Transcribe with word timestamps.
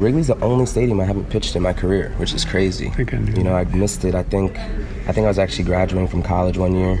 Wrigley's 0.00 0.26
the 0.26 0.36
only 0.40 0.66
stadium 0.66 1.00
I 1.00 1.04
haven't 1.04 1.30
pitched 1.30 1.54
in 1.54 1.62
my 1.62 1.72
career, 1.72 2.12
which 2.16 2.34
is 2.34 2.44
crazy. 2.44 2.92
You 2.98 3.44
know, 3.44 3.54
I 3.54 3.62
missed 3.62 4.04
it. 4.04 4.16
I 4.16 4.24
think, 4.24 4.58
I 4.58 5.12
think 5.12 5.18
I 5.18 5.28
was 5.28 5.38
actually 5.38 5.66
graduating 5.66 6.08
from 6.08 6.20
college 6.20 6.58
one 6.58 6.74
year, 6.74 6.96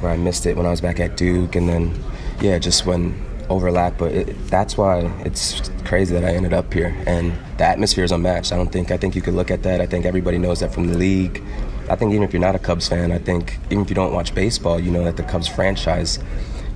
where 0.00 0.12
I 0.12 0.18
missed 0.18 0.44
it 0.44 0.54
when 0.54 0.66
I 0.66 0.70
was 0.70 0.82
back 0.82 1.00
at 1.00 1.16
Duke, 1.16 1.56
and 1.56 1.66
then, 1.66 1.98
yeah, 2.42 2.58
just 2.58 2.84
when 2.84 3.18
overlap. 3.48 3.96
But 3.96 4.12
it, 4.12 4.46
that's 4.48 4.76
why 4.76 5.10
it's 5.24 5.70
crazy 5.86 6.12
that 6.12 6.22
I 6.22 6.34
ended 6.34 6.52
up 6.52 6.70
here, 6.74 6.94
and 7.06 7.32
the 7.56 7.64
atmosphere 7.64 8.04
is 8.04 8.12
unmatched. 8.12 8.52
I 8.52 8.56
don't 8.56 8.70
think. 8.70 8.90
I 8.90 8.98
think 8.98 9.16
you 9.16 9.22
could 9.22 9.32
look 9.32 9.50
at 9.50 9.62
that. 9.62 9.80
I 9.80 9.86
think 9.86 10.04
everybody 10.04 10.36
knows 10.36 10.60
that 10.60 10.74
from 10.74 10.88
the 10.88 10.98
league. 10.98 11.42
I 11.88 11.96
think 11.96 12.12
even 12.12 12.24
if 12.24 12.34
you're 12.34 12.42
not 12.42 12.54
a 12.54 12.58
Cubs 12.58 12.88
fan, 12.88 13.10
I 13.10 13.20
think 13.20 13.58
even 13.70 13.84
if 13.84 13.88
you 13.88 13.96
don't 13.96 14.12
watch 14.12 14.34
baseball, 14.34 14.78
you 14.78 14.90
know 14.90 15.04
that 15.04 15.16
the 15.16 15.22
Cubs 15.22 15.48
franchise 15.48 16.18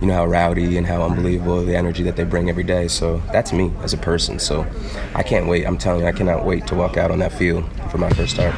you 0.01 0.07
know 0.07 0.15
how 0.15 0.27
rowdy 0.27 0.77
and 0.77 0.87
how 0.87 1.03
unbelievable 1.03 1.65
the 1.65 1.75
energy 1.75 2.03
that 2.03 2.17
they 2.17 2.25
bring 2.25 2.51
every 2.51 2.65
day. 2.65 2.89
So 2.89 3.23
that's 3.33 3.53
me 3.53 3.73
as 3.83 3.93
a 3.93 3.99
person. 3.99 4.39
So 4.39 4.67
I 5.15 5.23
can't 5.23 5.47
wait. 5.47 5.67
I'm 5.67 5.79
telling 5.79 6.03
you, 6.03 6.07
I 6.07 6.13
cannot 6.13 6.45
wait 6.45 6.67
to 6.69 6.75
walk 6.75 6.97
out 6.97 7.11
on 7.11 7.19
that 7.21 7.33
field 7.33 7.65
for 7.91 7.99
my 7.99 8.11
first 8.11 8.35
start. 8.35 8.55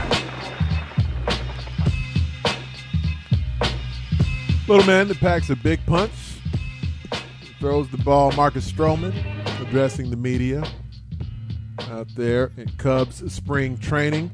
Little 4.66 4.84
man 4.84 5.08
that 5.08 5.18
packs 5.18 5.48
a 5.48 5.56
big 5.56 5.84
punch, 5.86 6.12
throws 7.58 7.88
the 7.88 7.96
ball. 7.98 8.32
Marcus 8.32 8.70
Stroman 8.70 9.14
addressing 9.62 10.10
the 10.10 10.16
media 10.16 10.62
out 11.90 12.08
there 12.16 12.52
in 12.56 12.68
Cubs 12.76 13.32
spring 13.32 13.78
training. 13.78 14.30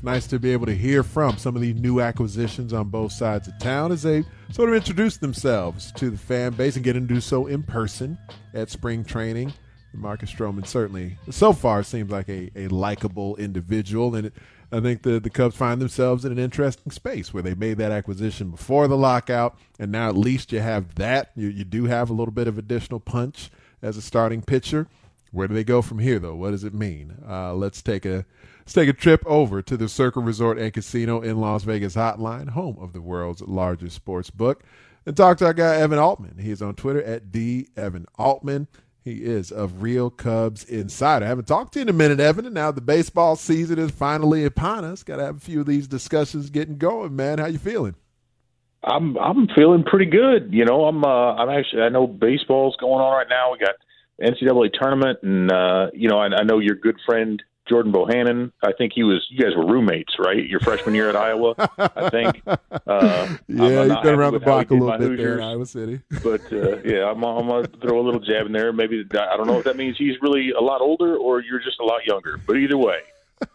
It's 0.00 0.04
nice 0.06 0.26
to 0.28 0.38
be 0.38 0.50
able 0.54 0.64
to 0.64 0.74
hear 0.74 1.02
from 1.02 1.36
some 1.36 1.54
of 1.56 1.60
these 1.60 1.74
new 1.74 2.00
acquisitions 2.00 2.72
on 2.72 2.88
both 2.88 3.12
sides 3.12 3.48
of 3.48 3.58
town 3.58 3.92
as 3.92 4.00
they 4.00 4.24
sort 4.50 4.70
of 4.70 4.74
introduce 4.74 5.18
themselves 5.18 5.92
to 5.92 6.08
the 6.08 6.16
fan 6.16 6.54
base 6.54 6.76
and 6.76 6.82
get 6.82 6.94
to 6.94 7.00
do 7.00 7.20
so 7.20 7.46
in 7.46 7.62
person 7.62 8.16
at 8.54 8.70
spring 8.70 9.04
training. 9.04 9.52
Marcus 9.92 10.32
Stroman 10.32 10.66
certainly, 10.66 11.18
so 11.28 11.52
far, 11.52 11.82
seems 11.82 12.10
like 12.10 12.30
a, 12.30 12.50
a 12.56 12.68
likable 12.68 13.36
individual. 13.36 14.14
And 14.14 14.32
I 14.72 14.80
think 14.80 15.02
the, 15.02 15.20
the 15.20 15.28
Cubs 15.28 15.54
find 15.54 15.82
themselves 15.82 16.24
in 16.24 16.32
an 16.32 16.38
interesting 16.38 16.92
space 16.92 17.34
where 17.34 17.42
they 17.42 17.52
made 17.52 17.76
that 17.76 17.92
acquisition 17.92 18.52
before 18.52 18.88
the 18.88 18.96
lockout. 18.96 19.58
And 19.78 19.92
now 19.92 20.08
at 20.08 20.16
least 20.16 20.50
you 20.50 20.60
have 20.60 20.94
that. 20.94 21.30
You, 21.36 21.48
you 21.48 21.64
do 21.64 21.84
have 21.84 22.08
a 22.08 22.14
little 22.14 22.32
bit 22.32 22.48
of 22.48 22.56
additional 22.56 23.00
punch 23.00 23.50
as 23.82 23.98
a 23.98 24.02
starting 24.02 24.40
pitcher. 24.40 24.88
Where 25.30 25.46
do 25.46 25.52
they 25.52 25.62
go 25.62 25.82
from 25.82 25.98
here, 25.98 26.18
though? 26.18 26.34
What 26.34 26.52
does 26.52 26.64
it 26.64 26.72
mean? 26.72 27.18
Uh, 27.28 27.52
let's 27.52 27.82
take 27.82 28.06
a 28.06 28.24
let's 28.60 28.72
take 28.72 28.88
a 28.88 28.92
trip 28.92 29.22
over 29.26 29.62
to 29.62 29.76
the 29.76 29.88
Circa 29.88 30.20
Resort 30.20 30.58
and 30.58 30.72
Casino 30.72 31.20
in 31.20 31.40
Las 31.40 31.64
Vegas 31.64 31.96
Hotline, 31.96 32.50
home 32.50 32.78
of 32.80 32.92
the 32.92 33.00
world's 33.00 33.42
largest 33.42 33.96
sports 33.96 34.30
book, 34.30 34.62
and 35.04 35.16
talk 35.16 35.38
to 35.38 35.46
our 35.46 35.52
guy 35.52 35.76
Evan 35.76 35.98
Altman. 35.98 36.38
He 36.38 36.50
is 36.50 36.62
on 36.62 36.74
Twitter 36.74 37.02
at 37.02 37.32
d 37.32 37.68
Evan 37.76 38.06
Altman. 38.18 38.68
He 39.02 39.24
is 39.24 39.50
of 39.50 39.82
Real 39.82 40.10
Cubs 40.10 40.62
Insider. 40.64 41.24
I 41.24 41.28
haven't 41.28 41.46
talked 41.46 41.72
to 41.72 41.78
you 41.78 41.84
in 41.84 41.88
a 41.88 41.94
minute, 41.94 42.20
Evan, 42.20 42.44
and 42.44 42.54
now 42.54 42.70
the 42.70 42.82
baseball 42.82 43.34
season 43.34 43.78
is 43.78 43.90
finally 43.90 44.44
upon 44.44 44.84
us. 44.84 45.02
Got 45.02 45.16
to 45.16 45.24
have 45.24 45.38
a 45.38 45.40
few 45.40 45.60
of 45.60 45.66
these 45.66 45.88
discussions 45.88 46.50
getting 46.50 46.76
going, 46.76 47.16
man. 47.16 47.38
How 47.38 47.46
you 47.46 47.58
feeling? 47.58 47.94
I'm 48.82 49.16
I'm 49.18 49.48
feeling 49.56 49.84
pretty 49.84 50.06
good. 50.06 50.52
You 50.52 50.64
know, 50.64 50.84
I'm 50.84 51.04
uh, 51.04 51.34
I'm 51.34 51.48
actually 51.48 51.82
I 51.82 51.88
know 51.88 52.06
baseball's 52.06 52.76
going 52.76 53.00
on 53.00 53.12
right 53.12 53.26
now. 53.28 53.52
We 53.52 53.58
got 53.58 53.76
NCAA 54.20 54.70
tournament, 54.80 55.18
and 55.22 55.50
uh, 55.50 55.86
you 55.94 56.08
know, 56.08 56.18
I, 56.18 56.26
I 56.26 56.42
know 56.44 56.58
your 56.58 56.76
good 56.76 56.96
friend 57.06 57.42
Jordan 57.70 57.92
Bohannon. 57.92 58.50
I 58.62 58.72
think 58.72 58.92
he 58.94 59.04
was. 59.04 59.24
You 59.30 59.38
guys 59.38 59.54
were 59.56 59.64
roommates, 59.64 60.18
right? 60.18 60.44
Your 60.44 60.58
freshman 60.58 60.94
year 60.96 61.08
at 61.08 61.14
Iowa, 61.16 61.54
I 61.78 62.10
think. 62.10 62.42
Uh, 62.86 63.36
yeah, 63.46 63.84
you've 63.84 64.02
been 64.02 64.14
around 64.14 64.32
the 64.32 64.40
block 64.40 64.70
a 64.70 64.74
little 64.74 64.90
bit 64.90 65.00
Hoosiers, 65.00 65.18
there 65.18 65.38
in 65.38 65.44
Iowa 65.44 65.66
City. 65.66 66.00
but 66.24 66.40
uh, 66.52 66.78
yeah, 66.82 67.08
I'm, 67.08 67.22
I'm 67.22 67.46
gonna 67.46 67.68
throw 67.80 68.00
a 68.00 68.04
little 68.04 68.20
jab 68.20 68.46
in 68.46 68.52
there. 68.52 68.72
Maybe 68.72 69.04
I 69.12 69.36
don't 69.36 69.46
know 69.46 69.58
if 69.58 69.64
that 69.64 69.76
means 69.76 69.96
he's 69.96 70.16
really 70.20 70.50
a 70.50 70.60
lot 70.60 70.80
older 70.80 71.16
or 71.16 71.40
you're 71.40 71.60
just 71.60 71.78
a 71.78 71.84
lot 71.84 72.04
younger. 72.06 72.40
But 72.44 72.56
either 72.56 72.76
way, 72.76 73.00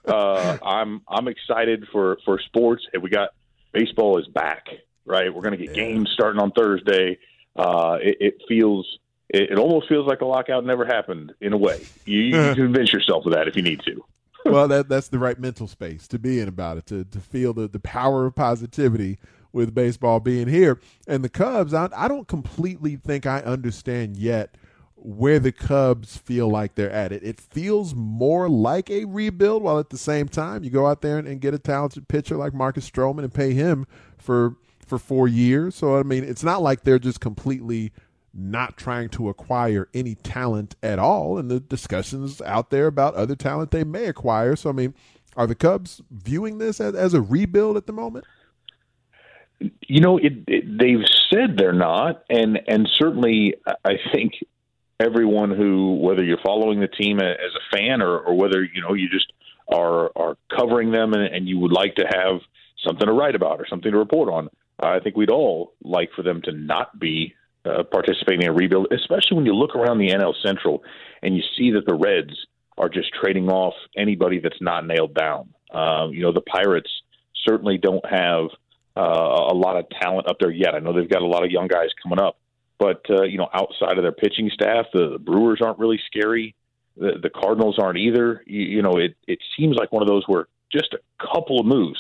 uh, 0.08 0.58
I'm 0.64 1.02
I'm 1.08 1.28
excited 1.28 1.88
for 1.92 2.18
for 2.24 2.40
sports. 2.40 2.86
And 2.94 3.04
we 3.04 3.10
got 3.10 3.32
baseball 3.74 4.20
is 4.20 4.28
back, 4.28 4.68
right? 5.06 5.34
We're 5.34 5.42
gonna 5.42 5.58
get 5.58 5.70
yeah. 5.70 5.84
games 5.88 6.10
starting 6.14 6.42
on 6.42 6.52
Thursday. 6.52 7.18
Uh, 7.56 7.98
it, 8.02 8.18
it 8.20 8.42
feels 8.48 8.88
it, 9.36 9.52
it 9.52 9.58
almost 9.58 9.88
feels 9.90 10.08
like 10.08 10.22
a 10.22 10.26
lockout 10.26 10.66
never 10.66 10.86
happened 10.86 11.34
in 11.42 11.54
a 11.54 11.58
way. 11.58 11.86
You, 12.06 12.22
you 12.22 12.32
can 12.32 12.56
convince 12.74 12.94
yourself 12.94 13.26
of 13.26 13.34
that 13.34 13.48
if 13.48 13.56
you 13.56 13.62
need 13.62 13.82
to. 13.82 14.04
well, 14.46 14.68
that 14.68 14.88
that's 14.88 15.10
the 15.10 15.20
right 15.20 15.40
mental 15.40 15.68
space 15.68 16.08
to 16.08 16.20
be 16.20 16.40
in 16.40 16.48
about 16.48 16.78
it, 16.78 16.86
to 16.88 17.04
to 17.04 17.20
feel 17.20 17.54
the, 17.54 17.68
the 17.68 17.80
power 17.80 18.26
of 18.26 18.36
positivity 18.36 19.18
with 19.52 19.74
baseball 19.74 20.20
being 20.20 20.48
here. 20.48 20.80
And 21.08 21.24
the 21.24 21.30
Cubs, 21.30 21.74
I, 21.74 21.90
I 21.96 22.08
don't 22.08 22.28
completely 22.28 22.96
think 22.98 23.26
I 23.26 23.40
understand 23.40 24.18
yet 24.18 24.56
where 24.96 25.40
the 25.40 25.52
Cubs 25.52 26.18
feel 26.18 26.50
like 26.50 26.76
they're 26.76 26.92
at 26.92 27.12
it. 27.12 27.24
It 27.24 27.40
feels 27.40 27.96
more 27.96 28.50
like 28.50 28.90
a 28.90 29.06
rebuild, 29.06 29.64
while 29.64 29.80
at 29.80 29.90
the 29.90 29.98
same 29.98 30.28
time 30.28 30.64
you 30.64 30.70
go 30.70 30.88
out 30.88 31.02
there 31.02 31.18
and, 31.18 31.28
and 31.28 31.42
get 31.42 31.54
a 31.54 31.60
talented 31.60 32.08
pitcher 32.08 32.36
like 32.38 32.54
Marcus 32.54 32.90
Stroman 32.90 33.24
and 33.24 33.34
pay 33.34 33.54
him 33.54 33.88
for 34.18 34.56
for 34.86 35.00
four 35.00 35.28
years. 35.28 35.76
So 35.76 35.98
I 35.98 36.04
mean, 36.04 36.24
it's 36.24 36.44
not 36.44 36.62
like 36.62 36.84
they're 36.84 37.00
just 37.00 37.20
completely 37.20 37.92
not 38.36 38.78
trying 38.78 39.10
to 39.10 39.30
acquire 39.30 39.88
any 39.94 40.16
talent 40.16 40.76
at 40.84 41.00
all, 41.00 41.38
and 41.38 41.50
the 41.50 41.60
discussions 41.60 42.42
out 42.42 42.70
there 42.70 42.88
about 42.88 43.16
other 43.16 43.36
talent 43.36 43.72
they 43.72 43.84
may 43.84 44.06
acquire. 44.06 44.56
So, 44.56 44.70
I 44.70 44.74
mean, 44.74 44.94
are 45.38 45.48
the 45.48 45.56
Cubs 45.56 46.02
viewing 46.12 46.58
this 46.58 46.80
as, 46.82 46.96
as 46.96 47.14
a 47.14 47.22
rebuild 47.22 47.78
at 47.78 47.88
the 47.88 47.94
moment? 47.94 48.26
You 49.60 50.02
know, 50.02 50.18
it, 50.18 50.34
it, 50.48 50.78
they've 50.78 51.06
said 51.32 51.58
they're 51.58 51.72
not, 51.72 52.24
and 52.30 52.60
and 52.68 52.90
certainly, 52.94 53.56
I 53.86 53.94
think 54.14 54.34
everyone 55.00 55.52
who, 55.52 55.96
whether 55.96 56.24
you're 56.24 56.40
following 56.46 56.80
the 56.80 56.88
team 56.88 57.20
as 57.20 57.52
a 57.56 57.76
fan 57.76 58.02
or, 58.02 58.20
or 58.20 58.36
whether 58.36 58.64
you 58.64 58.82
know 58.82 58.94
you 58.94 59.10
just 59.10 59.32
are 59.74 60.12
are 60.16 60.38
covering 60.56 60.92
them 60.92 61.14
and, 61.14 61.34
and 61.34 61.48
you 61.48 61.58
would 61.60 61.72
like 61.72 61.96
to 61.96 62.06
have 62.06 62.42
something 62.86 63.08
to 63.08 63.14
write 63.14 63.36
about 63.36 63.60
or 63.60 63.66
something 63.68 63.92
to 63.92 63.98
report 63.98 64.30
on, 64.30 64.50
I 64.80 65.00
think 65.00 65.16
we'd 65.16 65.30
all 65.30 65.74
like 65.84 66.10
for 66.16 66.22
them 66.22 66.42
to 66.44 66.52
not 66.52 67.00
be 67.00 67.34
uh, 67.66 67.84
participating 67.84 68.44
in 68.44 68.50
a 68.50 68.54
rebuild, 68.54 68.88
especially 68.92 69.38
when 69.38 69.46
you 69.46 69.56
look 69.56 69.76
around 69.76 69.98
the 69.98 70.10
NL 70.10 70.34
Central 70.46 70.84
and 71.22 71.36
you 71.36 71.44
see 71.58 71.72
that 71.72 71.86
the 71.86 71.96
Reds 71.96 72.34
are 72.78 72.90
just 72.90 73.12
trading 73.14 73.50
off 73.50 73.74
anybody 73.98 74.40
that's 74.40 74.62
not 74.62 74.86
nailed 74.86 75.14
down. 75.14 75.54
Um, 75.74 76.12
you 76.14 76.22
know, 76.22 76.32
the 76.32 76.42
Pirates 76.42 76.90
certainly 77.46 77.78
don't 77.78 78.06
have 78.06 78.48
uh, 78.98 79.52
a 79.52 79.56
lot 79.56 79.78
of 79.78 79.86
talent 80.02 80.30
up 80.30 80.38
there 80.40 80.52
yet. 80.52 80.76
I 80.76 80.80
know 80.80 80.94
they've 80.94 81.10
got 81.10 81.22
a 81.22 81.28
lot 81.28 81.44
of 81.44 81.52
young 81.52 81.68
guys 81.68 81.90
coming 82.02 82.20
up, 82.20 82.38
but 82.78 83.02
uh, 83.10 83.24
you 83.24 83.38
know, 83.38 83.50
outside 83.54 83.98
of 83.98 84.04
their 84.04 84.12
pitching 84.12 84.50
staff, 84.54 84.86
the, 84.94 85.12
the 85.14 85.20
Brewers 85.20 85.62
aren't 85.64 85.80
really 85.80 86.00
scary. 86.06 86.56
The, 86.98 87.14
the 87.22 87.30
Cardinals 87.30 87.78
aren't 87.80 87.98
either. 87.98 88.44
You, 88.46 88.62
you 88.62 88.82
know, 88.82 88.98
it 88.98 89.16
it 89.28 89.40
seems 89.58 89.76
like 89.76 89.92
one 89.92 90.02
of 90.02 90.08
those 90.08 90.24
where 90.28 90.48
just 90.72 90.94
a 90.94 91.28
couple 91.34 91.60
of 91.60 91.66
moves. 91.66 92.00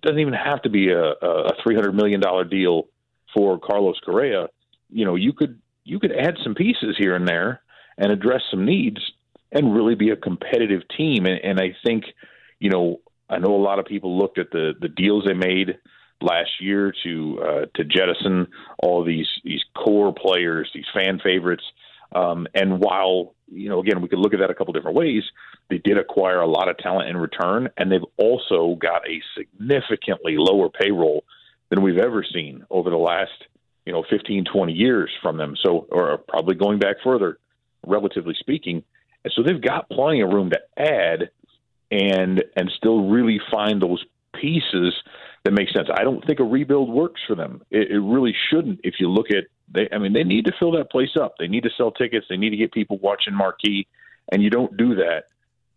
Doesn't 0.00 0.20
even 0.20 0.34
have 0.34 0.62
to 0.62 0.70
be 0.70 0.90
a, 0.90 1.02
a 1.02 1.54
three 1.62 1.74
hundred 1.74 1.94
million 1.94 2.20
dollar 2.20 2.44
deal 2.44 2.86
for 3.34 3.58
Carlos 3.58 3.98
Correa 4.04 4.48
you 4.90 5.04
know 5.04 5.14
you 5.14 5.32
could 5.32 5.60
you 5.84 5.98
could 5.98 6.12
add 6.12 6.36
some 6.42 6.54
pieces 6.54 6.96
here 6.98 7.14
and 7.14 7.26
there 7.26 7.62
and 7.96 8.12
address 8.12 8.42
some 8.50 8.64
needs 8.64 9.00
and 9.50 9.74
really 9.74 9.94
be 9.94 10.10
a 10.10 10.16
competitive 10.16 10.82
team. 10.96 11.26
And, 11.26 11.40
and 11.42 11.60
I 11.60 11.76
think 11.84 12.04
you 12.58 12.70
know 12.70 13.00
I 13.28 13.38
know 13.38 13.54
a 13.54 13.62
lot 13.62 13.78
of 13.78 13.86
people 13.86 14.18
looked 14.18 14.38
at 14.38 14.50
the 14.50 14.72
the 14.80 14.88
deals 14.88 15.24
they 15.26 15.34
made 15.34 15.78
last 16.20 16.50
year 16.60 16.92
to 17.04 17.40
uh, 17.40 17.66
to 17.74 17.84
jettison 17.84 18.48
all 18.78 19.04
these 19.04 19.28
these 19.44 19.62
core 19.76 20.12
players, 20.12 20.70
these 20.74 20.86
fan 20.94 21.20
favorites. 21.22 21.64
Um, 22.14 22.46
and 22.54 22.80
while 22.80 23.34
you 23.50 23.68
know, 23.68 23.80
again, 23.80 24.00
we 24.00 24.08
could 24.08 24.18
look 24.18 24.34
at 24.34 24.40
that 24.40 24.50
a 24.50 24.54
couple 24.54 24.72
different 24.72 24.96
ways. 24.96 25.22
They 25.70 25.78
did 25.78 25.98
acquire 25.98 26.40
a 26.40 26.46
lot 26.46 26.68
of 26.68 26.78
talent 26.78 27.08
in 27.08 27.16
return, 27.16 27.68
and 27.76 27.90
they've 27.90 28.00
also 28.16 28.76
got 28.80 29.02
a 29.08 29.22
significantly 29.36 30.36
lower 30.36 30.68
payroll 30.68 31.24
than 31.70 31.82
we've 31.82 31.98
ever 31.98 32.24
seen 32.24 32.64
over 32.70 32.90
the 32.90 32.96
last 32.96 33.44
you 33.88 33.94
know 33.94 34.04
15, 34.10 34.44
20 34.44 34.72
years 34.74 35.10
from 35.22 35.38
them. 35.38 35.56
So, 35.64 35.86
or 35.90 36.18
probably 36.18 36.56
going 36.56 36.78
back 36.78 36.96
further, 37.02 37.38
relatively 37.86 38.34
speaking. 38.38 38.84
And 39.24 39.32
so 39.34 39.42
they've 39.42 39.60
got 39.60 39.88
plenty 39.88 40.20
of 40.20 40.28
room 40.28 40.50
to 40.50 40.60
add 40.76 41.30
and 41.90 42.44
and 42.54 42.70
still 42.76 43.08
really 43.08 43.40
find 43.50 43.80
those 43.80 44.04
pieces 44.34 44.94
that 45.44 45.52
make 45.52 45.70
sense. 45.70 45.88
I 45.90 46.04
don't 46.04 46.22
think 46.26 46.38
a 46.38 46.44
rebuild 46.44 46.90
works 46.90 47.22
for 47.26 47.34
them. 47.34 47.62
It, 47.70 47.90
it 47.90 47.98
really 47.98 48.34
shouldn't. 48.50 48.80
If 48.84 48.96
you 49.00 49.08
look 49.08 49.28
at 49.30 49.44
they, 49.72 49.88
I 49.90 49.96
mean, 49.96 50.12
they 50.12 50.24
need 50.24 50.44
to 50.44 50.52
fill 50.58 50.72
that 50.72 50.90
place 50.90 51.16
up. 51.18 51.36
They 51.38 51.48
need 51.48 51.62
to 51.62 51.70
sell 51.78 51.90
tickets. 51.90 52.26
They 52.28 52.36
need 52.36 52.50
to 52.50 52.58
get 52.58 52.72
people 52.72 52.98
watching 52.98 53.32
marquee, 53.34 53.86
and 54.30 54.42
you 54.42 54.50
don't 54.50 54.76
do 54.76 54.96
that 54.96 55.24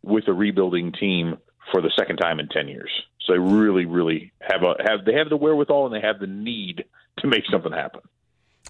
with 0.04 0.28
a 0.28 0.34
rebuilding 0.34 0.92
team 0.92 1.38
for 1.72 1.81
the 1.81 1.92
second 1.98 2.18
time 2.18 2.42
in 2.42 2.50
ten 2.50 2.68
years. 2.68 2.92
So 3.25 3.33
they 3.33 3.39
really, 3.39 3.85
really 3.85 4.31
have 4.41 4.63
a 4.63 4.75
have 4.83 5.06
they 5.06 5.13
have 5.13 5.29
the 5.29 5.38
wherewithal 5.38 5.85
and 5.85 5.95
they 5.95 6.06
have 6.06 6.19
the 6.19 6.27
need 6.27 6.85
to 7.19 7.27
make 7.27 7.44
something 7.51 7.71
happen. 7.71 8.01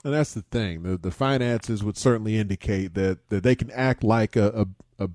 And 0.03 0.13
that's 0.13 0.33
the 0.33 0.41
thing. 0.41 0.83
The 0.83 0.97
the 0.97 1.11
finances 1.11 1.83
would 1.83 1.97
certainly 1.97 2.37
indicate 2.37 2.93
that, 2.95 3.29
that 3.29 3.43
they 3.43 3.55
can 3.55 3.71
act 3.71 4.03
like 4.03 4.35
a, 4.35 4.67
a, 4.99 5.05
a 5.05 5.09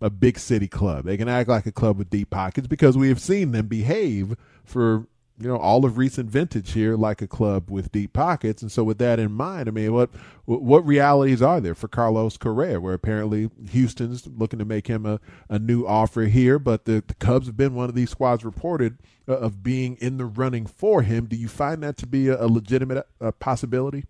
a 0.00 0.10
big 0.10 0.38
city 0.38 0.68
club. 0.68 1.06
They 1.06 1.16
can 1.16 1.28
act 1.28 1.48
like 1.48 1.66
a 1.66 1.72
club 1.72 1.96
with 1.98 2.10
deep 2.10 2.30
pockets 2.30 2.66
because 2.66 2.98
we 2.98 3.08
have 3.08 3.20
seen 3.20 3.52
them 3.52 3.66
behave 3.66 4.36
for 4.64 5.06
you 5.38 5.48
know 5.48 5.56
all 5.56 5.84
of 5.84 5.98
recent 5.98 6.30
vintage 6.30 6.72
here 6.72 6.96
like 6.96 7.20
a 7.20 7.26
club 7.26 7.70
with 7.70 7.92
deep 7.92 8.12
pockets. 8.12 8.62
And 8.62 8.72
so 8.72 8.84
with 8.84 8.98
that 8.98 9.18
in 9.18 9.32
mind 9.32 9.68
i 9.68 9.70
mean 9.70 9.92
what 9.92 10.10
what 10.44 10.86
realities 10.86 11.42
are 11.42 11.60
there 11.60 11.74
for 11.74 11.88
carlos 11.88 12.36
correa 12.36 12.80
where 12.80 12.94
apparently 12.94 13.50
houston's 13.72 14.26
looking 14.26 14.58
to 14.58 14.64
make 14.64 14.86
him 14.86 15.04
a, 15.04 15.20
a 15.48 15.58
new 15.58 15.84
offer 15.84 16.22
here 16.22 16.58
but 16.58 16.84
the, 16.84 17.02
the 17.06 17.14
cubs 17.14 17.46
have 17.46 17.56
been 17.56 17.74
one 17.74 17.88
of 17.88 17.94
these 17.94 18.10
squads 18.10 18.44
reported 18.44 18.98
uh, 19.28 19.36
of 19.38 19.62
being 19.62 19.96
in 19.96 20.18
the 20.18 20.24
running 20.24 20.66
for 20.66 21.02
him. 21.02 21.26
Do 21.26 21.36
you 21.36 21.48
find 21.48 21.82
that 21.82 21.96
to 21.98 22.06
be 22.06 22.28
a, 22.28 22.44
a 22.44 22.46
legitimate 22.46 23.06
uh, 23.20 23.32
possibility? 23.32 24.04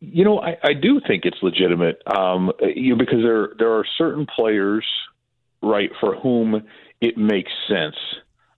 You 0.00 0.24
know 0.24 0.40
I, 0.40 0.56
I 0.62 0.72
do 0.72 1.00
think 1.06 1.24
it's 1.24 1.38
legitimate 1.42 2.02
um, 2.06 2.50
you 2.60 2.90
know, 2.94 2.98
because 2.98 3.22
there 3.22 3.50
there 3.58 3.72
are 3.72 3.84
certain 3.96 4.26
players 4.26 4.84
right 5.62 5.90
for 6.00 6.16
whom 6.16 6.66
it 7.00 7.16
makes 7.16 7.52
sense 7.68 7.94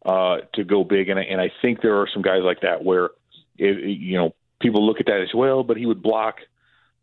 uh, 0.05 0.39
to 0.55 0.65
go 0.65 0.85
big. 0.85 1.09
And 1.09 1.19
I, 1.19 1.23
and 1.23 1.41
I 1.41 1.51
think 1.63 1.81
there 1.81 2.01
are 2.01 2.09
some 2.13 2.23
guys 2.23 2.43
like 2.43 2.61
that 2.61 2.85
where, 2.85 3.11
it, 3.57 3.99
you 3.99 4.17
know, 4.19 4.35
people 4.61 4.87
look 4.87 5.01
at 5.01 5.07
that 5.07 5.21
as 5.21 5.35
well, 5.35 5.63
but 5.63 5.77
he 5.77 5.87
would 5.87 6.03
block 6.03 6.37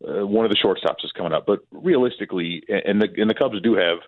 uh, 0.06 0.26
one 0.26 0.44
of 0.44 0.50
the 0.50 0.56
shortstops 0.56 1.04
is 1.04 1.12
coming 1.12 1.32
up. 1.32 1.46
But 1.46 1.60
realistically, 1.70 2.62
and 2.68 3.00
the 3.00 3.08
and 3.16 3.30
the 3.30 3.34
Cubs 3.34 3.60
do 3.62 3.74
have 3.74 3.98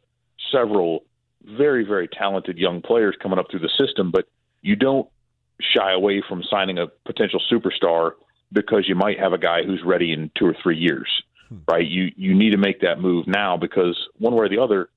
several 0.53 1.05
very 1.45 1.85
very 1.85 2.09
talented 2.09 2.59
young 2.59 2.83
players 2.83 3.17
coming 3.23 3.39
up 3.39 3.47
through 3.51 3.61
the 3.61 3.71
system, 3.79 4.11
but 4.11 4.27
you 4.63 4.77
don't 4.77 5.09
shy 5.61 5.93
away 5.93 6.23
from 6.29 6.43
signing 6.51 6.79
a 6.79 6.87
potential 7.07 7.41
superstar 7.51 8.13
because 8.53 8.89
you 8.89 8.95
might 8.95 9.19
have 9.19 9.33
a 9.33 9.39
guy 9.39 9.63
who's 9.63 9.83
ready 9.85 10.13
in 10.13 10.31
two 10.37 10.47
or 10.47 10.57
three 10.63 10.77
years, 10.77 11.09
hmm. 11.49 11.59
right? 11.69 11.87
You 11.87 12.11
you 12.17 12.35
need 12.35 12.51
to 12.51 12.59
make 12.59 12.81
that 12.81 13.01
move 13.01 13.27
now 13.27 13.57
because 13.57 13.97
one 14.19 14.35
way 14.35 14.47
or 14.47 14.49
the 14.49 14.59
other, 14.59 14.89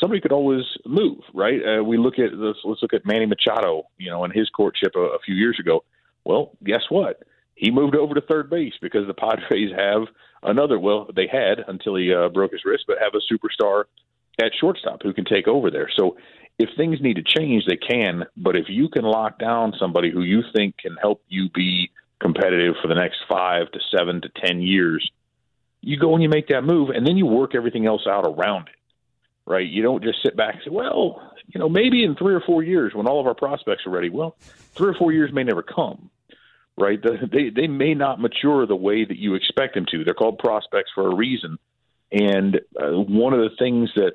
somebody 0.00 0.20
could 0.20 0.32
always 0.32 0.64
move, 0.84 1.18
right? 1.32 1.60
Uh, 1.60 1.84
we 1.84 1.96
look 1.96 2.18
at 2.18 2.30
this. 2.32 2.56
Let's 2.64 2.82
look 2.82 2.92
at 2.92 3.06
Manny 3.06 3.26
Machado, 3.26 3.84
you 3.98 4.10
know, 4.10 4.24
and 4.24 4.32
his 4.32 4.48
courtship 4.50 4.92
a, 4.96 5.00
a 5.00 5.18
few 5.24 5.34
years 5.34 5.58
ago. 5.60 5.84
Well, 6.24 6.52
guess 6.64 6.82
what? 6.88 7.22
He 7.54 7.70
moved 7.70 7.96
over 7.96 8.14
to 8.14 8.20
third 8.20 8.50
base 8.50 8.74
because 8.80 9.06
the 9.06 9.14
Padres 9.14 9.72
have 9.76 10.02
another. 10.42 10.78
Well, 10.78 11.08
they 11.14 11.28
had 11.30 11.60
until 11.66 11.96
he 11.96 12.12
uh, 12.12 12.28
broke 12.28 12.52
his 12.52 12.64
wrist, 12.64 12.84
but 12.86 12.98
have 13.00 13.14
a 13.14 13.32
superstar 13.32 13.84
at 14.38 14.52
shortstop 14.60 15.02
who 15.02 15.12
can 15.12 15.24
take 15.24 15.48
over 15.48 15.70
there. 15.70 15.88
So 15.96 16.16
if 16.58 16.70
things 16.76 17.00
need 17.00 17.16
to 17.16 17.22
change, 17.22 17.64
they 17.66 17.76
can. 17.76 18.24
But 18.36 18.56
if 18.56 18.66
you 18.68 18.88
can 18.88 19.04
lock 19.04 19.38
down 19.38 19.74
somebody 19.78 20.10
who 20.10 20.22
you 20.22 20.42
think 20.54 20.76
can 20.78 20.96
help 21.00 21.22
you 21.28 21.48
be 21.54 21.90
competitive 22.20 22.74
for 22.82 22.88
the 22.88 22.94
next 22.94 23.18
five 23.28 23.70
to 23.72 23.80
seven 23.96 24.20
to 24.22 24.28
ten 24.44 24.60
years, 24.60 25.08
you 25.80 25.98
go 25.98 26.14
and 26.14 26.22
you 26.22 26.28
make 26.28 26.48
that 26.48 26.64
move, 26.64 26.90
and 26.90 27.06
then 27.06 27.16
you 27.16 27.26
work 27.26 27.54
everything 27.54 27.86
else 27.86 28.06
out 28.06 28.26
around 28.26 28.68
it 28.68 28.75
right? 29.46 29.66
You 29.66 29.82
don't 29.82 30.02
just 30.02 30.22
sit 30.22 30.36
back 30.36 30.54
and 30.54 30.62
say, 30.64 30.70
well, 30.70 31.32
you 31.46 31.60
know, 31.60 31.68
maybe 31.68 32.04
in 32.04 32.16
three 32.16 32.34
or 32.34 32.40
four 32.40 32.62
years 32.62 32.92
when 32.94 33.06
all 33.06 33.20
of 33.20 33.26
our 33.26 33.34
prospects 33.34 33.86
are 33.86 33.90
ready. 33.90 34.10
Well, 34.10 34.36
three 34.74 34.88
or 34.90 34.94
four 34.94 35.12
years 35.12 35.32
may 35.32 35.44
never 35.44 35.62
come, 35.62 36.10
right? 36.76 37.00
They 37.02 37.50
they 37.50 37.68
may 37.68 37.94
not 37.94 38.20
mature 38.20 38.66
the 38.66 38.76
way 38.76 39.04
that 39.04 39.16
you 39.16 39.34
expect 39.34 39.74
them 39.74 39.86
to. 39.92 40.04
They're 40.04 40.14
called 40.14 40.38
prospects 40.38 40.90
for 40.94 41.06
a 41.06 41.14
reason. 41.14 41.58
And 42.12 42.60
uh, 42.80 42.90
one 42.90 43.32
of 43.32 43.40
the 43.40 43.56
things 43.58 43.90
that 43.96 44.12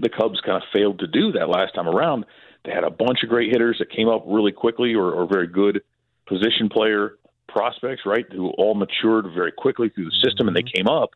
the 0.00 0.08
Cubs 0.08 0.40
kind 0.40 0.56
of 0.56 0.68
failed 0.72 1.00
to 1.00 1.06
do 1.06 1.32
that 1.32 1.48
last 1.48 1.74
time 1.74 1.88
around, 1.88 2.24
they 2.64 2.72
had 2.72 2.84
a 2.84 2.90
bunch 2.90 3.22
of 3.22 3.28
great 3.28 3.50
hitters 3.50 3.76
that 3.78 3.90
came 3.90 4.08
up 4.08 4.24
really 4.26 4.52
quickly 4.52 4.94
or, 4.94 5.10
or 5.10 5.26
very 5.26 5.46
good 5.46 5.82
position 6.26 6.68
player 6.68 7.16
prospects, 7.48 8.02
right, 8.06 8.26
who 8.30 8.50
all 8.50 8.74
matured 8.74 9.26
very 9.34 9.50
quickly 9.50 9.88
through 9.88 10.04
the 10.04 10.16
system 10.22 10.46
and 10.46 10.56
they 10.56 10.62
mm-hmm. 10.62 10.86
came 10.86 10.88
up. 10.88 11.10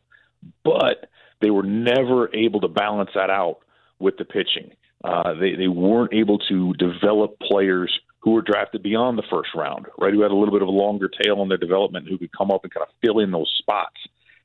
But 0.63 1.09
they 1.45 1.51
were 1.51 1.63
never 1.63 2.35
able 2.35 2.59
to 2.61 2.67
balance 2.67 3.11
that 3.13 3.29
out 3.29 3.59
with 3.99 4.17
the 4.17 4.25
pitching. 4.25 4.71
Uh, 5.03 5.35
they 5.39 5.53
they 5.53 5.67
weren't 5.67 6.11
able 6.11 6.39
to 6.39 6.73
develop 6.73 7.37
players 7.39 7.93
who 8.21 8.31
were 8.31 8.41
drafted 8.41 8.81
beyond 8.81 9.15
the 9.19 9.23
first 9.29 9.49
round, 9.53 9.85
right? 9.99 10.11
Who 10.11 10.23
had 10.23 10.31
a 10.31 10.35
little 10.35 10.51
bit 10.51 10.63
of 10.63 10.67
a 10.67 10.71
longer 10.71 11.07
tail 11.07 11.41
on 11.41 11.47
their 11.47 11.59
development, 11.59 12.07
who 12.09 12.17
could 12.17 12.35
come 12.35 12.49
up 12.49 12.63
and 12.63 12.73
kind 12.73 12.81
of 12.81 12.93
fill 12.99 13.19
in 13.19 13.29
those 13.29 13.53
spots. 13.59 13.97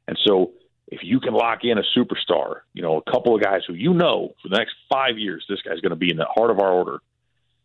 And 0.06 0.18
so, 0.26 0.52
if 0.88 1.00
you 1.02 1.18
can 1.18 1.32
lock 1.32 1.60
in 1.62 1.78
a 1.78 1.82
superstar, 1.96 2.60
you 2.74 2.82
know, 2.82 2.98
a 2.98 3.10
couple 3.10 3.34
of 3.34 3.42
guys 3.42 3.62
who 3.66 3.72
you 3.72 3.94
know 3.94 4.34
for 4.42 4.50
the 4.50 4.58
next 4.58 4.74
five 4.92 5.16
years, 5.16 5.46
this 5.48 5.62
guy's 5.62 5.80
going 5.80 5.90
to 5.90 5.96
be 5.96 6.10
in 6.10 6.18
the 6.18 6.26
heart 6.26 6.50
of 6.50 6.58
our 6.58 6.70
order, 6.70 6.98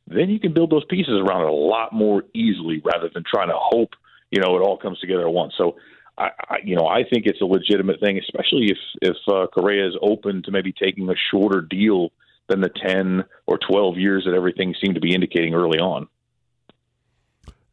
then 0.08 0.30
you 0.30 0.40
can 0.40 0.54
build 0.54 0.70
those 0.70 0.86
pieces 0.86 1.16
around 1.16 1.42
it 1.42 1.50
a 1.50 1.52
lot 1.52 1.92
more 1.92 2.24
easily 2.34 2.82
rather 2.86 3.10
than 3.14 3.24
trying 3.30 3.50
to 3.50 3.58
hope, 3.58 3.90
you 4.32 4.40
know, 4.40 4.56
it 4.56 4.62
all 4.62 4.78
comes 4.78 5.00
together 5.00 5.28
at 5.28 5.34
once. 5.34 5.54
So 5.58 5.76
I, 6.18 6.30
I, 6.50 6.58
you 6.64 6.76
know, 6.76 6.88
I 6.88 7.04
think 7.04 7.26
it's 7.26 7.42
a 7.42 7.46
legitimate 7.46 8.00
thing, 8.00 8.18
especially 8.18 8.72
if 8.72 8.78
if 9.02 9.18
uh, 9.28 9.48
Correa 9.48 9.88
is 9.88 9.96
open 10.02 10.44
to 10.44 10.52
maybe 10.52 10.72
taking 10.72 11.10
a 11.10 11.16
shorter 11.32 11.62
deal 11.62 12.10
than 12.48 12.62
the 12.62 12.70
ten 12.70 13.24
or 13.48 13.58
twelve 13.58 13.98
years 13.98 14.24
that 14.26 14.34
everything 14.34 14.76
seemed 14.82 14.96
to 14.96 15.02
be 15.02 15.14
indicating 15.14 15.54
early 15.54 15.80
on. 15.80 16.08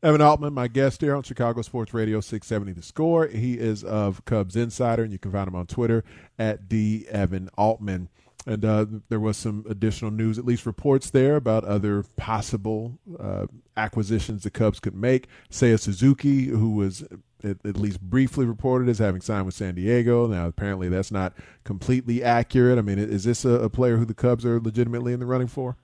Evan 0.03 0.21
Altman, 0.21 0.53
my 0.53 0.67
guest 0.67 1.00
here 1.00 1.15
on 1.15 1.23
Chicago 1.23 1.62
Sports 1.62 1.94
Radio 1.94 2.21
670 2.21 2.73
The 2.73 2.83
Score. 2.83 3.29
He 3.29 3.55
is 3.55 3.85
of 3.85 4.25
Cubs 4.25 4.56
Insider, 4.56 5.05
and 5.05 5.12
you 5.12 5.19
can 5.21 5.31
find 5.31 5.47
him 5.47 5.55
on 5.55 5.67
Twitter 5.69 6.03
at 6.41 6.69
D. 6.69 7.06
Evan 7.09 7.49
Altman. 7.56 8.09
And 8.44 8.65
uh, 8.65 8.87
there 9.09 9.21
was 9.21 9.37
some 9.37 9.65
additional 9.69 10.11
news, 10.11 10.41
at 10.41 10.44
least 10.44 10.67
reports 10.67 11.11
there, 11.11 11.37
about 11.37 11.63
other 11.63 12.03
possible 12.17 12.99
uh, 13.17 13.46
acquisitions 13.77 14.43
the 14.43 14.51
Cubs 14.51 14.81
could 14.81 14.96
make. 14.96 15.29
Seiya 15.49 15.79
Suzuki, 15.79 16.46
who 16.46 16.70
was 16.70 17.05
at, 17.44 17.65
at, 17.65 17.77
least 17.77 18.01
briefly 18.01 18.46
reported 18.46 18.89
as 18.89 18.99
having 18.99 19.20
signed 19.20 19.46
with 19.46 19.55
San 19.55 19.75
Diego. 19.75 20.27
Now, 20.27 20.46
apparently, 20.46 20.89
that's 20.89 21.11
not 21.11 21.34
completely 21.65 22.22
accurate. 22.22 22.79
I 22.79 22.82
mean, 22.82 22.99
is 22.99 23.25
this 23.25 23.44
a, 23.44 23.51
a 23.51 23.70
player 23.70 23.96
who 23.96 24.05
the 24.05 24.15
Cubs 24.15 24.44
are 24.44 24.61
legitimately 24.61 25.13
in 25.13 25.20
the 25.20 25.27
running 25.27 25.49
for? 25.49 25.77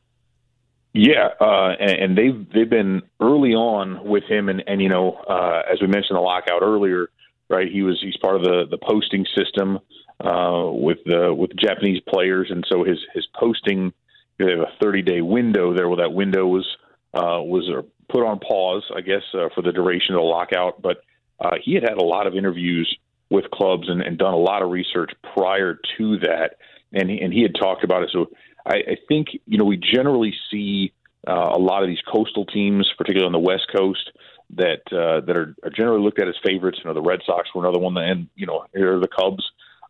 Yeah, 0.95 1.29
uh, 1.41 1.75
and, 1.79 1.91
and, 1.91 2.19
they've 2.19 2.47
they've 2.53 2.71
been 2.71 3.03
early 3.21 3.53
on 3.53 4.05
with 4.05 4.25
him, 4.25 4.49
and 4.49 4.65
and 4.67 4.81
you 4.81 4.88
know, 4.88 5.12
uh, 5.29 5.62
as 5.71 5.81
we 5.81 5.87
mentioned 5.87 6.17
the 6.17 6.21
lockout 6.21 6.62
earlier, 6.62 7.11
right? 7.50 7.69
He 7.71 7.83
was 7.83 7.99
he's 8.00 8.17
part 8.17 8.37
of 8.37 8.43
the 8.43 8.65
the 8.71 8.79
posting 8.79 9.27
system 9.37 9.79
uh, 10.25 10.71
with 10.73 10.99
the 11.05 11.33
with 11.35 11.50
Japanese 11.57 12.00
players, 12.09 12.49
and 12.50 12.65
so 12.69 12.85
his 12.85 12.99
his 13.15 13.27
posting 13.38 13.93
they 14.38 14.50
have 14.50 14.61
a 14.61 14.73
30 14.81 15.03
day 15.03 15.21
window 15.21 15.75
there. 15.75 15.88
Well, 15.88 15.99
that 15.99 16.12
window 16.12 16.47
was 16.47 16.67
uh, 17.15 17.43
was 17.43 17.69
uh, 17.69 17.83
put 18.11 18.25
on 18.25 18.38
pause, 18.38 18.85
I 18.95 19.00
guess, 19.00 19.23
uh, 19.35 19.49
for 19.55 19.62
the 19.62 19.73
duration 19.73 20.15
of 20.15 20.21
the 20.21 20.27
lockout. 20.27 20.81
But 20.81 20.99
uh, 21.40 21.57
he 21.62 21.75
had 21.75 21.83
had 21.83 21.99
a 21.99 22.04
lot 22.04 22.26
of 22.26 22.35
interviews 22.35 22.97
with 23.30 23.50
clubs 23.50 23.88
and, 23.88 24.00
and 24.00 24.18
done 24.18 24.35
a 24.35 24.38
lot 24.38 24.62
of 24.62 24.71
research 24.71 25.11
prior 25.35 25.78
to 25.99 26.18
that, 26.21 26.57
and 26.92 27.11
he, 27.11 27.21
and 27.21 27.33
he 27.33 27.42
had 27.42 27.54
talked 27.54 27.85
about 27.85 28.02
it. 28.02 28.11
So 28.12 28.30
I, 28.66 28.76
I 28.76 28.97
think 29.07 29.28
you 29.47 29.59
know 29.59 29.64
we 29.64 29.76
generally 29.76 30.35
see 30.50 30.92
uh, 31.26 31.52
a 31.54 31.59
lot 31.59 31.83
of 31.83 31.88
these 31.88 32.00
coastal 32.11 32.47
teams, 32.47 32.90
particularly 32.97 33.26
on 33.26 33.33
the 33.33 33.47
West 33.47 33.66
Coast, 33.75 34.11
that 34.57 34.83
uh, 34.92 35.21
that 35.26 35.37
are, 35.37 35.54
are 35.62 35.71
generally 35.71 36.02
looked 36.02 36.21
at 36.21 36.28
as 36.28 36.37
favorites. 36.45 36.78
You 36.83 36.88
know, 36.88 36.95
the 36.95 37.02
Red 37.02 37.21
Sox 37.26 37.49
were 37.54 37.62
another 37.62 37.78
one, 37.78 37.97
and 37.97 38.28
you 38.35 38.47
know, 38.47 38.64
here 38.75 38.97
are 38.97 39.00
the 39.00 39.09
Cubs. 39.09 39.45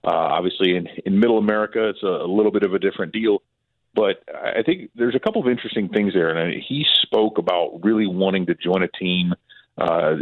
Uh, 0.05 0.11
obviously, 0.11 0.76
in, 0.76 0.88
in 1.05 1.19
Middle 1.19 1.38
America, 1.38 1.88
it's 1.88 2.02
a, 2.02 2.07
a 2.07 2.31
little 2.31 2.52
bit 2.52 2.62
of 2.62 2.73
a 2.73 2.78
different 2.78 3.12
deal. 3.12 3.43
But 3.95 4.23
I 4.33 4.62
think 4.62 4.90
there's 4.95 5.17
a 5.17 5.19
couple 5.19 5.43
of 5.43 5.49
interesting 5.49 5.88
things 5.88 6.14
there, 6.14 6.31
and 6.31 6.62
he 6.62 6.87
spoke 7.02 7.38
about 7.38 7.81
really 7.83 8.07
wanting 8.07 8.47
to 8.47 8.55
join 8.55 8.83
a 8.83 8.88
team 8.88 9.35
uh, 9.79 10.17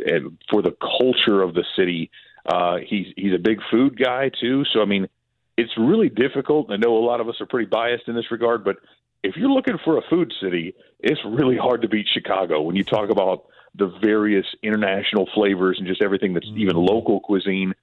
for 0.50 0.62
the 0.62 0.76
culture 0.98 1.42
of 1.42 1.54
the 1.54 1.64
city. 1.76 2.10
Uh, 2.44 2.76
he's 2.86 3.06
he's 3.16 3.34
a 3.34 3.38
big 3.38 3.58
food 3.70 3.98
guy 3.98 4.30
too, 4.40 4.64
so 4.72 4.82
I 4.82 4.84
mean, 4.84 5.08
it's 5.56 5.76
really 5.76 6.08
difficult. 6.08 6.70
I 6.70 6.76
know 6.76 6.96
a 6.96 7.04
lot 7.04 7.20
of 7.20 7.28
us 7.28 7.40
are 7.40 7.46
pretty 7.46 7.66
biased 7.66 8.06
in 8.06 8.14
this 8.14 8.30
regard, 8.30 8.62
but 8.62 8.76
if 9.22 9.36
you're 9.36 9.50
looking 9.50 9.78
for 9.84 9.98
a 9.98 10.02
food 10.10 10.32
city, 10.40 10.74
it's 11.00 11.20
really 11.24 11.56
hard 11.56 11.82
to 11.82 11.88
beat 11.88 12.06
Chicago 12.12 12.60
when 12.62 12.76
you 12.76 12.84
talk 12.84 13.10
about 13.10 13.46
the 13.74 13.88
various 14.00 14.46
international 14.62 15.28
flavors 15.34 15.78
and 15.78 15.88
just 15.88 16.02
everything 16.02 16.34
that's 16.34 16.46
mm-hmm. 16.46 16.60
even 16.60 16.76
local 16.76 17.20
cuisine. 17.20 17.74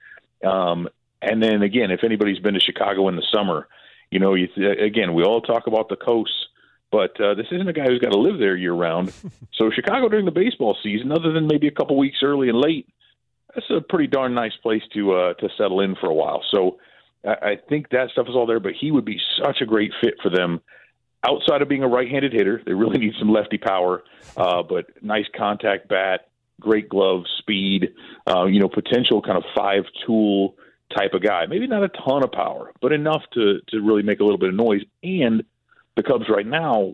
Um, 0.45 0.87
and 1.21 1.41
then 1.41 1.61
again, 1.61 1.91
if 1.91 2.03
anybody's 2.03 2.39
been 2.39 2.53
to 2.53 2.59
Chicago 2.59 3.09
in 3.09 3.15
the 3.15 3.27
summer, 3.33 3.67
You 4.11 4.19
know, 4.19 4.35
you, 4.35 4.47
again, 4.89 5.15
we 5.15 5.23
all 5.23 5.41
talk 5.41 5.65
about 5.65 5.89
the 5.89 5.95
coast, 5.95 6.37
but 6.93 7.19
uh, 7.19 7.33
this 7.33 7.47
isn't 7.51 7.67
a 7.67 7.73
guy 7.73 7.85
who's 7.87 7.99
got 7.99 8.11
to 8.11 8.19
live 8.19 8.37
there 8.37 8.55
year 8.55 8.71
round. 8.71 9.11
so 9.55 9.71
Chicago 9.71 10.07
during 10.09 10.25
the 10.25 10.31
baseball 10.31 10.77
season, 10.83 11.11
other 11.11 11.33
than 11.33 11.47
maybe 11.47 11.67
a 11.67 11.71
couple 11.71 11.97
weeks 11.97 12.17
early 12.21 12.49
and 12.49 12.59
late, 12.59 12.87
that's 13.53 13.65
a 13.71 13.81
pretty 13.81 14.05
darn 14.05 14.35
nice 14.35 14.55
place 14.61 14.83
to 14.93 15.13
uh, 15.13 15.33
to 15.33 15.49
settle 15.57 15.81
in 15.81 15.95
for 15.95 16.07
a 16.07 16.13
while. 16.13 16.43
So 16.51 16.77
I, 17.25 17.31
I 17.33 17.55
think 17.67 17.89
that 17.89 18.11
stuff 18.11 18.27
is 18.29 18.35
all 18.35 18.45
there. 18.45 18.59
But 18.59 18.73
he 18.79 18.91
would 18.91 19.05
be 19.05 19.19
such 19.43 19.57
a 19.59 19.65
great 19.65 19.91
fit 20.03 20.13
for 20.21 20.29
them. 20.29 20.61
Outside 21.27 21.63
of 21.63 21.69
being 21.69 21.81
a 21.81 21.87
right-handed 21.87 22.31
hitter, 22.31 22.61
they 22.63 22.73
really 22.73 22.99
need 23.03 23.13
some 23.17 23.31
lefty 23.31 23.57
power, 23.57 24.03
uh, 24.37 24.61
but 24.61 24.85
nice 25.01 25.25
contact 25.35 25.87
bat, 25.87 26.27
great 26.61 26.89
glove, 26.89 27.23
speed, 27.39 27.91
uh, 28.27 28.45
you 28.45 28.59
know, 28.59 28.69
potential 28.69 29.19
kind 29.19 29.37
of 29.37 29.43
five 29.57 29.85
tool 30.05 30.57
type 30.95 31.15
of 31.15 31.23
guy. 31.23 31.47
Maybe 31.47 31.65
not 31.65 31.83
a 31.83 31.89
ton 31.89 32.23
of 32.23 32.31
power, 32.31 32.71
but 32.83 32.91
enough 32.91 33.23
to 33.33 33.61
to 33.69 33.81
really 33.81 34.03
make 34.03 34.19
a 34.19 34.23
little 34.23 34.37
bit 34.37 34.49
of 34.49 34.55
noise. 34.55 34.81
And 35.01 35.43
the 35.95 36.03
Cubs 36.03 36.25
right 36.29 36.45
now 36.45 36.93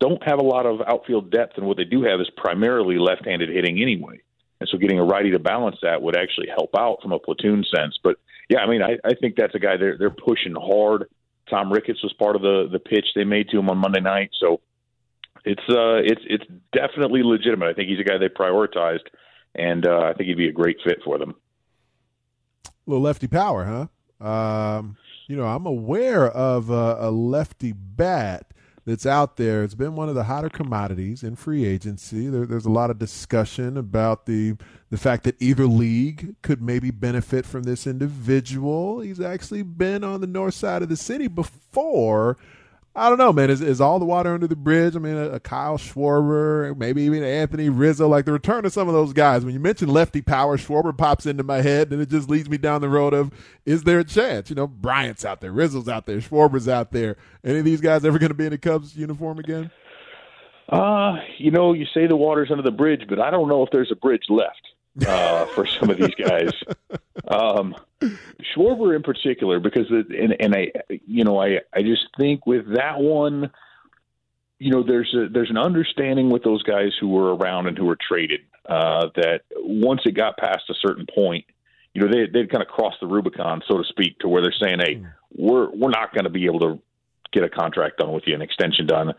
don't 0.00 0.22
have 0.24 0.38
a 0.38 0.44
lot 0.44 0.66
of 0.66 0.80
outfield 0.86 1.30
depth, 1.30 1.56
and 1.56 1.66
what 1.66 1.76
they 1.76 1.84
do 1.84 2.02
have 2.02 2.20
is 2.20 2.28
primarily 2.36 2.98
left-handed 2.98 3.48
hitting 3.48 3.80
anyway. 3.80 4.20
And 4.60 4.68
so, 4.68 4.78
getting 4.78 4.98
a 4.98 5.04
righty 5.04 5.30
to 5.32 5.38
balance 5.38 5.76
that 5.82 6.02
would 6.02 6.16
actually 6.16 6.48
help 6.48 6.70
out 6.76 6.98
from 7.02 7.12
a 7.12 7.18
platoon 7.18 7.64
sense. 7.74 7.98
But 8.02 8.16
yeah, 8.48 8.58
I 8.60 8.68
mean, 8.68 8.82
I, 8.82 8.98
I 9.04 9.14
think 9.14 9.36
that's 9.36 9.54
a 9.54 9.58
guy 9.58 9.76
they're 9.76 9.98
they're 9.98 10.10
pushing 10.10 10.54
hard. 10.54 11.08
Tom 11.50 11.72
Ricketts 11.72 12.02
was 12.02 12.12
part 12.14 12.36
of 12.36 12.42
the 12.42 12.68
the 12.70 12.78
pitch 12.78 13.06
they 13.14 13.24
made 13.24 13.48
to 13.50 13.58
him 13.58 13.68
on 13.70 13.78
Monday 13.78 14.00
night, 14.00 14.30
so 14.38 14.60
it's 15.44 15.62
uh 15.68 15.96
it's 15.96 16.22
it's 16.26 16.44
definitely 16.72 17.22
legitimate. 17.22 17.68
I 17.68 17.74
think 17.74 17.88
he's 17.88 18.00
a 18.00 18.04
guy 18.04 18.18
they 18.18 18.28
prioritized, 18.28 19.06
and 19.54 19.86
uh, 19.86 20.00
I 20.00 20.14
think 20.14 20.28
he'd 20.28 20.36
be 20.36 20.48
a 20.48 20.52
great 20.52 20.78
fit 20.84 20.98
for 21.04 21.18
them 21.18 21.34
A 22.64 22.70
little 22.86 23.02
lefty 23.02 23.26
power, 23.26 23.64
huh? 23.64 24.26
Um, 24.26 24.96
you 25.26 25.36
know, 25.36 25.46
I'm 25.46 25.66
aware 25.66 26.28
of 26.28 26.70
a, 26.70 26.96
a 27.00 27.10
lefty 27.10 27.72
bat 27.72 28.52
that's 28.86 29.06
out 29.06 29.36
there. 29.36 29.62
It's 29.62 29.74
been 29.74 29.96
one 29.96 30.08
of 30.08 30.14
the 30.14 30.24
hotter 30.24 30.50
commodities 30.50 31.22
in 31.22 31.36
free 31.36 31.64
agency. 31.64 32.28
There, 32.28 32.46
there's 32.46 32.66
a 32.66 32.70
lot 32.70 32.90
of 32.90 32.98
discussion 32.98 33.76
about 33.76 34.26
the 34.26 34.56
the 34.90 34.98
fact 34.98 35.24
that 35.24 35.40
either 35.40 35.66
league 35.66 36.36
could 36.42 36.62
maybe 36.62 36.90
benefit 36.90 37.46
from 37.46 37.64
this 37.64 37.86
individual. 37.86 39.00
He's 39.00 39.20
actually 39.20 39.62
been 39.62 40.04
on 40.04 40.20
the 40.20 40.26
north 40.26 40.54
side 40.54 40.82
of 40.82 40.88
the 40.88 40.96
city 40.96 41.26
before 41.26 42.36
I 42.96 43.08
don't 43.08 43.18
know, 43.18 43.32
man. 43.32 43.50
Is, 43.50 43.60
is 43.60 43.80
all 43.80 43.98
the 43.98 44.04
water 44.04 44.32
under 44.32 44.46
the 44.46 44.54
bridge? 44.54 44.94
I 44.94 45.00
mean, 45.00 45.16
a, 45.16 45.30
a, 45.30 45.40
Kyle 45.40 45.76
Schwarber, 45.76 46.76
maybe 46.76 47.02
even 47.02 47.24
Anthony 47.24 47.68
Rizzo, 47.68 48.06
like 48.06 48.24
the 48.24 48.32
return 48.32 48.64
of 48.64 48.72
some 48.72 48.86
of 48.86 48.94
those 48.94 49.12
guys. 49.12 49.44
When 49.44 49.52
you 49.52 49.58
mention 49.58 49.88
lefty 49.88 50.22
power, 50.22 50.56
Schwarber 50.56 50.96
pops 50.96 51.26
into 51.26 51.42
my 51.42 51.60
head, 51.60 51.90
and 51.92 52.00
it 52.00 52.08
just 52.08 52.30
leads 52.30 52.48
me 52.48 52.56
down 52.56 52.82
the 52.82 52.88
road 52.88 53.12
of, 53.12 53.32
is 53.66 53.82
there 53.82 53.98
a 53.98 54.04
chance? 54.04 54.48
You 54.48 54.54
know, 54.54 54.68
Bryant's 54.68 55.24
out 55.24 55.40
there, 55.40 55.50
Rizzo's 55.50 55.88
out 55.88 56.06
there, 56.06 56.18
Schwarber's 56.18 56.68
out 56.68 56.92
there. 56.92 57.16
Any 57.42 57.58
of 57.58 57.64
these 57.64 57.80
guys 57.80 58.04
ever 58.04 58.18
going 58.18 58.30
to 58.30 58.34
be 58.34 58.46
in 58.46 58.52
a 58.52 58.58
Cubs 58.58 58.96
uniform 58.96 59.40
again? 59.40 59.72
Uh, 60.68 61.16
you 61.38 61.50
know, 61.50 61.72
you 61.72 61.86
say 61.92 62.06
the 62.06 62.16
water's 62.16 62.50
under 62.50 62.62
the 62.62 62.70
bridge, 62.70 63.02
but 63.08 63.18
I 63.18 63.30
don't 63.30 63.48
know 63.48 63.64
if 63.64 63.70
there's 63.72 63.90
a 63.90 63.96
bridge 63.96 64.24
left 64.28 64.68
uh, 65.06 65.46
for 65.46 65.66
some 65.66 65.90
of 65.90 65.98
these 65.98 66.14
guys. 66.14 66.52
Um, 67.28 67.74
Schwarber 68.54 68.94
in 68.94 69.02
particular, 69.02 69.60
because 69.60 69.86
it, 69.90 70.06
and 70.10 70.36
and 70.40 70.54
I, 70.54 70.72
you 71.06 71.24
know, 71.24 71.40
I 71.40 71.60
I 71.72 71.82
just 71.82 72.06
think 72.18 72.46
with 72.46 72.74
that 72.74 73.00
one, 73.00 73.50
you 74.58 74.70
know, 74.70 74.82
there's 74.82 75.12
a 75.14 75.28
there's 75.28 75.50
an 75.50 75.58
understanding 75.58 76.30
with 76.30 76.42
those 76.42 76.62
guys 76.62 76.92
who 77.00 77.08
were 77.08 77.34
around 77.34 77.66
and 77.66 77.76
who 77.76 77.86
were 77.86 77.96
traded 77.96 78.40
uh, 78.68 79.08
that 79.16 79.42
once 79.56 80.02
it 80.04 80.12
got 80.12 80.36
past 80.36 80.64
a 80.70 80.74
certain 80.86 81.06
point, 81.12 81.44
you 81.94 82.02
know, 82.02 82.08
they 82.08 82.26
they'd 82.32 82.50
kind 82.50 82.62
of 82.62 82.68
crossed 82.68 83.00
the 83.00 83.06
Rubicon, 83.06 83.62
so 83.68 83.78
to 83.78 83.84
speak, 83.84 84.18
to 84.20 84.28
where 84.28 84.42
they're 84.42 84.54
saying, 84.60 84.78
hey, 84.80 84.96
hmm. 84.96 85.06
we're 85.34 85.70
we're 85.70 85.90
not 85.90 86.12
going 86.12 86.24
to 86.24 86.30
be 86.30 86.46
able 86.46 86.60
to 86.60 86.82
get 87.32 87.42
a 87.42 87.48
contract 87.48 87.98
done 87.98 88.12
with 88.12 88.24
you, 88.26 88.34
an 88.34 88.42
extension 88.42 88.86
done 88.86 89.12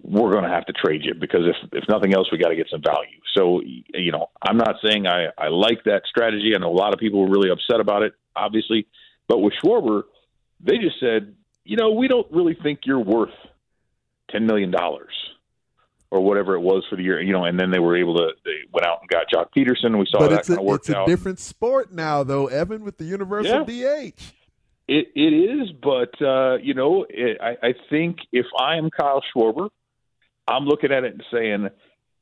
we're 0.00 0.32
going 0.32 0.44
to 0.44 0.50
have 0.50 0.66
to 0.66 0.72
trade 0.72 1.02
you 1.04 1.14
because 1.14 1.42
if 1.46 1.72
if 1.72 1.88
nothing 1.88 2.14
else, 2.14 2.28
we 2.32 2.38
got 2.38 2.48
to 2.48 2.56
get 2.56 2.68
some 2.70 2.82
value. 2.82 3.18
So 3.36 3.60
you 3.62 4.12
know, 4.12 4.30
I'm 4.46 4.56
not 4.56 4.76
saying 4.84 5.06
I 5.06 5.26
I 5.38 5.48
like 5.48 5.84
that 5.84 6.02
strategy. 6.08 6.52
I 6.54 6.58
know 6.58 6.70
a 6.70 6.74
lot 6.74 6.92
of 6.92 6.98
people 6.98 7.20
were 7.20 7.30
really 7.30 7.50
upset 7.50 7.80
about 7.80 8.02
it, 8.02 8.14
obviously, 8.34 8.86
but 9.28 9.38
with 9.38 9.54
Schwarber, 9.62 10.02
they 10.60 10.78
just 10.78 10.98
said, 11.00 11.34
you 11.64 11.76
know, 11.76 11.92
we 11.92 12.08
don't 12.08 12.30
really 12.32 12.56
think 12.62 12.80
you're 12.84 12.98
worth 12.98 13.34
ten 14.30 14.46
million 14.46 14.70
dollars 14.70 15.14
or 16.10 16.20
whatever 16.20 16.54
it 16.54 16.60
was 16.60 16.84
for 16.90 16.96
the 16.96 17.02
year, 17.02 17.22
you 17.22 17.32
know, 17.32 17.44
and 17.44 17.58
then 17.58 17.70
they 17.70 17.78
were 17.78 17.96
able 17.96 18.14
to 18.16 18.32
they 18.44 18.58
went 18.72 18.86
out 18.86 18.98
and 19.00 19.08
got 19.08 19.26
Joc 19.32 19.46
Pederson. 19.56 19.98
We 19.98 20.06
saw 20.10 20.18
but 20.18 20.30
that 20.30 20.40
it's 20.40 20.50
a, 20.50 20.56
kind 20.56 20.68
of 20.68 20.74
it's 20.74 20.88
a 20.90 20.98
out. 20.98 21.06
different 21.06 21.38
sport 21.38 21.92
now, 21.92 22.22
though, 22.22 22.48
Evan, 22.48 22.84
with 22.84 22.98
the 22.98 23.04
universal 23.04 23.64
yeah. 23.68 24.10
DH. 24.10 24.32
It 24.88 25.06
it 25.14 25.32
is, 25.32 25.72
but 25.80 26.20
uh, 26.20 26.56
you 26.56 26.74
know, 26.74 27.06
it, 27.08 27.38
I, 27.40 27.68
I 27.68 27.74
think 27.88 28.18
if 28.30 28.46
I 28.58 28.76
am 28.76 28.90
Kyle 28.90 29.22
Schwarber 29.34 29.70
I'm 30.46 30.64
looking 30.64 30.92
at 30.92 31.04
it 31.04 31.14
and 31.14 31.24
saying, 31.32 31.68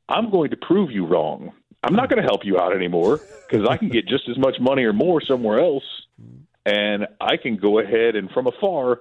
I'm 0.08 0.30
going 0.30 0.50
to 0.50 0.56
prove 0.56 0.90
you 0.90 1.06
wrong. 1.06 1.52
I'm 1.82 1.94
not 1.94 2.10
going 2.10 2.22
to 2.22 2.28
help 2.28 2.44
you 2.44 2.58
out 2.58 2.74
anymore 2.74 3.20
because 3.48 3.66
I 3.68 3.76
can 3.76 3.88
get 3.88 4.06
just 4.06 4.28
as 4.28 4.36
much 4.36 4.56
money 4.60 4.84
or 4.84 4.92
more 4.92 5.22
somewhere 5.22 5.60
else, 5.60 5.84
and 6.66 7.06
I 7.20 7.36
can 7.36 7.56
go 7.56 7.78
ahead 7.78 8.16
and 8.16 8.30
from 8.30 8.46
afar 8.46 9.00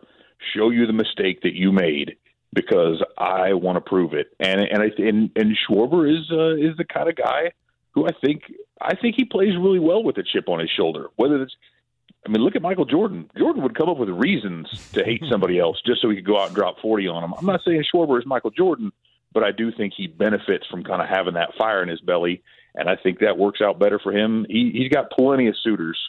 show 0.56 0.70
you 0.70 0.88
the 0.88 0.94
mistake 0.94 1.42
that 1.42 1.54
you 1.54 1.74
made 1.74 2.16
because 2.54 3.04
I 3.18 3.54
want 3.54 3.76
to 3.76 3.82
prove 3.82 4.14
it. 4.14 4.28
And 4.40 4.62
and 4.62 4.82
I 4.82 4.92
and, 4.98 5.32
and 5.36 5.58
Schwarber 5.68 6.10
is 6.10 6.32
uh, 6.32 6.56
is 6.56 6.78
the 6.78 6.86
kind 6.86 7.10
of 7.10 7.16
guy 7.16 7.52
who 7.92 8.06
I 8.06 8.12
think 8.24 8.44
I 8.82 8.96
think 8.96 9.16
he 9.18 9.26
plays 9.26 9.58
really 9.58 9.80
well 9.80 10.04
with 10.04 10.18
a 10.18 10.24
chip 10.24 10.48
on 10.48 10.60
his 10.60 10.70
shoulder. 10.70 11.08
Whether 11.18 11.42
it's 11.44 11.56
I 12.26 12.30
mean, 12.30 12.42
look 12.42 12.56
at 12.56 12.62
Michael 12.62 12.86
Jordan. 12.86 13.30
Jordan 13.38 13.64
would 13.64 13.78
come 13.78 13.90
up 13.90 13.98
with 13.98 14.10
reasons 14.10 14.68
to 14.94 15.04
hate 15.04 15.24
somebody 15.30 15.60
else 15.60 15.82
just 15.86 16.02
so 16.02 16.10
he 16.10 16.18
could 16.18 16.26
go 16.26 16.40
out 16.40 16.48
and 16.48 16.56
drop 16.56 16.80
40 16.82 17.08
on 17.08 17.22
them. 17.22 17.34
I'm 17.38 17.46
not 17.46 17.62
saying 17.66 17.84
Schwarber 17.94 18.20
is 18.20 18.26
Michael 18.26 18.52
Jordan, 18.52 18.92
but 19.34 19.44
I 19.44 19.52
do 19.52 19.72
think 19.72 19.94
he 19.96 20.08
benefits 20.08 20.66
from 20.68 20.84
kind 20.84 21.02
of 21.02 21.08
having 21.08 21.36
that 21.36 21.54
fire 21.58 21.84
in 21.84 21.90
his 21.90 22.02
belly, 22.02 22.44
and 22.76 22.90
I 22.90 22.96
think 22.96 23.20
that 23.20 23.38
works 23.38 23.62
out 23.62 23.80
better 23.80 24.00
for 24.00 24.12
him. 24.12 24.46
He, 24.50 24.72
he's 24.74 24.90
got 24.90 25.12
plenty 25.12 25.48
of 25.48 25.56
suitors, 25.64 26.00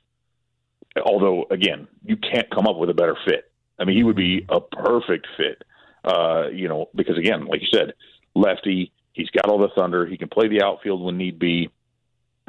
although 1.05 1.47
again, 1.51 1.89
you 2.05 2.17
can't 2.17 2.51
come 2.51 2.67
up 2.67 2.77
with 2.77 2.91
a 2.91 2.95
better 2.95 3.17
fit. 3.27 3.51
I 3.79 3.85
mean, 3.85 3.97
he 3.97 4.05
would 4.05 4.17
be 4.17 4.47
a 4.49 4.61
perfect 4.61 5.27
fit, 5.37 5.63
uh, 6.05 6.49
you 6.53 6.69
know, 6.69 6.89
because 6.95 7.19
again, 7.19 7.47
like 7.47 7.61
you 7.63 7.69
said, 7.73 7.95
lefty. 8.35 8.93
He's 9.13 9.31
got 9.31 9.51
all 9.51 9.59
the 9.59 9.69
thunder. 9.77 10.07
He 10.07 10.17
can 10.17 10.29
play 10.29 10.49
the 10.49 10.63
outfield 10.63 11.03
when 11.03 11.19
need 11.19 11.39
be, 11.39 11.71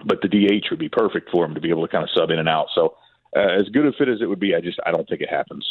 but 0.05 0.21
the 0.21 0.27
DH 0.27 0.69
would 0.69 0.79
be 0.79 0.89
perfect 0.89 1.29
for 1.31 1.43
him 1.45 1.55
to 1.55 1.61
be 1.61 1.69
able 1.69 1.85
to 1.85 1.91
kind 1.91 2.03
of 2.03 2.09
sub 2.15 2.29
in 2.29 2.39
and 2.39 2.47
out. 2.47 2.67
So, 2.75 2.97
uh, 3.35 3.39
as 3.39 3.69
good 3.69 3.85
a 3.85 3.91
fit 3.93 4.09
as 4.09 4.21
it 4.21 4.27
would 4.27 4.39
be, 4.39 4.55
I 4.55 4.61
just 4.61 4.79
I 4.85 4.91
don't 4.91 5.07
think 5.07 5.21
it 5.21 5.29
happens. 5.29 5.65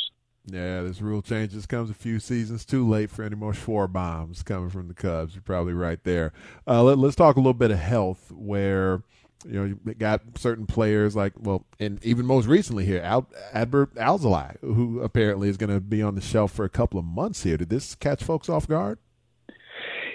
Yeah, 0.47 0.83
this 0.83 1.01
rule 1.01 1.23
change 1.23 1.53
just 1.53 1.69
comes 1.69 1.91
a 1.91 1.95
few 1.95 2.19
seasons 2.19 2.65
too 2.65 2.89
late 2.89 3.11
for 3.11 3.23
any 3.23 3.37
more 3.37 3.53
Schwarbombs 3.53 4.45
coming 4.45 4.71
from 4.71 4.89
the 4.89 4.95
Cubs. 4.95 5.35
You're 5.35 5.43
probably 5.43 5.75
right 5.75 6.03
there. 6.03 6.33
Uh, 6.67 6.83
let, 6.83 6.99
us 6.99 7.15
talk 7.15 7.37
a 7.37 7.41
little 7.41 7.55
bit 7.55 7.71
of 7.71 7.79
health, 7.79 8.33
where 8.33 9.03
you 9.45 9.53
know 9.53 9.65
you 9.65 9.95
got 9.95 10.23
certain 10.37 10.67
players 10.67 11.15
like 11.15 11.35
well, 11.39 11.67
and 11.79 12.05
even 12.05 12.27
most 12.27 12.47
recently 12.47 12.87
here, 12.87 13.03
Al, 13.03 13.29
Alzolay, 13.55 14.59
who 14.61 15.01
apparently 15.01 15.49
is 15.49 15.57
going 15.57 15.71
to 15.71 15.81
be 15.81 16.03
on 16.03 16.15
the 16.15 16.21
shelf 16.21 16.53
for 16.53 16.65
a 16.65 16.71
couple 16.71 16.99
of 16.99 17.05
months 17.05 17.43
here. 17.43 17.59
Did 17.59 17.69
this 17.69 17.95
catch 17.95 18.25
folks 18.25 18.49
off 18.49 18.67
guard? 18.67 18.99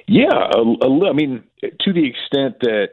Yeah, 0.07 0.33
a, 0.33 0.59
a, 0.59 1.09
I 1.09 1.13
mean, 1.13 1.43
to 1.61 1.93
the 1.93 2.07
extent 2.07 2.59
that 2.61 2.89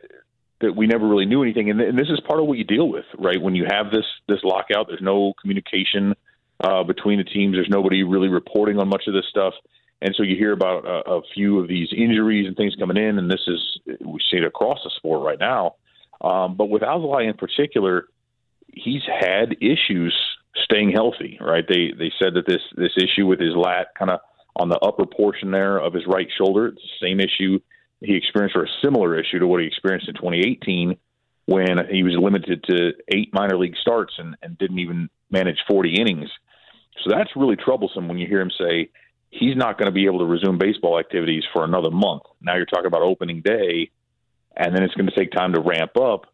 that 0.61 0.77
we 0.77 0.87
never 0.87 1.09
really 1.09 1.27
knew 1.27 1.43
anything, 1.43 1.71
and, 1.71 1.81
and 1.81 1.99
this 1.99 2.09
is 2.09 2.21
part 2.29 2.41
of 2.41 2.47
what 2.47 2.59
you 2.59 2.65
deal 2.65 2.89
with, 2.89 3.05
right? 3.19 3.41
When 3.41 3.55
you 3.55 3.65
have 3.71 3.91
this 3.91 4.05
this 4.29 4.39
lockout, 4.45 4.87
there's 4.89 5.03
no 5.03 5.33
communication 5.41 6.15
uh, 6.62 6.85
between 6.85 7.19
the 7.19 7.25
teams. 7.25 7.54
There's 7.54 7.69
nobody 7.69 8.02
really 8.02 8.28
reporting 8.28 8.78
on 8.78 8.88
much 8.88 9.04
of 9.07 9.14
this 9.14 9.26
stuff. 9.28 9.54
And 10.00 10.14
so 10.16 10.25
you 10.25 10.37
hear 10.37 10.52
about 10.52 10.85
a, 10.85 11.11
a 11.11 11.21
few 11.35 11.61
of 11.61 11.69
these 11.69 11.88
injuries 11.97 12.47
and 12.47 12.57
things 12.57 12.75
coming 12.78 12.97
in, 12.97 13.19
and 13.19 13.31
this 13.31 13.42
is 13.47 13.61
we 14.04 14.19
see 14.31 14.38
it 14.38 14.45
across 14.45 14.78
the 14.83 14.90
sport 14.97 15.23
right 15.25 15.38
now. 15.38 15.76
Um, 16.21 16.57
but 16.57 16.66
with 16.66 16.83
Alzolay 16.83 17.28
in 17.28 17.37
particular, 17.37 18.07
he's 18.66 19.02
had 19.07 19.57
issues 19.61 20.16
staying 20.64 20.90
healthy. 20.90 21.38
Right? 21.40 21.64
They 21.69 21.92
they 21.97 22.12
said 22.21 22.35
that 22.35 22.47
this 22.47 22.62
this 22.76 22.92
issue 22.97 23.26
with 23.26 23.40
his 23.40 23.54
lat, 23.54 23.88
kind 23.97 24.11
of 24.11 24.21
on 24.57 24.69
the 24.69 24.78
upper 24.78 25.07
portion 25.07 25.50
there 25.50 25.78
of 25.78 25.95
his 25.95 26.04
right 26.07 26.28
shoulder, 26.37 26.69
it's 26.69 26.83
the 26.83 27.07
same 27.07 27.21
issue 27.21 27.59
he 28.00 28.16
experienced, 28.16 28.57
or 28.57 28.64
a 28.64 28.78
similar 28.83 29.19
issue 29.19 29.38
to 29.38 29.47
what 29.47 29.61
he 29.61 29.66
experienced 29.66 30.09
in 30.09 30.14
2018 30.14 30.97
when 31.47 31.78
he 31.90 32.02
was 32.02 32.14
limited 32.21 32.64
to 32.64 32.92
eight 33.09 33.33
minor 33.33 33.57
league 33.57 33.76
starts 33.81 34.14
and, 34.19 34.37
and 34.42 34.59
didn't 34.59 34.78
even 34.78 35.09
manage 35.31 35.59
40 35.69 36.00
innings. 36.00 36.28
So 37.01 37.11
that's 37.11 37.31
really 37.35 37.57
troublesome 37.57 38.09
when 38.09 38.19
you 38.19 38.27
hear 38.27 38.41
him 38.41 38.51
say 38.51 38.91
he's 39.31 39.57
not 39.57 39.79
going 39.79 39.87
to 39.87 39.93
be 39.93 40.07
able 40.07 40.21
to 40.21 40.25
resume 40.27 40.59
baseball 40.59 40.99
activities 40.99 41.43
for 41.53 41.65
another 41.65 41.91
month. 41.91 42.23
Now 42.41 42.57
you're 42.57 42.67
talking 42.67 42.87
about 42.87 43.03
opening 43.03 43.41
day, 43.41 43.91
and 44.57 44.75
then 44.75 44.83
it's 44.83 44.95
going 44.95 45.09
to 45.09 45.17
take 45.17 45.33
time 45.33 45.55
to 45.55 45.61
ramp 45.61 45.97
up. 45.97 46.27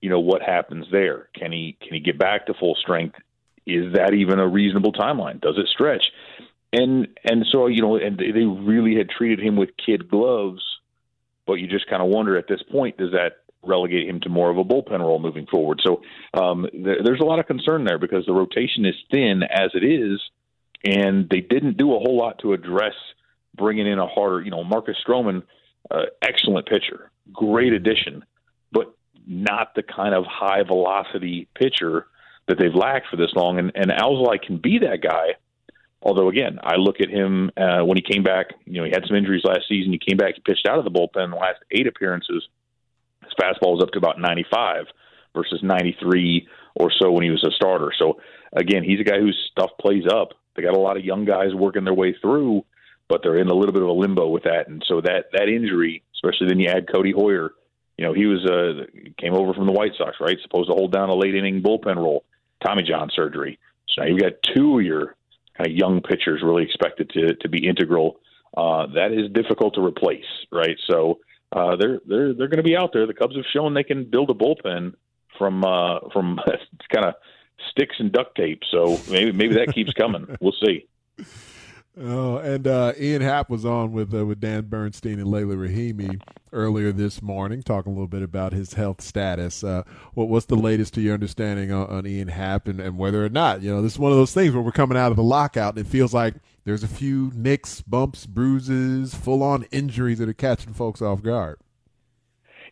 You 0.00 0.10
know 0.10 0.20
what 0.20 0.42
happens 0.42 0.86
there? 0.90 1.28
Can 1.34 1.50
he 1.52 1.76
can 1.80 1.94
he 1.94 2.00
get 2.00 2.18
back 2.18 2.46
to 2.46 2.54
full 2.54 2.76
strength? 2.76 3.16
Is 3.66 3.94
that 3.94 4.14
even 4.14 4.38
a 4.38 4.46
reasonable 4.46 4.92
timeline? 4.92 5.40
Does 5.40 5.58
it 5.58 5.66
stretch? 5.68 6.06
And 6.72 7.08
and 7.24 7.46
so 7.50 7.66
you 7.66 7.82
know, 7.82 7.96
and 7.96 8.18
they 8.18 8.44
really 8.44 8.96
had 8.96 9.08
treated 9.08 9.40
him 9.40 9.56
with 9.56 9.70
kid 9.84 10.08
gloves, 10.08 10.62
but 11.46 11.54
you 11.54 11.66
just 11.66 11.88
kind 11.88 12.02
of 12.02 12.08
wonder 12.08 12.36
at 12.36 12.48
this 12.48 12.62
point, 12.70 12.98
does 12.98 13.12
that 13.12 13.43
relegate 13.66 14.08
him 14.08 14.20
to 14.20 14.28
more 14.28 14.50
of 14.50 14.58
a 14.58 14.64
bullpen 14.64 15.00
role 15.00 15.18
moving 15.18 15.46
forward. 15.46 15.80
So 15.84 16.02
um, 16.34 16.66
th- 16.72 16.98
there's 17.04 17.20
a 17.20 17.24
lot 17.24 17.38
of 17.38 17.46
concern 17.46 17.84
there 17.84 17.98
because 17.98 18.26
the 18.26 18.32
rotation 18.32 18.84
is 18.84 18.94
thin 19.10 19.42
as 19.42 19.70
it 19.74 19.84
is, 19.84 20.20
and 20.84 21.28
they 21.28 21.40
didn't 21.40 21.76
do 21.76 21.94
a 21.94 21.98
whole 21.98 22.16
lot 22.16 22.38
to 22.40 22.52
address 22.52 22.94
bringing 23.56 23.86
in 23.86 23.98
a 23.98 24.06
harder. 24.06 24.40
You 24.42 24.50
know, 24.50 24.64
Marcus 24.64 24.96
Stroman, 25.06 25.42
uh, 25.90 26.02
excellent 26.22 26.66
pitcher, 26.66 27.10
great 27.32 27.72
addition, 27.72 28.24
but 28.72 28.94
not 29.26 29.74
the 29.74 29.82
kind 29.82 30.14
of 30.14 30.24
high 30.26 30.62
velocity 30.62 31.48
pitcher 31.54 32.06
that 32.48 32.58
they've 32.58 32.74
lacked 32.74 33.08
for 33.10 33.16
this 33.16 33.32
long. 33.34 33.58
And, 33.58 33.72
and 33.74 33.90
Alzolay 33.90 34.40
can 34.42 34.58
be 34.58 34.78
that 34.80 35.00
guy. 35.02 35.36
Although 36.02 36.28
again, 36.28 36.58
I 36.62 36.76
look 36.76 37.00
at 37.00 37.08
him 37.08 37.50
uh, 37.56 37.82
when 37.84 37.96
he 37.96 38.02
came 38.02 38.22
back. 38.22 38.48
You 38.66 38.80
know, 38.80 38.84
he 38.84 38.90
had 38.90 39.04
some 39.06 39.16
injuries 39.16 39.42
last 39.44 39.62
season. 39.68 39.90
He 39.92 39.98
came 39.98 40.18
back. 40.18 40.34
He 40.34 40.42
pitched 40.42 40.66
out 40.68 40.78
of 40.78 40.84
the 40.84 40.90
bullpen 40.90 41.30
the 41.30 41.36
last 41.36 41.60
eight 41.70 41.86
appearances. 41.86 42.46
Fastball 43.40 43.76
was 43.76 43.82
up 43.82 43.90
to 43.92 43.98
about 43.98 44.20
95 44.20 44.86
versus 45.34 45.60
93 45.62 46.48
or 46.76 46.90
so 46.98 47.10
when 47.10 47.24
he 47.24 47.30
was 47.30 47.44
a 47.44 47.50
starter. 47.50 47.90
So 47.98 48.20
again, 48.52 48.84
he's 48.84 49.00
a 49.00 49.04
guy 49.04 49.18
whose 49.18 49.38
stuff 49.50 49.70
plays 49.80 50.04
up. 50.10 50.30
They 50.54 50.62
got 50.62 50.76
a 50.76 50.80
lot 50.80 50.96
of 50.96 51.04
young 51.04 51.24
guys 51.24 51.54
working 51.54 51.84
their 51.84 51.94
way 51.94 52.14
through, 52.20 52.64
but 53.08 53.20
they're 53.22 53.38
in 53.38 53.48
a 53.48 53.54
little 53.54 53.72
bit 53.72 53.82
of 53.82 53.88
a 53.88 53.92
limbo 53.92 54.28
with 54.28 54.44
that. 54.44 54.68
And 54.68 54.84
so 54.86 55.00
that 55.00 55.26
that 55.32 55.48
injury, 55.48 56.02
especially 56.14 56.48
then 56.48 56.60
you 56.60 56.68
add 56.68 56.86
Codi 56.86 57.12
Heuer. 57.12 57.50
You 57.98 58.04
know, 58.04 58.12
he 58.12 58.26
was 58.26 58.44
uh 58.44 58.86
came 59.20 59.34
over 59.34 59.52
from 59.52 59.66
the 59.66 59.72
White 59.72 59.92
Sox, 59.98 60.16
right? 60.20 60.36
Supposed 60.42 60.68
to 60.68 60.74
hold 60.74 60.92
down 60.92 61.10
a 61.10 61.14
late 61.14 61.34
inning 61.34 61.62
bullpen 61.62 61.96
role. 61.96 62.24
Tommy 62.64 62.82
John 62.82 63.10
surgery. 63.14 63.58
So 63.88 64.02
now 64.02 64.08
you've 64.08 64.20
got 64.20 64.42
two 64.42 64.78
of 64.78 64.84
your 64.84 65.16
kind 65.56 65.70
of 65.70 65.76
young 65.76 66.00
pitchers 66.00 66.42
really 66.42 66.64
expected 66.64 67.10
to 67.10 67.34
to 67.34 67.48
be 67.48 67.66
integral. 67.66 68.20
Uh, 68.56 68.86
that 68.94 69.10
is 69.10 69.30
difficult 69.32 69.74
to 69.74 69.84
replace, 69.84 70.24
right? 70.52 70.76
So 70.88 71.18
uh, 71.54 71.76
they're 71.76 72.00
they're 72.06 72.34
they're 72.34 72.48
going 72.48 72.58
to 72.58 72.64
be 72.64 72.76
out 72.76 72.90
there. 72.92 73.06
The 73.06 73.14
Cubs 73.14 73.36
have 73.36 73.44
shown 73.52 73.74
they 73.74 73.84
can 73.84 74.04
build 74.04 74.30
a 74.30 74.34
bullpen 74.34 74.94
from 75.38 75.64
uh, 75.64 76.00
from 76.12 76.38
kind 76.92 77.06
of 77.06 77.14
sticks 77.70 77.96
and 77.98 78.12
duct 78.12 78.36
tape. 78.36 78.62
So 78.70 79.00
maybe 79.10 79.32
maybe 79.32 79.54
that 79.54 79.74
keeps 79.74 79.92
coming. 79.92 80.26
We'll 80.40 80.54
see. 80.64 80.86
Oh, 81.96 82.38
and 82.38 82.66
uh, 82.66 82.92
Ian 82.98 83.22
Happ 83.22 83.48
was 83.48 83.64
on 83.64 83.92
with 83.92 84.12
uh, 84.12 84.26
with 84.26 84.40
Dan 84.40 84.62
Bernstein 84.62 85.20
and 85.20 85.30
Leila 85.30 85.54
Rahimi 85.54 86.20
earlier 86.52 86.90
this 86.90 87.22
morning, 87.22 87.62
talking 87.62 87.92
a 87.92 87.94
little 87.94 88.08
bit 88.08 88.22
about 88.22 88.52
his 88.52 88.74
health 88.74 89.00
status. 89.00 89.62
Uh, 89.62 89.84
what 90.14 90.28
what's 90.28 90.46
the 90.46 90.56
latest 90.56 90.94
to 90.94 91.00
your 91.00 91.14
understanding 91.14 91.70
on, 91.70 91.86
on 91.86 92.06
Ian 92.06 92.28
Happ 92.28 92.66
and, 92.66 92.80
and 92.80 92.98
whether 92.98 93.24
or 93.24 93.28
not 93.28 93.62
you 93.62 93.70
know 93.70 93.80
this 93.80 93.92
is 93.92 93.98
one 93.98 94.10
of 94.10 94.18
those 94.18 94.34
things 94.34 94.52
where 94.52 94.62
we're 94.62 94.72
coming 94.72 94.98
out 94.98 95.12
of 95.12 95.16
the 95.16 95.22
lockout 95.22 95.76
and 95.76 95.86
it 95.86 95.88
feels 95.88 96.12
like 96.12 96.34
there's 96.64 96.82
a 96.82 96.88
few 96.88 97.30
nicks, 97.34 97.82
bumps, 97.82 98.26
bruises, 98.26 99.14
full 99.14 99.42
on 99.42 99.64
injuries 99.70 100.18
that 100.18 100.28
are 100.28 100.34
catching 100.34 100.72
folks 100.72 101.02
off 101.02 101.22
guard. 101.22 101.58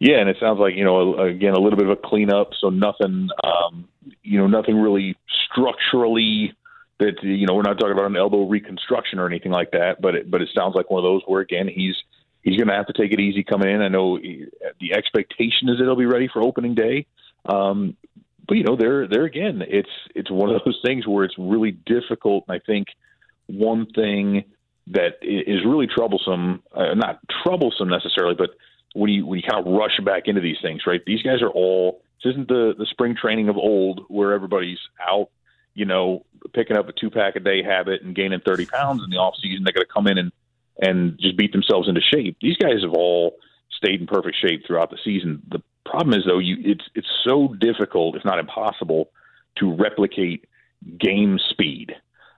Yeah, 0.01 0.19
and 0.19 0.29
it 0.29 0.37
sounds 0.41 0.59
like 0.59 0.75
you 0.75 0.85
know 0.85 1.17
again 1.19 1.55
a 1.55 1.61
little 1.61 1.79
bit 1.79 1.87
of 1.87 1.93
a 1.93 2.09
cleanup, 2.09 2.51
so 2.61 2.71
nothing 2.71 3.29
um, 3.45 3.89
you 4.23 4.39
know 4.39 4.49
nothing 4.49 4.77
really 4.77 5.17
structurally 5.51 6.55
that 6.99 7.23
you 7.23 7.47
know 7.47 7.55
we're 7.55 7.63
not 7.63 7.79
talking 7.79 7.93
about 7.93 8.07
an 8.07 8.17
elbow 8.17 8.49
reconstruction 8.49 9.19
or 9.19 9.27
anything 9.27 9.53
like 9.53 9.71
that, 9.73 10.01
but 10.01 10.15
it, 10.15 10.31
but 10.31 10.43
it 10.43 10.49
sounds 10.57 10.75
like 10.75 10.91
one 10.91 10.99
of 10.99 11.05
those 11.05 11.23
where 11.27 11.41
again 11.41 11.69
he's 11.69 11.95
he's 12.43 12.57
going 12.57 12.69
to 12.69 12.75
have 12.75 12.87
to 12.87 12.93
take 12.93 13.13
it 13.13 13.21
easy 13.21 13.45
coming 13.45 13.69
in. 13.69 13.81
I 13.81 13.89
know 13.89 14.19
the 14.19 14.95
expectation 14.95 15.69
is 15.69 15.79
that 15.79 15.85
he'll 15.85 15.95
be 15.95 16.07
ready 16.07 16.29
for 16.33 16.43
opening 16.43 16.75
day, 16.75 17.07
um, 17.47 17.97
but 18.49 18.55
you 18.55 18.65
know 18.65 18.77
there 18.77 19.07
there 19.07 19.25
again 19.25 19.63
it's 19.67 19.91
it's 20.15 20.31
one 20.31 20.51
of 20.51 20.63
those 20.65 20.81
things 20.85 21.07
where 21.07 21.25
it's 21.25 21.39
really 21.39 21.73
difficult. 21.73 22.45
And 22.49 22.57
I 22.57 22.65
think 22.65 22.89
one 23.47 23.87
thing 23.87 24.45
that 24.89 25.19
is 25.23 25.65
really 25.65 25.87
troublesome, 25.87 26.63
uh, 26.75 26.95
not 26.95 27.21
troublesome 27.45 27.89
necessarily, 27.89 28.35
but 28.35 28.51
when 28.95 29.11
you 29.11 29.27
when 29.27 29.39
you 29.39 29.45
kind 29.49 29.67
of 29.67 29.73
rush 29.73 29.99
back 30.05 30.25
into 30.27 30.41
these 30.41 30.59
things, 30.61 30.83
right? 30.87 31.01
These 31.07 31.23
guys 31.23 31.41
are 31.43 31.51
all 31.51 32.03
this 32.23 32.33
isn't 32.33 32.49
the 32.49 32.75
the 32.77 32.87
spring 32.87 33.17
training 33.21 33.49
of 33.49 33.57
old 33.57 34.03
where 34.09 34.33
everybody's 34.33 34.79
out 35.01 35.31
you 35.75 35.85
know, 35.85 36.25
picking 36.55 36.77
up 36.77 36.89
a 36.89 36.93
two 36.93 37.11
pack 37.11 37.37
a 37.37 37.41
day 37.41 37.63
habit 37.63 38.03
and 38.03 38.15
gaining 38.15 38.41
30 38.41 38.67
pounds 38.67 39.03
in 39.03 39.11
the 39.11 39.17
off 39.17 39.35
season, 39.43 39.65
they're 39.65 39.73
going 39.73 39.87
to 39.87 39.93
come 39.93 40.07
in 40.07 40.19
and, 40.19 40.33
and 40.81 41.19
just 41.19 41.37
beat 41.37 41.53
themselves 41.53 41.89
into 41.89 42.01
shape. 42.01 42.37
These 42.41 42.57
guys 42.57 42.83
have 42.83 42.93
all 42.93 43.37
stayed 43.71 44.01
in 44.01 44.07
perfect 44.07 44.37
shape 44.41 44.67
throughout 44.67 44.91
the 44.91 44.99
season. 45.03 45.43
The 45.49 45.63
problem 45.85 46.19
is 46.19 46.25
though, 46.27 46.39
you, 46.39 46.57
it's, 46.61 46.85
it's 46.95 47.09
so 47.25 47.55
difficult, 47.59 48.17
if 48.17 48.25
not 48.25 48.39
impossible 48.39 49.11
to 49.59 49.75
replicate 49.75 50.47
game 50.99 51.39
speed. 51.51 51.95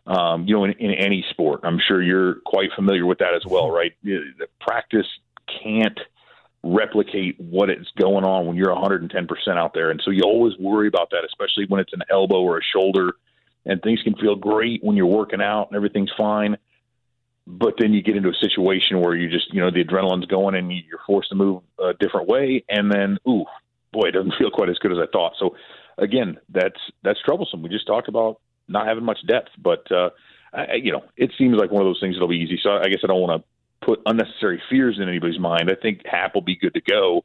Um, 0.06 0.46
you 0.46 0.54
know, 0.54 0.64
in, 0.64 0.72
in 0.72 0.92
any 0.92 1.24
sport, 1.30 1.60
I'm 1.64 1.78
sure 1.86 2.02
you're 2.02 2.36
quite 2.44 2.70
familiar 2.76 3.06
with 3.06 3.18
that 3.18 3.34
as 3.34 3.42
well, 3.46 3.70
right? 3.70 3.92
The 4.02 4.48
practice 4.60 5.06
can't 5.62 5.98
replicate 6.64 7.38
what 7.38 7.70
is 7.70 7.86
going 7.98 8.24
on 8.24 8.46
when 8.46 8.56
you're 8.56 8.74
110% 8.74 9.08
out 9.56 9.74
there. 9.74 9.90
And 9.90 10.00
so 10.04 10.10
you 10.10 10.22
always 10.24 10.54
worry 10.58 10.88
about 10.88 11.10
that, 11.10 11.24
especially 11.26 11.66
when 11.68 11.80
it's 11.80 11.92
an 11.92 12.02
elbow 12.10 12.40
or 12.40 12.58
a 12.58 12.62
shoulder 12.62 13.12
and 13.66 13.80
things 13.82 14.00
can 14.02 14.14
feel 14.16 14.34
great 14.34 14.82
when 14.82 14.96
you're 14.96 15.06
working 15.06 15.40
out 15.40 15.68
and 15.68 15.76
everything's 15.76 16.12
fine. 16.16 16.56
But 17.46 17.74
then 17.78 17.92
you 17.92 18.02
get 18.02 18.16
into 18.16 18.30
a 18.30 18.34
situation 18.34 19.00
where 19.00 19.14
you 19.14 19.28
just, 19.28 19.52
you 19.52 19.60
know, 19.60 19.70
the 19.70 19.84
adrenaline's 19.84 20.26
going 20.26 20.54
and 20.54 20.72
you're 20.72 21.00
forced 21.06 21.28
to 21.28 21.34
move 21.34 21.62
a 21.78 21.92
different 21.92 22.28
way. 22.28 22.64
And 22.68 22.90
then, 22.90 23.18
ooh, 23.28 23.44
boy, 23.92 24.08
it 24.08 24.12
doesn't 24.12 24.34
feel 24.38 24.50
quite 24.50 24.70
as 24.70 24.78
good 24.78 24.92
as 24.92 24.98
I 24.98 25.06
thought. 25.12 25.34
So 25.38 25.56
again, 25.98 26.38
that's, 26.48 26.80
that's 27.02 27.20
troublesome. 27.22 27.62
We 27.62 27.68
just 27.68 27.86
talked 27.86 28.08
about 28.08 28.40
not 28.68 28.86
having 28.86 29.04
much 29.04 29.18
depth, 29.26 29.50
but, 29.58 29.90
uh, 29.90 30.10
I, 30.52 30.74
you 30.74 30.92
know, 30.92 31.04
it 31.16 31.32
seems 31.36 31.56
like 31.56 31.70
one 31.70 31.82
of 31.82 31.86
those 31.86 32.00
things 32.00 32.14
that'll 32.14 32.28
be 32.28 32.38
easy. 32.38 32.58
So 32.62 32.70
I 32.70 32.88
guess 32.88 33.00
I 33.02 33.08
don't 33.08 33.20
want 33.20 33.42
to 33.42 33.86
put 33.86 34.00
unnecessary 34.06 34.62
fears 34.70 34.98
in 35.00 35.08
anybody's 35.08 35.38
mind. 35.38 35.70
I 35.70 35.74
think 35.80 36.02
Happ 36.06 36.34
will 36.34 36.42
be 36.42 36.56
good 36.56 36.74
to 36.74 36.80
go, 36.80 37.24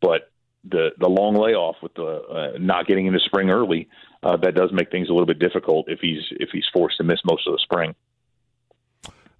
but 0.00 0.30
the 0.68 0.90
the 0.98 1.08
long 1.08 1.34
layoff 1.34 1.76
with 1.82 1.94
the 1.94 2.02
uh, 2.02 2.58
not 2.58 2.86
getting 2.86 3.06
into 3.06 3.20
spring 3.20 3.50
early 3.50 3.88
uh, 4.22 4.36
that 4.38 4.54
does 4.54 4.70
make 4.72 4.90
things 4.90 5.08
a 5.08 5.12
little 5.12 5.26
bit 5.26 5.38
difficult 5.38 5.86
if 5.88 6.00
he's 6.00 6.22
if 6.32 6.50
he's 6.52 6.64
forced 6.72 6.96
to 6.96 7.04
miss 7.04 7.20
most 7.24 7.46
of 7.46 7.52
the 7.52 7.58
spring. 7.62 7.94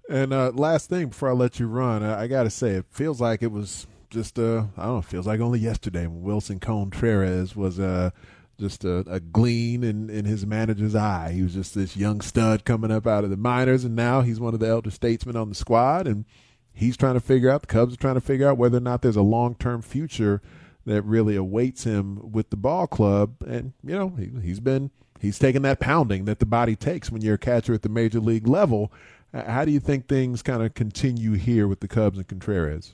And 0.07 0.33
uh, 0.33 0.51
last 0.53 0.89
thing 0.89 1.07
before 1.07 1.29
I 1.29 1.33
let 1.33 1.59
you 1.59 1.67
run, 1.67 2.03
I, 2.03 2.23
I 2.23 2.27
got 2.27 2.43
to 2.43 2.51
say 2.51 2.71
it 2.71 2.85
feels 2.91 3.19
like 3.19 3.41
it 3.41 3.51
was 3.51 3.87
just 4.09 4.37
uh, 4.37 4.65
I 4.77 4.85
don't 4.85 4.95
know, 4.95 5.01
feels 5.01 5.25
like 5.25 5.39
only 5.39 5.59
yesterday 5.59 6.05
when 6.05 6.21
Willson 6.21 6.59
Contreras 6.59 7.55
was 7.55 7.79
uh, 7.79 8.11
just 8.59 8.85
a, 8.85 8.99
a 9.07 9.19
gleam 9.19 9.83
in, 9.83 10.09
in 10.09 10.25
his 10.25 10.45
manager's 10.45 10.95
eye. 10.95 11.31
He 11.33 11.43
was 11.43 11.53
just 11.53 11.75
this 11.75 11.97
young 11.97 12.21
stud 12.21 12.65
coming 12.65 12.91
up 12.91 13.05
out 13.05 13.23
of 13.23 13.29
the 13.29 13.37
minors, 13.37 13.83
and 13.83 13.95
now 13.95 14.21
he's 14.21 14.39
one 14.39 14.53
of 14.53 14.59
the 14.59 14.67
elder 14.67 14.91
statesmen 14.91 15.35
on 15.35 15.49
the 15.49 15.55
squad, 15.55 16.07
and 16.07 16.25
he's 16.73 16.97
trying 16.97 17.15
to 17.15 17.19
figure 17.19 17.49
out 17.49 17.61
the 17.61 17.67
Cubs 17.67 17.93
are 17.93 17.97
trying 17.97 18.15
to 18.15 18.21
figure 18.21 18.47
out 18.47 18.57
whether 18.57 18.77
or 18.77 18.81
not 18.81 19.01
there's 19.01 19.15
a 19.15 19.21
long 19.21 19.55
term 19.55 19.81
future 19.81 20.41
that 20.85 21.01
really 21.01 21.35
awaits 21.35 21.83
him 21.83 22.31
with 22.31 22.49
the 22.49 22.57
ball 22.57 22.87
club. 22.87 23.35
And, 23.45 23.73
you 23.83 23.95
know, 23.95 24.09
he, 24.09 24.31
he's 24.41 24.59
been, 24.59 24.91
he's 25.19 25.39
taken 25.39 25.63
that 25.63 25.79
pounding 25.79 26.25
that 26.25 26.39
the 26.39 26.45
body 26.45 26.75
takes 26.75 27.11
when 27.11 27.21
you're 27.21 27.35
a 27.35 27.39
catcher 27.39 27.73
at 27.73 27.81
the 27.81 27.89
major 27.89 28.19
league 28.19 28.47
level. 28.47 28.91
How 29.33 29.65
do 29.65 29.71
you 29.71 29.79
think 29.79 30.07
things 30.07 30.41
kind 30.41 30.61
of 30.61 30.75
continue 30.75 31.33
here 31.33 31.67
with 31.67 31.79
the 31.79 31.87
Cubs 31.87 32.17
and 32.17 32.27
Contreras? 32.27 32.93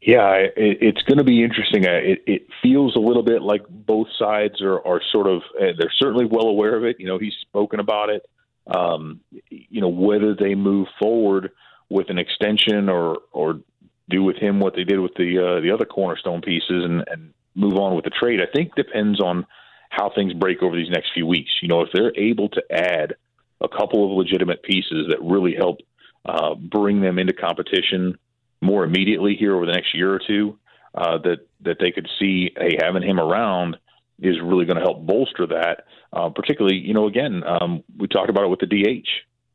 Yeah, 0.00 0.32
it, 0.34 0.52
it's 0.56 1.02
going 1.02 1.18
to 1.18 1.24
be 1.24 1.42
interesting. 1.42 1.84
It, 1.84 2.22
it 2.26 2.46
feels 2.62 2.94
a 2.94 3.00
little 3.00 3.24
bit 3.24 3.42
like 3.42 3.62
both 3.68 4.06
sides 4.18 4.62
are, 4.62 4.80
are 4.86 5.00
sort 5.10 5.26
of, 5.26 5.42
uh, 5.60 5.72
they're 5.78 5.92
certainly 5.98 6.24
well 6.24 6.46
aware 6.46 6.76
of 6.76 6.84
it. 6.84 6.96
You 7.00 7.06
know, 7.06 7.18
he's 7.18 7.34
spoken 7.42 7.80
about 7.80 8.10
it. 8.10 8.28
Um, 8.66 9.20
you 9.48 9.80
know, 9.80 9.88
whether 9.88 10.34
they 10.34 10.54
move 10.54 10.88
forward 11.00 11.50
with 11.88 12.10
an 12.10 12.18
extension 12.18 12.88
or, 12.88 13.18
or 13.32 13.60
do 14.08 14.22
with 14.22 14.36
him 14.36 14.60
what 14.60 14.74
they 14.74 14.84
did 14.84 15.00
with 15.00 15.14
the 15.14 15.38
uh, 15.38 15.60
the 15.60 15.70
other 15.70 15.84
cornerstone 15.84 16.40
pieces 16.40 16.84
and, 16.84 17.04
and 17.10 17.32
move 17.54 17.76
on 17.76 17.94
with 17.94 18.04
the 18.04 18.10
trade. 18.10 18.40
I 18.40 18.50
think 18.50 18.74
depends 18.74 19.20
on 19.20 19.46
how 19.90 20.10
things 20.14 20.32
break 20.34 20.62
over 20.62 20.76
these 20.76 20.90
next 20.90 21.10
few 21.14 21.26
weeks. 21.26 21.50
You 21.62 21.68
know, 21.68 21.82
if 21.82 21.88
they're 21.92 22.16
able 22.16 22.48
to 22.50 22.62
add 22.70 23.14
a 23.60 23.68
couple 23.68 24.04
of 24.04 24.16
legitimate 24.16 24.62
pieces 24.62 25.08
that 25.08 25.18
really 25.22 25.54
help 25.54 25.78
uh, 26.24 26.54
bring 26.54 27.00
them 27.00 27.18
into 27.18 27.32
competition 27.32 28.18
more 28.60 28.84
immediately 28.84 29.36
here 29.36 29.54
over 29.54 29.66
the 29.66 29.72
next 29.72 29.94
year 29.94 30.12
or 30.12 30.20
two, 30.24 30.58
uh, 30.94 31.18
that 31.18 31.46
that 31.60 31.78
they 31.80 31.90
could 31.90 32.08
see, 32.18 32.52
hey, 32.56 32.78
having 32.80 33.02
him 33.02 33.20
around 33.20 33.76
is 34.20 34.40
really 34.40 34.64
going 34.64 34.76
to 34.78 34.82
help 34.82 35.06
bolster 35.06 35.46
that. 35.46 35.84
Uh, 36.12 36.30
particularly, 36.30 36.76
you 36.76 36.94
know, 36.94 37.06
again, 37.06 37.42
um, 37.44 37.84
we 37.96 38.08
talked 38.08 38.30
about 38.30 38.44
it 38.44 38.48
with 38.48 38.60
the 38.60 38.66
DH 38.66 39.08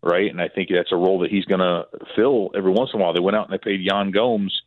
right? 0.03 0.29
And 0.29 0.41
I 0.41 0.49
think 0.49 0.69
that's 0.69 0.91
a 0.91 0.97
role 0.97 1.19
that 1.19 1.31
he's 1.31 1.45
going 1.45 1.61
to 1.61 1.87
fill 2.15 2.51
every 2.55 2.71
once 2.71 2.91
in 2.93 2.99
a 2.99 3.03
while. 3.03 3.13
They 3.13 3.21
went 3.21 3.37
out 3.37 3.49
and 3.49 3.53
they 3.53 3.63
paid 3.63 3.81
Yan 3.81 4.11
Gomes. 4.11 4.61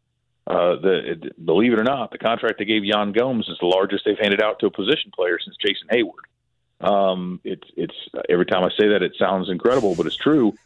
Uh, 0.47 0.77
the 0.77 1.33
believe 1.45 1.73
it 1.73 1.81
or 1.81 1.85
not, 1.85 2.13
the 2.13 2.19
contract 2.19 2.59
they 2.59 2.65
gave 2.65 2.85
Yan 2.85 3.13
Gomes 3.13 3.49
is 3.49 3.59
the 3.61 3.67
largest 3.67 4.05
they've 4.05 4.19
handed 4.19 4.41
out 4.41 4.61
to 4.61 4.67
a 4.67 4.71
position 4.71 5.11
player 5.15 5.39
since 5.45 5.57
Jason 5.57 5.89
Heyward. 5.91 6.87
Um, 6.89 7.41
it's 7.43 7.69
it's 7.77 7.95
every 8.29 8.47
time 8.47 8.63
I 8.63 8.71
say 8.79 8.89
that 8.89 9.03
it 9.03 9.17
sounds 9.19 9.51
incredible, 9.51 9.95
but 9.95 10.07
it's 10.07 10.17
true. 10.17 10.55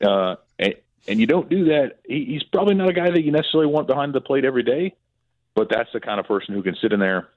Uh, 0.00 0.36
and, 0.60 0.74
and 1.08 1.18
you 1.20 1.26
don't 1.26 1.48
do 1.48 1.66
that. 1.66 1.98
He, 2.06 2.24
he's 2.24 2.42
probably 2.42 2.74
not 2.74 2.88
a 2.88 2.92
guy 2.92 3.10
that 3.10 3.22
you 3.22 3.32
necessarily 3.32 3.70
want 3.70 3.86
behind 3.86 4.12
the 4.12 4.20
plate 4.20 4.44
every 4.44 4.62
day, 4.62 4.94
but 5.54 5.68
that's 5.70 5.90
the 5.92 6.00
kind 6.00 6.20
of 6.20 6.26
person 6.26 6.54
who 6.54 6.62
can 6.62 6.76
sit 6.80 6.92
in 6.92 7.00
there 7.00 7.28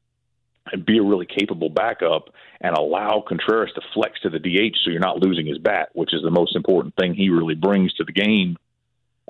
and 0.72 0.86
be 0.86 0.98
a 0.98 1.04
really 1.04 1.26
capable 1.26 1.70
backup 1.70 2.30
and 2.60 2.76
allow 2.76 3.24
Contreras 3.28 3.72
to 3.76 3.82
flex 3.94 4.20
to 4.22 4.30
the 4.30 4.40
DH 4.40 4.78
so 4.84 4.92
you're 4.92 5.00
not 5.00 5.20
losing 5.20 5.46
his 5.46 5.58
bat, 5.58 5.90
which 5.94 6.14
is 6.14 6.22
the 6.24 6.32
most 6.32 6.56
important 6.56 6.96
thing 6.96 7.14
he 7.14 7.30
really 7.30 7.56
brings 7.56 7.94
to 7.94 8.04
the 8.04 8.12
game 8.12 8.58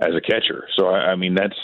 as 0.02 0.16
a 0.16 0.22
catcher. 0.22 0.68
So 0.76 0.88
I, 0.88 1.12
I 1.12 1.16
mean 1.16 1.36
that's 1.36 1.58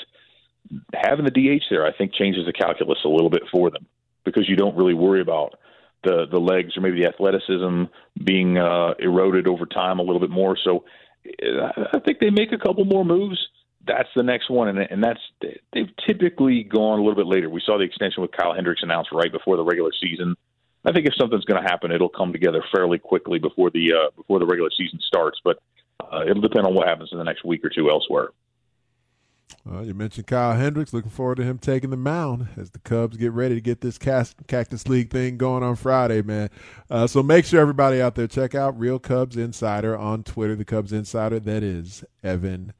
having 0.93 1.25
the 1.25 1.31
DH 1.31 1.63
there 1.69 1.85
I 1.85 1.91
think 1.91 2.13
changes 2.13 2.45
the 2.45 2.53
calculus 2.53 2.99
a 3.03 3.09
little 3.09 3.29
bit 3.29 3.43
for 3.51 3.69
them 3.69 3.85
because 4.23 4.47
you 4.47 4.55
don't 4.55 4.75
really 4.75 4.93
worry 4.93 5.21
about 5.21 5.55
the 6.03 6.25
the 6.29 6.39
legs 6.39 6.75
or 6.75 6.81
maybe 6.81 7.01
the 7.01 7.07
athleticism 7.07 7.83
being 8.23 8.57
uh, 8.57 8.93
eroded 8.99 9.47
over 9.47 9.65
time 9.65 9.99
a 9.99 10.03
little 10.03 10.19
bit 10.19 10.29
more. 10.29 10.57
So 10.61 10.85
I 11.25 11.99
think 12.03 12.19
they 12.19 12.29
make 12.29 12.51
a 12.51 12.57
couple 12.57 12.85
more 12.85 13.05
moves. 13.05 13.37
That's 13.85 14.09
the 14.15 14.23
next 14.23 14.49
one, 14.49 14.67
and 14.67 14.79
and 14.79 15.03
that's 15.03 15.19
they've 15.73 15.89
typically 16.07 16.63
gone 16.63 16.99
a 16.99 17.01
little 17.01 17.15
bit 17.15 17.25
later. 17.25 17.49
We 17.49 17.61
saw 17.65 17.77
the 17.77 17.83
extension 17.83 18.21
with 18.21 18.31
Kyle 18.31 18.53
Hendricks 18.53 18.83
announced 18.83 19.11
right 19.11 19.31
before 19.31 19.57
the 19.57 19.63
regular 19.63 19.91
season. 19.99 20.35
I 20.85 20.91
think 20.91 21.07
if 21.07 21.13
something's 21.15 21.45
going 21.45 21.61
to 21.61 21.67
happen, 21.67 21.91
it'll 21.91 22.09
come 22.09 22.31
together 22.31 22.63
fairly 22.73 22.99
quickly 22.99 23.39
before 23.39 23.69
the 23.69 23.93
uh, 23.93 24.11
before 24.15 24.39
the 24.39 24.45
regular 24.45 24.69
season 24.75 24.99
starts. 25.01 25.39
But 25.43 25.61
uh, 25.99 26.23
it'll 26.27 26.41
depend 26.41 26.65
on 26.65 26.73
what 26.73 26.87
happens 26.87 27.09
in 27.11 27.17
the 27.17 27.23
next 27.23 27.43
week 27.43 27.63
or 27.65 27.69
two 27.69 27.89
elsewhere. 27.89 28.29
You 29.65 29.93
mentioned 29.93 30.27
Kyle 30.27 30.57
Hendricks. 30.57 30.93
Looking 30.93 31.11
forward 31.11 31.35
to 31.35 31.43
him 31.43 31.57
taking 31.57 31.91
the 31.91 31.97
mound 31.97 32.47
as 32.57 32.71
the 32.71 32.79
Cubs 32.79 33.17
get 33.17 33.31
ready 33.31 33.55
to 33.55 33.61
get 33.61 33.81
this 33.81 33.97
Cactus 33.97 34.87
League 34.87 35.09
thing 35.09 35.37
going 35.37 35.63
on 35.63 35.75
Friday, 35.75 36.21
man. 36.21 36.49
Uh, 36.89 37.07
so 37.07 37.21
make 37.21 37.45
sure 37.45 37.61
everybody 37.61 38.01
out 38.01 38.15
there 38.15 38.27
check 38.27 38.55
out 38.55 38.77
Real 38.79 38.99
Cubs 38.99 39.37
Insider 39.37 39.97
on 39.97 40.23
Twitter. 40.23 40.55
The 40.55 40.65
Cubs 40.65 40.91
Insider, 40.91 41.39
that 41.39 41.63
is 41.63 42.03
Evan 42.23 42.73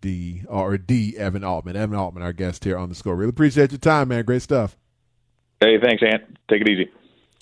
D 0.00 0.42
or 0.48 0.78
D 0.78 1.16
Evan 1.16 1.42
Altman. 1.42 1.76
Evan 1.76 1.96
Altman, 1.96 2.22
our 2.22 2.32
guest 2.32 2.64
here 2.64 2.78
on 2.78 2.88
the 2.88 2.94
score. 2.94 3.16
Really 3.16 3.30
appreciate 3.30 3.72
your 3.72 3.78
time, 3.78 4.08
man. 4.08 4.24
Great 4.24 4.42
stuff. 4.42 4.76
Hey, 5.60 5.78
thanks, 5.82 6.02
Ant. 6.04 6.22
Take 6.48 6.62
it 6.62 6.68
easy. 6.68 6.88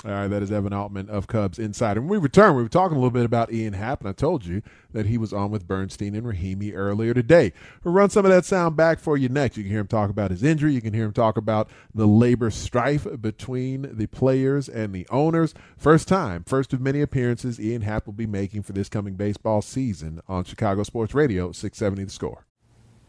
All 0.05 0.11
right, 0.13 0.29
that 0.29 0.43
is 0.43 0.53
Evan 0.53 0.75
Altman 0.75 1.09
of 1.09 1.27
Cubs 1.27 1.59
Insider. 1.59 2.01
When 2.01 2.11
we 2.11 2.19
return, 2.19 2.55
we 2.55 2.63
were 2.63 2.69
talking 2.69 2.97
a 2.97 3.01
little 3.01 3.11
bit 3.11 3.25
about 3.25 3.51
Ian 3.51 3.73
Happ, 3.73 4.01
and 4.01 4.09
I 4.09 4.13
told 4.13 4.45
you 4.45 4.61
that 4.93 5.07
he 5.07 5.17
was 5.17 5.33
on 5.33 5.51
with 5.51 5.67
Bernstein 5.67 6.15
and 6.15 6.27
Rahimi 6.27 6.73
earlier 6.75 7.15
today. 7.15 7.53
We'll 7.83 7.95
run 7.95 8.11
some 8.11 8.27
of 8.27 8.31
that 8.31 8.45
sound 8.45 8.77
back 8.77 9.01
for 9.01 9.17
you 9.17 9.31
next. 9.31 9.57
You 9.57 9.63
can 9.65 9.73
hear 9.73 9.81
him 9.81 9.87
talk 9.87 10.11
about 10.11 10.31
his 10.31 10.43
injury. 10.43 10.75
You 10.75 10.83
can 10.83 10.93
hear 10.93 11.07
him 11.07 11.15
talk 11.15 11.39
about 11.39 11.71
the 11.95 12.07
labor 12.07 12.51
strife 12.51 13.07
between 13.21 13.97
the 13.97 14.07
players 14.07 14.69
and 14.69 14.95
the 14.95 15.09
owners. 15.11 15.55
First 15.79 16.09
time, 16.09 16.45
first 16.45 16.75
of 16.75 16.81
many 16.81 17.01
appearances 17.01 17.59
Ian 17.59 17.83
Happ 17.83 18.05
will 18.05 18.13
be 18.13 18.27
making 18.27 18.63
for 18.63 18.75
this 18.75 18.91
coming 18.91 19.15
baseball 19.15 19.63
season 19.63 20.21
on 20.29 20.45
Chicago 20.45 20.83
Sports 20.83 21.15
Radio, 21.15 21.53
670 21.53 22.05
The 22.05 22.11
Score. 22.11 22.47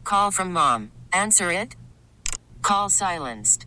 Call 0.04 0.30
from 0.30 0.54
mom. 0.54 0.90
Answer 1.12 1.52
it. 1.52 1.76
Call 2.62 2.88
silenced. 2.88 3.66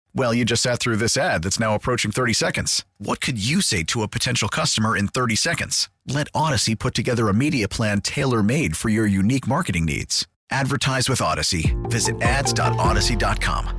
Well, 0.13 0.33
you 0.33 0.43
just 0.43 0.63
sat 0.63 0.79
through 0.79 0.97
this 0.97 1.15
ad 1.15 1.43
that's 1.43 1.59
now 1.59 1.73
approaching 1.73 2.11
30 2.11 2.33
seconds. 2.33 2.83
What 2.97 3.21
could 3.21 3.43
you 3.43 3.61
say 3.61 3.83
to 3.83 4.03
a 4.03 4.07
potential 4.07 4.49
customer 4.49 4.97
in 4.97 5.07
30 5.07 5.35
seconds? 5.35 5.89
Let 6.05 6.27
Odyssey 6.33 6.75
put 6.75 6.93
together 6.93 7.29
a 7.29 7.33
media 7.33 7.69
plan 7.69 8.01
tailor 8.01 8.43
made 8.43 8.75
for 8.75 8.89
your 8.89 9.05
unique 9.05 9.47
marketing 9.47 9.85
needs. 9.85 10.27
Advertise 10.49 11.07
with 11.09 11.21
Odyssey. 11.21 11.77
Visit 11.83 12.21
ads.odyssey.com. 12.21 13.77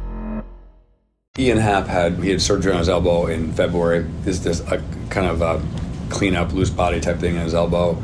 Ian 1.38 1.58
Happ 1.58 1.86
had 1.86 2.18
he 2.22 2.28
had 2.28 2.42
surgery 2.42 2.72
on 2.72 2.78
his 2.78 2.90
elbow 2.90 3.26
in 3.26 3.52
February. 3.52 4.06
This 4.22 4.38
this 4.40 4.60
a 4.60 4.82
kind 5.08 5.26
of 5.26 5.40
a 5.40 5.62
clean 6.10 6.36
up, 6.36 6.52
loose 6.52 6.68
body 6.68 7.00
type 7.00 7.18
thing 7.18 7.38
on 7.38 7.44
his 7.44 7.54
elbow. 7.54 7.94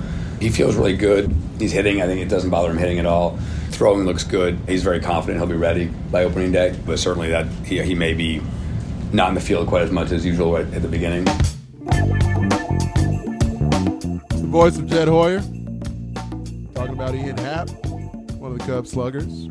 He 0.40 0.48
feels 0.48 0.76
really 0.76 0.96
good. 0.96 1.34
He's 1.58 1.72
hitting. 1.72 2.00
I 2.00 2.06
think 2.06 2.20
it 2.22 2.28
doesn't 2.28 2.48
bother 2.48 2.70
him 2.70 2.78
hitting 2.78 2.98
at 2.98 3.04
all. 3.06 3.38
Throwing 3.78 4.04
looks 4.06 4.24
good. 4.24 4.58
He's 4.66 4.82
very 4.82 4.98
confident 4.98 5.38
he'll 5.38 5.46
be 5.46 5.54
ready 5.54 5.86
by 6.10 6.24
opening 6.24 6.50
day. 6.50 6.76
But 6.84 6.98
certainly 6.98 7.28
that 7.28 7.46
he, 7.64 7.80
he 7.80 7.94
may 7.94 8.12
be 8.12 8.42
not 9.12 9.28
in 9.28 9.36
the 9.36 9.40
field 9.40 9.68
quite 9.68 9.82
as 9.82 9.92
much 9.92 10.10
as 10.10 10.26
usual 10.26 10.56
at, 10.56 10.66
at 10.74 10.82
the 10.82 10.88
beginning. 10.88 11.24
It's 14.32 14.40
the 14.40 14.48
voice 14.48 14.78
of 14.78 14.88
Jed 14.88 15.06
Hoyer 15.06 15.38
talking 16.74 16.94
about 16.94 17.14
Ian 17.14 17.36
Happ, 17.38 17.70
one 18.38 18.50
of 18.50 18.58
the 18.58 18.64
Cubs 18.66 18.90
sluggers. 18.90 19.46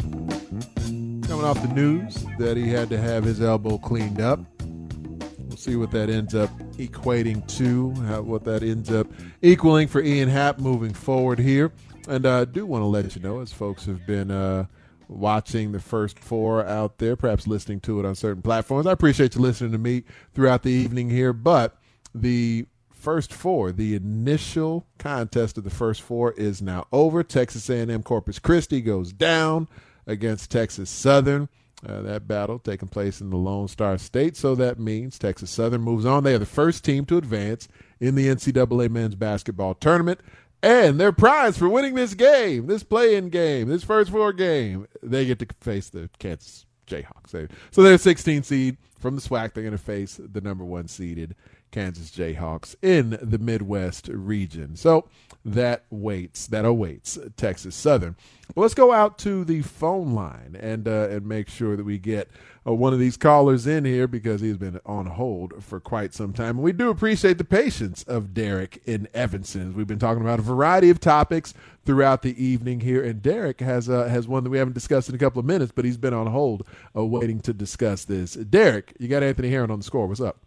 Coming 1.30 1.46
off 1.46 1.62
the 1.62 1.72
news 1.74 2.26
that 2.38 2.58
he 2.58 2.68
had 2.68 2.90
to 2.90 2.98
have 2.98 3.24
his 3.24 3.42
elbow 3.42 3.78
cleaned 3.78 4.20
up. 4.20 4.42
We'll 4.60 5.56
see 5.56 5.78
what 5.78 5.92
that 5.92 6.10
ends 6.10 6.36
up 6.36 6.50
equating 6.74 7.48
to, 7.58 7.94
how, 8.02 8.24
what 8.24 8.44
that 8.44 8.62
ends 8.62 8.92
up 8.92 9.08
equaling 9.42 9.88
for 9.88 10.02
Ian 10.02 10.28
Happ 10.28 10.60
moving 10.60 10.94
forward 10.94 11.40
here. 11.40 11.72
And 12.08 12.26
I 12.26 12.46
do 12.46 12.66
want 12.66 12.84
to 12.84 12.88
let 12.88 13.16
you 13.16 13.22
know, 13.22 13.42
as 13.42 13.52
folks 13.52 13.86
have 13.86 14.06
been 14.08 14.32
uh, 14.32 14.66
watching 15.10 15.74
the 15.74 15.80
first 15.80 16.18
four 16.20 16.66
out 16.66 17.00
there, 17.00 17.16
perhaps 17.16 17.48
listening 17.48 17.82
to 17.82 18.00
it 18.00 18.06
on 18.06 18.16
certain 18.16 18.42
platforms. 18.42 18.88
I 18.88 18.94
appreciate 18.94 19.36
you 19.36 19.42
listening 19.42 19.74
to 19.74 19.78
me 19.78 20.04
throughout 20.34 20.64
the 20.64 20.72
evening 20.72 21.10
here, 21.10 21.34
but 21.34 21.78
the 22.16 22.66
first 22.92 23.34
four, 23.34 23.72
the 23.72 23.96
initial 23.96 24.86
contest 24.98 25.58
of 25.58 25.64
the 25.66 25.70
first 25.70 26.02
four 26.02 26.32
is 26.34 26.62
now 26.62 26.88
over. 26.92 27.24
Texas 27.24 27.70
A&M 27.70 28.04
Corpus 28.04 28.40
Christi 28.40 28.82
goes 28.82 29.12
down 29.12 29.68
against 30.06 30.50
Texas 30.50 30.90
Southern. 30.90 31.50
Uh, 31.86 32.02
that 32.02 32.28
battle 32.28 32.58
taking 32.58 32.88
place 32.88 33.22
in 33.22 33.30
the 33.30 33.38
Lone 33.38 33.68
Star 33.68 34.00
State. 34.00 34.36
So 34.36 34.56
that 34.56 34.80
means 34.80 35.20
Texas 35.20 35.52
Southern 35.52 35.82
moves 35.82 36.08
on. 36.08 36.24
They 36.24 36.34
are 36.34 36.40
the 36.40 36.46
first 36.48 36.84
team 36.84 37.06
to 37.06 37.18
advance 37.18 37.68
in 38.00 38.16
the 38.16 38.28
NCAA 38.28 38.90
men's 38.90 39.14
basketball 39.14 39.76
tournament. 39.76 40.20
And 40.64 41.00
their 41.00 41.12
prize 41.12 41.58
for 41.58 41.70
winning 41.70 41.96
this 41.96 42.14
game, 42.14 42.68
this 42.68 42.84
play-in 42.84 43.30
game, 43.30 43.68
this 43.68 43.84
first 43.84 44.12
four 44.12 44.34
game, 44.34 44.88
they 45.04 45.26
get 45.26 45.40
to 45.40 45.48
face 45.62 45.90
the 45.90 46.10
Kansas 46.20 46.66
Jayhawks. 46.88 47.50
So 47.72 47.84
they're 47.84 47.98
16 47.98 48.44
seed 48.44 48.78
from 49.00 49.16
the 49.16 49.22
SWAC. 49.22 49.54
They're 49.54 49.64
going 49.64 49.72
to 49.72 49.78
face 49.78 50.20
the 50.20 50.42
number 50.42 50.66
one 50.66 50.88
seeded 50.88 51.36
Kansas 51.78 52.10
Jayhawks 52.10 52.76
in 52.82 53.20
the 53.22 53.38
Midwest 53.38 54.08
region. 54.08 54.76
So 54.76 55.08
that 55.46 55.86
waits, 55.92 56.48
that 56.48 56.66
awaits 56.66 57.20
Texas 57.38 57.76
Southern. 57.76 58.16
Well, 58.56 58.64
let's 58.64 58.74
go 58.74 58.92
out 58.92 59.20
to 59.20 59.46
the 59.46 59.62
phone 59.62 60.16
line 60.16 60.58
and 60.60 60.88
uh, 60.88 61.10
and 61.12 61.28
make 61.28 61.50
sure 61.50 61.78
that 61.78 61.84
we 61.84 62.00
get 62.00 62.32
uh, 62.66 62.74
one 62.74 62.94
of 62.94 63.00
these 63.00 63.16
callers 63.16 63.68
in 63.68 63.86
here 63.86 64.08
because 64.08 64.42
he's 64.42 64.58
been 64.58 64.80
on 64.88 65.06
hold 65.06 65.64
for 65.64 65.80
quite 65.80 66.16
some 66.16 66.34
time. 66.34 66.56
And 66.56 66.64
we 66.64 66.72
do 66.72 66.90
appreciate 66.90 67.38
the 67.38 67.44
patience 67.44 68.02
of 68.04 68.34
Derek 68.34 68.82
in 68.88 69.08
Evanston. 69.14 69.76
We've 69.76 69.86
been 69.86 70.00
talking 70.00 70.24
about 70.24 70.40
a 70.40 70.42
variety 70.44 70.90
of 70.90 71.00
topics 71.00 71.54
throughout 71.86 72.24
the 72.24 72.44
evening 72.44 72.80
here, 72.80 73.04
and 73.04 73.22
Derek 73.22 73.60
has 73.60 73.88
uh, 73.88 74.06
has 74.06 74.28
one 74.28 74.44
that 74.46 74.50
we 74.50 74.58
haven't 74.58 74.74
discussed 74.74 75.10
in 75.10 75.16
a 75.16 75.20
couple 75.20 75.40
of 75.40 75.46
minutes, 75.46 75.72
but 75.76 75.86
he's 75.86 75.98
been 75.98 76.16
on 76.16 76.26
hold 76.26 76.66
uh, 76.96 77.06
waiting 77.06 77.40
to 77.42 77.54
discuss 77.54 78.04
this. 78.04 78.34
Derek, 78.34 78.96
you 79.00 79.08
got 79.08 79.22
Anthony 79.22 79.52
Herron 79.52 79.70
on 79.70 79.78
the 79.78 79.86
score. 79.86 80.08
What's 80.08 80.22
up? 80.22 80.40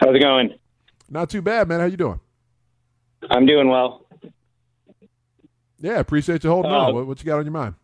How's 0.00 0.14
it 0.14 0.22
going? 0.22 0.54
Not 1.10 1.30
too 1.30 1.42
bad, 1.42 1.68
man. 1.68 1.80
How 1.80 1.86
you 1.86 1.96
doing? 1.96 2.20
I'm 3.30 3.46
doing 3.46 3.68
well. 3.68 4.06
Yeah, 5.80 5.98
appreciate 5.98 6.44
you 6.44 6.50
holding 6.50 6.70
Uh, 6.70 6.74
on. 6.78 6.94
What, 6.94 7.06
what 7.06 7.20
you 7.20 7.26
got 7.26 7.38
on 7.38 7.44
your 7.44 7.52
mind? 7.52 7.74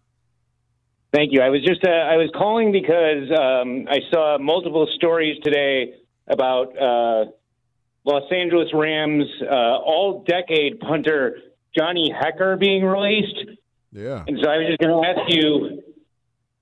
Thank 1.13 1.33
you. 1.33 1.41
I 1.43 1.49
was 1.49 1.63
just 1.65 1.85
uh, 1.85 1.91
I 1.91 2.17
was 2.17 2.29
calling 2.37 2.73
because 2.73 3.31
um, 3.31 3.87
I 3.89 3.99
saw 4.13 4.37
multiple 4.39 4.89
stories 4.97 5.41
today 5.45 5.95
about 6.27 6.77
uh, 6.77 7.31
Los 8.05 8.31
Angeles 8.33 8.69
Rams 8.75 9.25
uh, 9.43 9.55
all-decade 9.79 10.81
punter 10.81 11.39
Johnny 11.77 12.13
Hekker 12.13 12.59
being 12.59 12.85
released, 12.85 13.49
Yeah. 13.93 14.25
and 14.27 14.39
so 14.43 14.51
I 14.51 14.59
was 14.59 14.67
just 14.69 14.79
going 14.81 15.03
to 15.03 15.09
ask 15.09 15.33
you, 15.33 15.83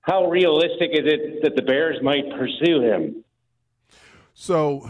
how 0.01 0.29
realistic 0.29 0.91
is 0.91 1.05
it 1.05 1.41
that 1.43 1.55
the 1.55 1.61
Bears 1.63 1.97
might 2.03 2.29
pursue 2.37 2.81
him? 2.81 3.23
So 4.35 4.89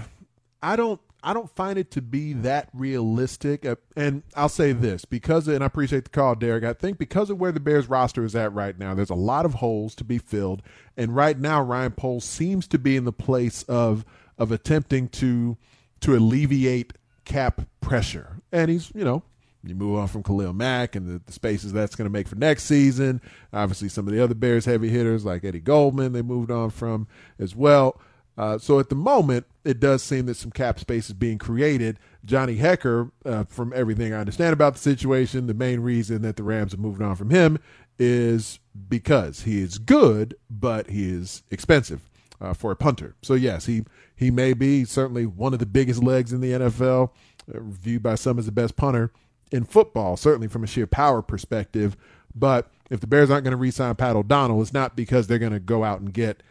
I 0.63 0.76
don't 0.76 0.99
I 1.23 1.34
don't 1.34 1.49
find 1.49 1.78
it 1.78 1.91
to 1.91 2.02
be 2.02 2.34
that 2.34 2.69
realistic. 2.73 3.65
Uh, 3.65 3.76
And 3.95 4.23
I'll 4.36 4.49
say 4.49 4.71
this 4.73 5.06
because, 5.06 5.47
and 5.47 5.63
I 5.63 5.67
appreciate 5.67 6.04
the 6.04 6.10
call, 6.10 6.36
Derek. 6.36 6.63
I 6.63 6.73
think 6.73 6.97
because 6.97 7.30
of 7.30 7.39
where 7.39 7.52
the 7.52 7.62
Bears 7.62 7.88
roster 7.88 8.26
is 8.26 8.36
at 8.36 8.54
right 8.54 8.78
now, 8.78 8.93
there's 8.93 9.10
a 9.10 9.15
lot 9.15 9.45
of 9.45 9.56
holes 9.56 9.95
to 9.95 10.04
be 10.04 10.17
filled. 10.17 10.62
And 10.97 11.15
right 11.15 11.39
now, 11.39 11.62
Ryan 11.62 11.91
Poles 11.91 12.26
seems 12.26 12.67
to 12.69 12.80
be 12.80 12.97
in 12.97 13.06
the 13.06 13.13
place 13.13 13.63
of 13.63 14.06
of 14.38 14.52
attempting 14.52 15.10
to 15.10 15.58
to 16.02 16.15
alleviate 16.15 16.93
cap 17.26 17.62
pressure. 17.80 18.41
And 18.52 18.69
he's, 18.69 18.91
you 18.93 19.06
know, 19.06 19.23
you 19.63 19.76
move 19.76 19.97
on 19.97 20.08
from 20.08 20.23
Khalil 20.23 20.52
Mack 20.52 20.95
and 20.95 21.08
the, 21.08 21.21
the 21.26 21.32
spaces 21.32 21.71
that's 21.71 21.95
going 21.95 22.06
to 22.06 22.12
make 22.12 22.28
for 22.28 22.36
next 22.36 22.63
season. 22.63 23.21
Obviously, 23.54 23.88
some 23.88 24.08
of 24.08 24.13
the 24.13 24.21
other 24.21 24.36
Bears 24.36 24.65
heavy 24.65 24.89
hitters 24.89 25.23
like 25.23 25.45
Eddie 25.45 25.62
Goldman, 25.62 26.12
they 26.12 26.21
moved 26.21 26.52
on 26.52 26.69
from 26.69 27.08
as 27.39 27.56
well. 27.56 27.99
Uh, 28.37 28.57
so 28.57 28.79
at 28.79 28.89
the 28.89 28.95
moment, 28.95 29.45
it 29.63 29.79
does 29.79 30.01
seem 30.01 30.25
that 30.25 30.35
some 30.35 30.51
cap 30.51 30.79
space 30.79 31.07
is 31.07 31.13
being 31.13 31.37
created. 31.37 31.99
Johnny 32.25 32.57
Hekker, 32.57 33.11
uh, 33.25 33.43
from 33.43 33.73
everything 33.75 34.13
I 34.13 34.19
understand 34.19 34.53
about 34.53 34.73
the 34.73 34.79
situation, 34.79 35.47
the 35.47 35.53
main 35.53 35.81
reason 35.81 36.21
that 36.23 36.35
the 36.35 36.43
Rams 36.43 36.71
have 36.71 36.79
moved 36.79 37.01
on 37.01 37.15
from 37.15 37.29
him 37.29 37.59
is 37.99 38.59
because 38.89 39.41
he 39.41 39.61
is 39.61 39.77
good, 39.77 40.35
but 40.49 40.89
he 40.89 41.11
is 41.11 41.43
expensive 41.51 42.01
uh, 42.41 42.53
for 42.53 42.71
a 42.71 42.75
punter. 42.75 43.15
So 43.21 43.35
yes, 43.35 43.65
he 43.65 43.83
he 44.15 44.31
may 44.31 44.53
be 44.53 44.85
certainly 44.85 45.25
one 45.25 45.53
of 45.53 45.59
the 45.59 45.65
biggest 45.65 46.01
legs 46.01 46.33
in 46.33 46.41
the 46.41 46.51
NFL, 46.51 47.11
uh, 47.53 47.59
viewed 47.61 48.03
by 48.03 48.15
some 48.15 48.39
as 48.39 48.45
the 48.45 48.51
best 48.51 48.75
punter 48.75 49.11
in 49.51 49.63
football, 49.63 50.17
certainly 50.17 50.47
from 50.47 50.63
a 50.63 50.67
sheer 50.67 50.87
power 50.87 51.21
perspective. 51.21 51.95
But 52.35 52.71
if 52.89 52.99
the 52.99 53.07
Bears 53.07 53.29
aren't 53.29 53.43
going 53.43 53.51
to 53.51 53.57
re-sign 53.57 53.95
Pat 53.95 54.15
O'Donnell, 54.15 54.61
it's 54.61 54.73
not 54.73 54.95
because 54.95 55.27
they're 55.27 55.39
going 55.39 55.53
to 55.53 55.59
go 55.59 55.83
out 55.83 55.99
and 55.99 56.13
get 56.13 56.41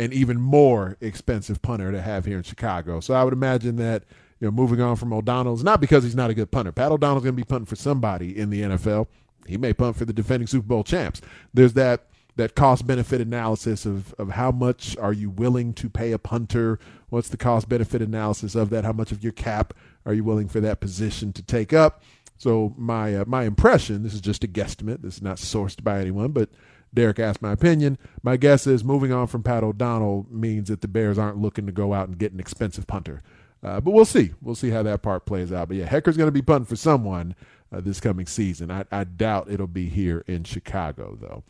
an 0.00 0.12
even 0.14 0.40
more 0.40 0.96
expensive 1.00 1.60
punter 1.60 1.92
to 1.92 2.00
have 2.00 2.24
here 2.24 2.38
in 2.38 2.42
Chicago. 2.42 3.00
So 3.00 3.14
I 3.14 3.22
would 3.22 3.34
imagine 3.34 3.76
that 3.76 4.04
you 4.40 4.46
know 4.46 4.50
moving 4.50 4.80
on 4.80 4.96
from 4.96 5.12
O'Donnell's 5.12 5.62
not 5.62 5.80
because 5.80 6.04
he's 6.04 6.16
not 6.16 6.30
a 6.30 6.34
good 6.34 6.50
punter. 6.50 6.72
Pat 6.72 6.90
O'Donnell's 6.90 7.22
going 7.22 7.34
to 7.34 7.36
be 7.36 7.44
punting 7.44 7.66
for 7.66 7.76
somebody 7.76 8.36
in 8.36 8.50
the 8.50 8.62
NFL. 8.62 9.06
He 9.46 9.58
may 9.58 9.72
punt 9.74 9.96
for 9.96 10.06
the 10.06 10.12
defending 10.12 10.46
Super 10.46 10.66
Bowl 10.66 10.84
champs. 10.84 11.20
There's 11.52 11.74
that 11.74 12.06
that 12.36 12.54
cost 12.54 12.86
benefit 12.86 13.20
analysis 13.20 13.84
of 13.84 14.14
of 14.14 14.30
how 14.30 14.50
much 14.50 14.96
are 14.96 15.12
you 15.12 15.28
willing 15.28 15.74
to 15.74 15.90
pay 15.90 16.12
a 16.12 16.18
punter? 16.18 16.78
What's 17.10 17.28
the 17.28 17.36
cost 17.36 17.68
benefit 17.68 18.00
analysis 18.00 18.54
of 18.54 18.70
that? 18.70 18.84
How 18.84 18.92
much 18.92 19.12
of 19.12 19.22
your 19.22 19.32
cap 19.32 19.74
are 20.06 20.14
you 20.14 20.24
willing 20.24 20.48
for 20.48 20.60
that 20.60 20.80
position 20.80 21.34
to 21.34 21.42
take 21.42 21.74
up? 21.74 22.02
So 22.38 22.72
my 22.78 23.16
uh, 23.16 23.24
my 23.26 23.44
impression, 23.44 24.02
this 24.02 24.14
is 24.14 24.22
just 24.22 24.44
a 24.44 24.48
guesstimate. 24.48 25.02
This 25.02 25.16
is 25.16 25.22
not 25.22 25.36
sourced 25.36 25.84
by 25.84 26.00
anyone, 26.00 26.32
but 26.32 26.48
Derek 26.92 27.18
asked 27.18 27.42
my 27.42 27.52
opinion. 27.52 27.98
My 28.22 28.36
guess 28.36 28.66
is 28.66 28.82
moving 28.82 29.12
on 29.12 29.26
from 29.26 29.42
Pat 29.42 29.62
O'Donnell 29.62 30.26
means 30.30 30.68
that 30.68 30.80
the 30.80 30.88
Bears 30.88 31.18
aren't 31.18 31.38
looking 31.38 31.66
to 31.66 31.72
go 31.72 31.94
out 31.94 32.08
and 32.08 32.18
get 32.18 32.32
an 32.32 32.40
expensive 32.40 32.86
punter. 32.86 33.22
Uh, 33.62 33.80
but 33.80 33.92
we'll 33.92 34.04
see. 34.04 34.32
We'll 34.40 34.54
see 34.54 34.70
how 34.70 34.82
that 34.84 35.02
part 35.02 35.26
plays 35.26 35.52
out. 35.52 35.68
But 35.68 35.76
yeah, 35.76 35.86
Hekker's 35.86 36.16
going 36.16 36.28
to 36.28 36.32
be 36.32 36.42
punting 36.42 36.66
for 36.66 36.76
someone 36.76 37.34
uh, 37.72 37.80
this 37.80 38.00
coming 38.00 38.26
season. 38.26 38.70
I, 38.70 38.84
I 38.90 39.04
doubt 39.04 39.50
it'll 39.50 39.66
be 39.66 39.88
here 39.88 40.24
in 40.26 40.44
Chicago, 40.44 41.16
though. 41.20 41.44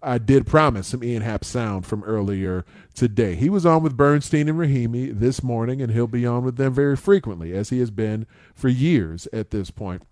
I 0.00 0.18
did 0.18 0.46
promise 0.46 0.88
some 0.88 1.02
Ian 1.02 1.22
Happ 1.22 1.44
sound 1.44 1.84
from 1.84 2.04
earlier 2.04 2.64
today. 2.94 3.34
He 3.34 3.50
was 3.50 3.66
on 3.66 3.82
with 3.82 3.96
Bernstein 3.96 4.48
and 4.48 4.58
Rahimi 4.58 5.18
this 5.18 5.42
morning, 5.42 5.82
and 5.82 5.92
he'll 5.92 6.06
be 6.06 6.26
on 6.26 6.44
with 6.44 6.56
them 6.56 6.72
very 6.72 6.96
frequently, 6.96 7.52
as 7.52 7.70
he 7.70 7.80
has 7.80 7.90
been 7.90 8.26
for 8.54 8.68
years 8.68 9.26
at 9.32 9.50
this 9.50 9.72
point 9.72 10.02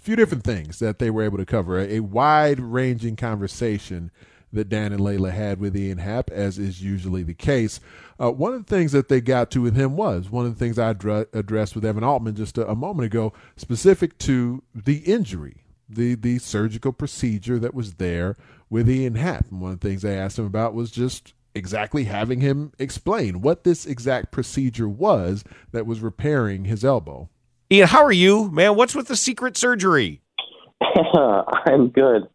few 0.00 0.16
different 0.16 0.44
things 0.44 0.78
that 0.78 0.98
they 0.98 1.10
were 1.10 1.22
able 1.22 1.38
to 1.38 1.46
cover. 1.46 1.78
A, 1.78 2.00
wide 2.00 2.60
ranging 2.60 3.16
conversation 3.16 4.10
that 4.52 4.68
Dan 4.68 4.92
and 4.92 5.00
Leila 5.00 5.30
had 5.30 5.60
with 5.60 5.76
Ian 5.76 5.98
Happ, 5.98 6.30
as 6.30 6.58
is 6.58 6.82
usually 6.82 7.22
the 7.22 7.34
case. 7.34 7.78
Uh, 8.18 8.30
one 8.30 8.52
of 8.52 8.66
the 8.66 8.74
things 8.74 8.92
that 8.92 9.08
they 9.08 9.20
got 9.20 9.50
to 9.52 9.62
with 9.62 9.76
him 9.76 9.96
was 9.96 10.28
one 10.28 10.44
of 10.44 10.52
the 10.52 10.58
things 10.58 10.78
I 10.78 10.92
dr- 10.92 11.28
addressed 11.32 11.74
with 11.74 11.84
Evan 11.84 12.02
Altman 12.04 12.34
just 12.34 12.58
a, 12.58 12.68
a 12.68 12.74
moment 12.74 13.06
ago, 13.06 13.32
specific 13.56 14.18
to 14.18 14.62
the 14.74 14.98
injury, 14.98 15.64
the 15.88 16.14
the 16.14 16.38
surgical 16.38 16.92
procedure 16.92 17.58
that 17.58 17.74
was 17.74 17.94
there 17.94 18.36
with 18.68 18.90
Ian 18.90 19.14
Happ. 19.14 19.50
And 19.50 19.60
one 19.60 19.72
of 19.72 19.80
the 19.80 19.88
things 19.88 20.04
I 20.04 20.12
asked 20.12 20.38
him 20.38 20.46
about 20.46 20.74
was 20.74 20.90
just 20.90 21.34
exactly 21.54 22.04
having 22.04 22.40
him 22.40 22.72
explain 22.78 23.40
what 23.40 23.64
this 23.64 23.86
exact 23.86 24.30
procedure 24.32 24.88
was 24.88 25.44
that 25.72 25.86
was 25.86 26.00
repairing 26.00 26.64
his 26.64 26.84
elbow. 26.84 27.28
Ian, 27.72 27.86
how 27.86 28.04
are 28.04 28.10
you, 28.10 28.50
man? 28.50 28.74
What's 28.74 28.96
with 28.96 29.06
the 29.06 29.14
secret 29.14 29.56
surgery? 29.56 30.22
I'm 30.80 31.90
good. 31.90 32.28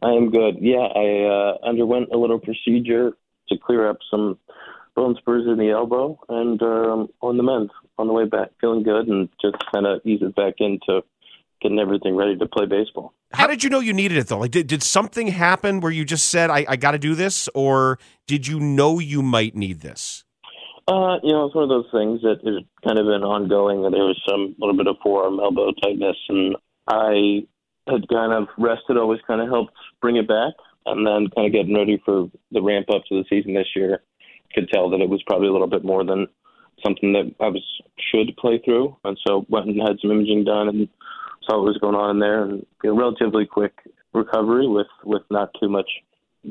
I 0.00 0.10
am 0.10 0.30
good. 0.30 0.58
Yeah, 0.60 0.86
I 0.94 1.24
uh, 1.24 1.68
underwent 1.68 2.10
a 2.12 2.16
little 2.16 2.38
procedure 2.38 3.10
to 3.48 3.58
clear 3.58 3.90
up 3.90 3.98
some 4.08 4.38
bone 4.94 5.16
spurs 5.18 5.44
in 5.48 5.58
the 5.58 5.70
elbow, 5.70 6.20
and 6.28 6.62
um, 6.62 7.08
on 7.20 7.36
the 7.36 7.42
mend, 7.42 7.70
on 7.98 8.06
the 8.06 8.12
way 8.12 8.26
back, 8.26 8.50
feeling 8.60 8.84
good, 8.84 9.08
and 9.08 9.28
just 9.42 9.56
kind 9.74 9.86
of 9.86 10.00
ease 10.04 10.20
it 10.22 10.36
back 10.36 10.54
into 10.58 11.02
getting 11.60 11.80
everything 11.80 12.14
ready 12.14 12.36
to 12.36 12.46
play 12.46 12.66
baseball. 12.66 13.12
How 13.32 13.48
did 13.48 13.64
you 13.64 13.70
know 13.70 13.80
you 13.80 13.92
needed 13.92 14.18
it 14.18 14.28
though? 14.28 14.38
Like, 14.38 14.52
did, 14.52 14.68
did 14.68 14.84
something 14.84 15.26
happen 15.28 15.80
where 15.80 15.90
you 15.90 16.04
just 16.04 16.28
said, 16.28 16.48
"I, 16.48 16.64
I 16.68 16.76
got 16.76 16.92
to 16.92 16.98
do 16.98 17.16
this," 17.16 17.48
or 17.56 17.98
did 18.28 18.46
you 18.46 18.60
know 18.60 19.00
you 19.00 19.20
might 19.20 19.56
need 19.56 19.80
this? 19.80 20.25
Uh, 20.88 21.18
you 21.24 21.32
know, 21.32 21.46
it's 21.46 21.54
one 21.54 21.64
of 21.64 21.70
those 21.70 21.90
things 21.90 22.22
that 22.22 22.38
has 22.46 22.62
kind 22.86 22.98
of 22.98 23.06
been 23.06 23.26
ongoing. 23.26 23.82
There 23.82 24.06
was 24.06 24.22
some 24.28 24.54
little 24.58 24.76
bit 24.76 24.86
of 24.86 24.96
forearm 25.02 25.40
elbow 25.40 25.72
tightness, 25.82 26.16
and 26.28 26.54
I 26.86 27.42
had 27.90 28.08
kind 28.08 28.32
of 28.32 28.46
rested. 28.56 28.96
Always 28.96 29.20
kind 29.26 29.40
of 29.40 29.48
helped 29.48 29.74
bring 30.00 30.16
it 30.16 30.28
back, 30.28 30.54
and 30.86 31.04
then 31.04 31.28
kind 31.34 31.46
of 31.46 31.52
getting 31.52 31.74
ready 31.74 32.00
for 32.04 32.30
the 32.52 32.62
ramp 32.62 32.86
up 32.94 33.02
to 33.08 33.16
the 33.16 33.24
season 33.28 33.54
this 33.54 33.74
year. 33.74 34.02
Could 34.54 34.68
tell 34.72 34.88
that 34.90 35.00
it 35.00 35.08
was 35.08 35.22
probably 35.26 35.48
a 35.48 35.52
little 35.52 35.66
bit 35.66 35.84
more 35.84 36.04
than 36.04 36.28
something 36.84 37.12
that 37.14 37.34
I 37.40 37.48
was 37.48 37.64
should 37.98 38.36
play 38.36 38.60
through, 38.64 38.96
and 39.02 39.18
so 39.26 39.44
went 39.48 39.66
and 39.66 39.80
had 39.80 39.98
some 40.00 40.12
imaging 40.12 40.44
done 40.44 40.68
and 40.68 40.88
saw 41.42 41.56
what 41.56 41.66
was 41.66 41.78
going 41.78 41.96
on 41.96 42.10
in 42.10 42.20
there, 42.20 42.44
and 42.44 42.64
you 42.84 42.90
know, 42.90 42.96
relatively 42.96 43.44
quick 43.44 43.74
recovery 44.14 44.68
with 44.68 44.86
with 45.04 45.22
not 45.30 45.50
too 45.60 45.68
much 45.68 45.90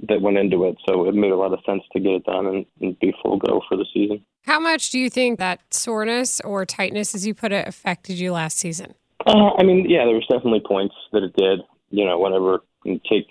that 0.08 0.22
went 0.22 0.38
into 0.38 0.66
it. 0.66 0.78
So 0.88 1.08
it 1.08 1.16
made 1.16 1.32
a 1.32 1.38
lot 1.38 1.54
of 1.54 1.60
sense 1.66 1.84
to 1.94 2.00
get 2.00 2.12
it 2.12 2.26
done 2.26 2.46
and, 2.48 2.66
and 2.82 3.00
be 3.00 3.14
full 3.22 3.38
go 3.38 3.62
for 3.68 3.78
the 3.78 3.86
season. 3.94 4.26
How 4.44 4.60
much 4.60 4.92
do 4.92 5.00
you 5.00 5.10
think 5.10 5.40
that 5.40 5.62
soreness 5.72 6.40
or 6.42 6.66
tightness, 6.66 7.16
as 7.16 7.26
you 7.26 7.34
put 7.34 7.52
it, 7.52 7.68
affected 7.68 8.20
you 8.20 8.34
last 8.34 8.60
season? 8.60 8.94
Uh, 9.26 9.52
I 9.58 9.64
mean, 9.64 9.90
yeah, 9.90 10.06
there 10.06 10.14
was 10.14 10.28
definitely 10.30 10.62
points 10.66 10.96
that 11.12 11.24
it 11.24 11.34
did. 11.36 11.62
You 11.90 12.06
know, 12.06 12.20
whenever 12.20 12.60
you 12.84 13.00
take 13.10 13.28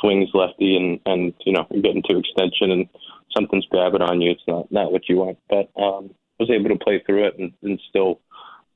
swings 0.00 0.30
lefty 0.34 0.76
and 0.76 1.00
and 1.06 1.34
you 1.44 1.52
know 1.52 1.66
you're 1.70 1.82
getting 1.82 2.02
to 2.02 2.18
extension 2.18 2.70
and 2.70 2.88
something's 3.34 3.66
grabbing 3.66 4.02
on 4.02 4.20
you, 4.20 4.30
it's 4.30 4.42
not 4.46 4.70
not 4.70 4.92
what 4.92 5.08
you 5.08 5.16
want. 5.16 5.38
But 5.48 5.70
um, 5.80 6.14
I 6.40 6.44
was 6.44 6.50
able 6.50 6.70
to 6.70 6.82
play 6.82 7.02
through 7.04 7.26
it 7.26 7.38
and, 7.38 7.52
and 7.62 7.80
still, 7.88 8.20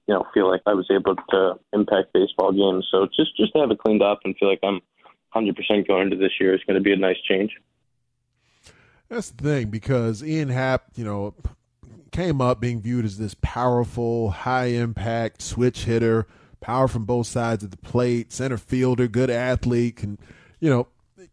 you 0.07 0.15
know, 0.15 0.27
feel 0.35 0.51
like 0.51 0.63
I 0.67 0.75
was 0.75 0.89
able 0.91 1.17
to 1.31 1.55
impact 1.73 2.13
baseball 2.13 2.53
games. 2.53 2.87
So 2.91 3.07
just 3.17 3.37
just 3.37 3.53
to 3.55 3.61
have 3.61 3.71
it 3.71 3.79
cleaned 3.79 4.03
up 4.03 4.21
and 4.25 4.37
feel 4.37 4.49
like 4.49 4.61
I'm 4.63 4.81
100% 5.45 5.87
going 5.87 6.03
into 6.03 6.17
this 6.17 6.33
year 6.41 6.55
is 6.55 6.61
going 6.67 6.75
to 6.75 6.83
be 6.83 6.93
a 6.93 6.97
nice 6.97 7.21
change. 7.29 7.53
That's 9.09 9.31
the 9.31 9.43
thing 9.43 9.71
because 9.71 10.25
Ian 10.25 10.49
Happ, 10.49 10.85
you 10.97 11.05
know, 11.05 11.35
came 12.11 12.41
up 12.41 12.61
being 12.61 12.81
viewed 12.81 13.05
as 13.05 13.19
this 13.19 13.37
powerful, 13.41 14.31
high 14.31 14.67
impact 14.67 15.43
switch 15.43 15.85
hitter, 15.85 16.27
power 16.61 16.89
from 16.89 17.05
both 17.05 17.27
sides 17.27 17.63
of 17.63 17.71
the 17.71 17.77
plate, 17.77 18.33
center 18.33 18.57
fielder, 18.57 19.07
good 19.07 19.31
athlete, 19.31 20.03
and 20.03 20.19
you 20.61 20.71
know, 20.71 20.89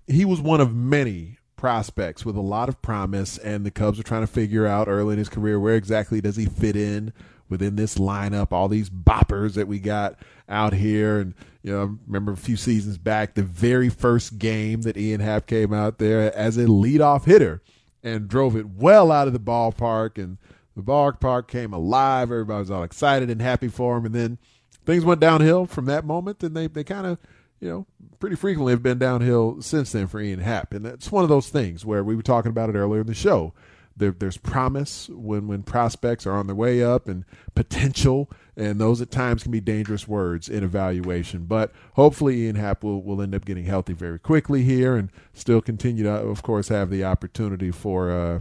he 0.07 0.25
was 0.25 0.41
one 0.41 0.61
of 0.61 0.75
many 0.75 1.37
prospects 1.55 2.25
with 2.25 2.35
a 2.35 2.41
lot 2.41 2.69
of 2.69 2.81
promise, 2.81 3.37
and 3.37 3.65
the 3.65 3.71
Cubs 3.71 3.99
are 3.99 4.03
trying 4.03 4.21
to 4.21 4.27
figure 4.27 4.67
out 4.67 4.87
early 4.87 5.13
in 5.13 5.19
his 5.19 5.29
career 5.29 5.59
where 5.59 5.75
exactly 5.75 6.19
does 6.19 6.35
he 6.35 6.45
fit 6.45 6.75
in 6.75 7.13
within 7.49 7.77
this 7.77 7.95
lineup. 7.95 8.51
All 8.51 8.67
these 8.67 8.89
boppers 8.89 9.53
that 9.53 9.67
we 9.67 9.79
got 9.79 10.17
out 10.49 10.73
here, 10.73 11.19
and 11.19 11.33
you 11.63 11.71
know, 11.71 11.81
I 11.81 11.87
remember 12.05 12.33
a 12.33 12.37
few 12.37 12.57
seasons 12.57 12.97
back, 12.97 13.33
the 13.33 13.43
very 13.43 13.89
first 13.89 14.37
game 14.37 14.81
that 14.81 14.97
Ian 14.97 15.21
Happ 15.21 15.47
came 15.47 15.73
out 15.73 15.97
there 15.97 16.33
as 16.35 16.57
a 16.57 16.65
leadoff 16.65 17.25
hitter 17.25 17.61
and 18.03 18.27
drove 18.27 18.55
it 18.55 18.67
well 18.67 19.11
out 19.11 19.27
of 19.27 19.33
the 19.33 19.39
ballpark, 19.39 20.21
and 20.21 20.37
the 20.75 20.83
ballpark 20.83 21.47
came 21.47 21.73
alive. 21.73 22.31
Everybody 22.31 22.59
was 22.59 22.71
all 22.71 22.83
excited 22.83 23.29
and 23.29 23.41
happy 23.41 23.69
for 23.69 23.97
him, 23.97 24.05
and 24.05 24.13
then 24.13 24.37
things 24.85 25.05
went 25.05 25.21
downhill 25.21 25.65
from 25.65 25.85
that 25.85 26.05
moment, 26.05 26.43
and 26.43 26.55
they 26.55 26.67
they 26.67 26.83
kind 26.83 27.07
of 27.07 27.17
you 27.63 27.69
know, 27.69 27.87
pretty 28.19 28.35
frequently 28.35 28.73
have 28.73 28.83
been 28.83 28.99
downhill 28.99 29.61
since 29.61 29.93
then 29.93 30.05
for 30.07 30.19
Ian 30.19 30.39
Happ. 30.39 30.73
And 30.73 30.85
that's 30.85 31.09
one 31.13 31.23
of 31.23 31.29
those 31.29 31.47
things 31.47 31.85
where 31.85 32.03
we 32.03 32.13
were 32.13 32.21
talking 32.21 32.49
about 32.49 32.69
it 32.69 32.75
earlier 32.75 33.01
in 33.01 33.07
the 33.07 33.13
show. 33.13 33.53
There, 33.95 34.11
there's 34.11 34.37
promise 34.37 35.07
when, 35.09 35.47
when 35.47 35.63
prospects 35.63 36.25
are 36.25 36.33
on 36.33 36.47
their 36.47 36.55
way 36.55 36.83
up 36.83 37.07
and 37.07 37.25
potential, 37.53 38.29
and 38.57 38.79
those 38.79 39.01
at 39.01 39.11
times 39.11 39.43
can 39.43 39.51
be 39.51 39.61
dangerous 39.61 40.07
words 40.07 40.49
in 40.49 40.63
evaluation. 40.63 41.45
But 41.45 41.71
hopefully, 41.93 42.43
Ian 42.43 42.55
Happ 42.55 42.83
will, 42.83 43.03
will 43.03 43.21
end 43.21 43.35
up 43.35 43.45
getting 43.45 43.65
healthy 43.65 43.93
very 43.93 44.19
quickly 44.19 44.63
here 44.63 44.95
and 44.95 45.09
still 45.33 45.61
continue 45.61 46.03
to, 46.03 46.11
of 46.11 46.41
course, 46.41 46.69
have 46.69 46.89
the 46.89 47.03
opportunity 47.03 47.69
for, 47.69 48.11
uh, 48.11 48.39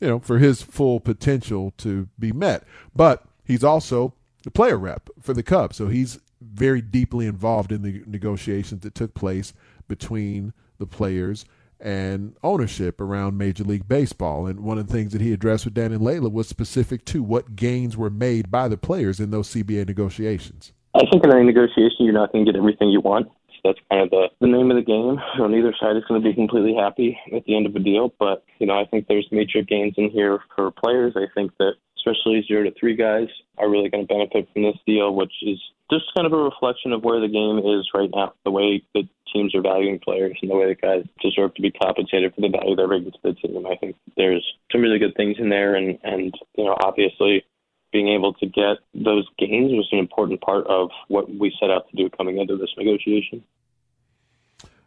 you 0.00 0.08
know, 0.08 0.18
for 0.18 0.38
his 0.38 0.62
full 0.62 0.98
potential 0.98 1.72
to 1.78 2.08
be 2.18 2.32
met. 2.32 2.64
But 2.94 3.24
he's 3.44 3.62
also 3.62 4.14
the 4.42 4.50
player 4.50 4.76
rep 4.76 5.08
for 5.20 5.34
the 5.34 5.42
Cubs. 5.42 5.76
So 5.76 5.86
he's 5.86 6.18
very 6.40 6.80
deeply 6.80 7.26
involved 7.26 7.70
in 7.70 7.82
the 7.82 8.02
negotiations 8.06 8.80
that 8.82 8.94
took 8.94 9.14
place 9.14 9.52
between 9.86 10.52
the 10.78 10.86
players 10.86 11.44
and 11.80 12.36
ownership 12.42 13.00
around 13.00 13.38
Major 13.38 13.64
League 13.64 13.88
Baseball. 13.88 14.46
And 14.46 14.60
one 14.60 14.78
of 14.78 14.86
the 14.86 14.92
things 14.92 15.12
that 15.12 15.20
he 15.20 15.32
addressed 15.32 15.64
with 15.64 15.74
Dan 15.74 15.92
and 15.92 16.02
Leila 16.02 16.28
was 16.28 16.48
specific 16.48 17.04
to 17.06 17.22
what 17.22 17.56
gains 17.56 17.96
were 17.96 18.10
made 18.10 18.50
by 18.50 18.68
the 18.68 18.76
players 18.76 19.20
in 19.20 19.30
those 19.30 19.48
CBA 19.48 19.86
negotiations. 19.86 20.72
I 20.94 21.04
think 21.10 21.24
in 21.24 21.32
any 21.32 21.44
negotiation, 21.44 22.04
you're 22.04 22.12
not 22.12 22.32
going 22.32 22.44
to 22.44 22.52
get 22.52 22.58
everything 22.58 22.90
you 22.90 23.00
want. 23.00 23.28
So 23.48 23.60
that's 23.64 23.78
kind 23.90 24.02
of 24.02 24.10
the, 24.10 24.26
the 24.40 24.46
name 24.46 24.70
of 24.70 24.76
the 24.76 24.82
game. 24.82 25.20
On 25.42 25.54
either 25.54 25.74
side 25.78 25.96
is 25.96 26.04
going 26.08 26.20
to 26.22 26.28
be 26.28 26.34
completely 26.34 26.74
happy 26.74 27.18
at 27.34 27.44
the 27.44 27.56
end 27.56 27.66
of 27.66 27.76
a 27.76 27.78
deal. 27.78 28.12
But, 28.18 28.42
you 28.58 28.66
know, 28.66 28.78
I 28.78 28.86
think 28.86 29.06
there's 29.06 29.28
major 29.30 29.62
gains 29.62 29.94
in 29.96 30.10
here 30.10 30.40
for 30.56 30.70
players. 30.70 31.14
I 31.16 31.26
think 31.34 31.52
that 31.58 31.74
especially 32.00 32.44
zero 32.46 32.64
to 32.64 32.72
three 32.78 32.96
guys 32.96 33.28
are 33.58 33.70
really 33.70 33.88
going 33.88 34.06
to 34.06 34.12
benefit 34.12 34.48
from 34.52 34.62
this 34.62 34.76
deal, 34.86 35.14
which 35.14 35.32
is 35.42 35.58
just 35.90 36.04
kind 36.16 36.26
of 36.26 36.32
a 36.32 36.36
reflection 36.36 36.92
of 36.92 37.02
where 37.02 37.20
the 37.20 37.28
game 37.28 37.58
is 37.58 37.88
right 37.94 38.10
now, 38.14 38.32
the 38.44 38.50
way 38.50 38.82
the 38.94 39.02
teams 39.32 39.54
are 39.54 39.62
valuing 39.62 39.98
players 39.98 40.36
and 40.40 40.50
the 40.50 40.54
way 40.54 40.66
the 40.66 40.74
guys 40.74 41.04
deserve 41.20 41.54
to 41.54 41.62
be 41.62 41.70
compensated 41.70 42.34
for 42.34 42.40
the 42.40 42.48
value 42.48 42.76
they 42.76 42.86
bring 42.86 43.04
to 43.04 43.18
the 43.22 43.32
team. 43.34 43.66
I 43.66 43.76
think 43.76 43.96
there's 44.16 44.46
some 44.72 44.80
really 44.80 44.98
good 44.98 45.14
things 45.16 45.36
in 45.38 45.48
there, 45.48 45.74
and 45.74 45.98
and 46.02 46.34
you 46.56 46.64
know 46.64 46.76
obviously 46.82 47.44
being 47.92 48.08
able 48.08 48.32
to 48.34 48.46
get 48.46 48.78
those 48.94 49.26
gains 49.38 49.72
was 49.72 49.88
an 49.92 49.98
important 49.98 50.40
part 50.40 50.66
of 50.68 50.90
what 51.08 51.28
we 51.28 51.52
set 51.60 51.70
out 51.70 51.88
to 51.90 51.96
do 51.96 52.08
coming 52.10 52.38
into 52.38 52.56
this 52.56 52.70
negotiation. 52.78 53.42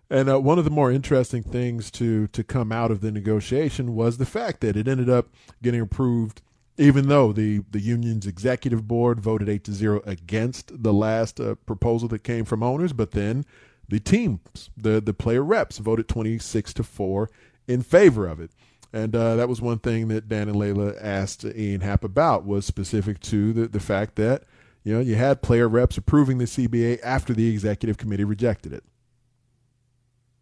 And 0.10 0.30
uh, 0.30 0.39
one 0.39 0.58
of 0.58 0.63
the 0.63 0.71
more 0.71 0.91
interesting 0.91 1.43
things 1.43 1.91
to 1.91 2.28
to 2.28 2.43
come 2.43 2.71
out 2.71 2.91
of 2.91 3.02
the 3.02 3.12
negotiation 3.12 3.95
was 3.95 4.17
the 4.17 4.26
fact 4.26 4.62
that 4.62 4.78
it 4.78 4.88
ended 4.88 5.10
up 5.10 5.28
getting 5.62 5.82
approved 5.82 6.41
even 6.77 7.07
though 7.07 7.31
the, 7.31 7.63
the 7.71 7.79
union's 7.79 8.25
executive 8.25 8.88
board 8.88 9.19
voted 9.19 9.47
8 9.47 9.63
to 9.65 9.71
0 9.73 10.01
against 10.05 10.83
the 10.83 10.93
last 10.93 11.39
uh, 11.39 11.55
proposal 11.65 12.07
that 12.09 12.23
came 12.23 12.45
from 12.45 12.63
owners, 12.63 12.93
but 12.93 13.12
then 13.12 13.45
the 13.88 13.99
teams, 13.99 14.69
the, 14.75 14.99
the 14.99 15.13
player 15.13 15.43
reps, 15.43 15.77
voted 15.77 16.07
26 16.07 16.73
to 16.73 16.83
4 16.83 17.29
in 17.67 17.83
favor 17.83 18.27
of 18.27 18.39
it. 18.39 18.51
And 18.91 19.15
uh, 19.15 19.36
that 19.36 19.49
was 19.49 19.62
one 19.62 19.79
thing 19.79 20.07
that 20.09 20.27
Dan 20.27 20.47
and 20.47 20.55
Leila 20.55 20.93
asked 20.99 21.45
Ian 21.45 21.81
Happ 21.81 22.03
about 22.03 22.45
was 22.45 22.65
specific 22.65 23.19
to 23.21 23.53
the, 23.53 23.67
the 23.67 23.79
fact 23.79 24.15
that, 24.15 24.43
you 24.83 24.93
know, 24.93 24.99
you 24.99 25.15
had 25.15 25.41
player 25.41 25.67
reps 25.67 25.97
approving 25.97 26.38
the 26.38 26.45
CBA 26.45 26.99
after 27.03 27.33
the 27.33 27.49
executive 27.49 27.97
committee 27.97 28.23
rejected 28.23 28.73
it. 28.73 28.83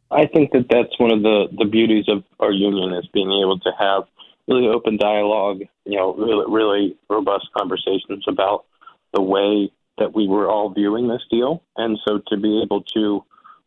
I 0.10 0.26
think 0.26 0.52
that 0.52 0.68
that's 0.70 0.98
one 1.00 1.14
of 1.14 1.24
the, 1.24 1.48
the 1.58 1.64
beauties 1.64 2.06
of 2.10 2.24
our 2.42 2.52
union 2.52 2.94
is 2.94 3.08
being 3.14 3.32
able 3.32 3.60
to 3.60 3.72
have– 3.78 4.04
really 4.48 4.68
open 4.68 4.98
dialogue, 4.98 5.62
you 5.86 5.98
know, 5.98 6.14
really, 6.14 6.46
really 6.48 6.98
robust 7.10 7.48
conversations 7.58 8.26
about 8.28 8.66
the 9.14 9.22
way 9.22 9.72
that 9.98 10.14
we 10.14 10.28
were 10.28 10.50
all 10.50 10.70
viewing 10.70 11.08
this 11.08 11.24
deal. 11.30 11.64
And 11.78 11.98
so 12.08 12.20
to 12.28 12.38
be 12.38 12.62
able 12.64 12.84
to 12.96 13.24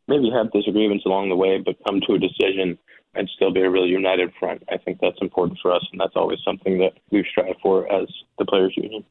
maybe 0.08 0.30
have 0.30 0.52
disagreements 0.52 1.04
along 1.06 1.28
the 1.28 1.36
way, 1.36 1.58
but 1.58 1.76
come 1.86 2.00
to 2.06 2.14
a 2.14 2.18
decision 2.18 2.78
and 3.14 3.30
still 3.36 3.52
be 3.52 3.60
a 3.60 3.70
really 3.70 3.88
united 3.88 4.32
front, 4.38 4.62
I 4.70 4.76
think 4.76 4.98
that's 5.00 5.20
important 5.20 5.58
for 5.62 5.72
us. 5.72 5.86
And 5.92 6.00
that's 6.00 6.16
always 6.16 6.38
something 6.44 6.78
that 6.78 6.94
we've 7.10 7.24
strived 7.30 7.60
for 7.62 7.90
as 7.92 8.08
the 8.38 8.44
Players 8.44 8.74
Union. 8.76 9.04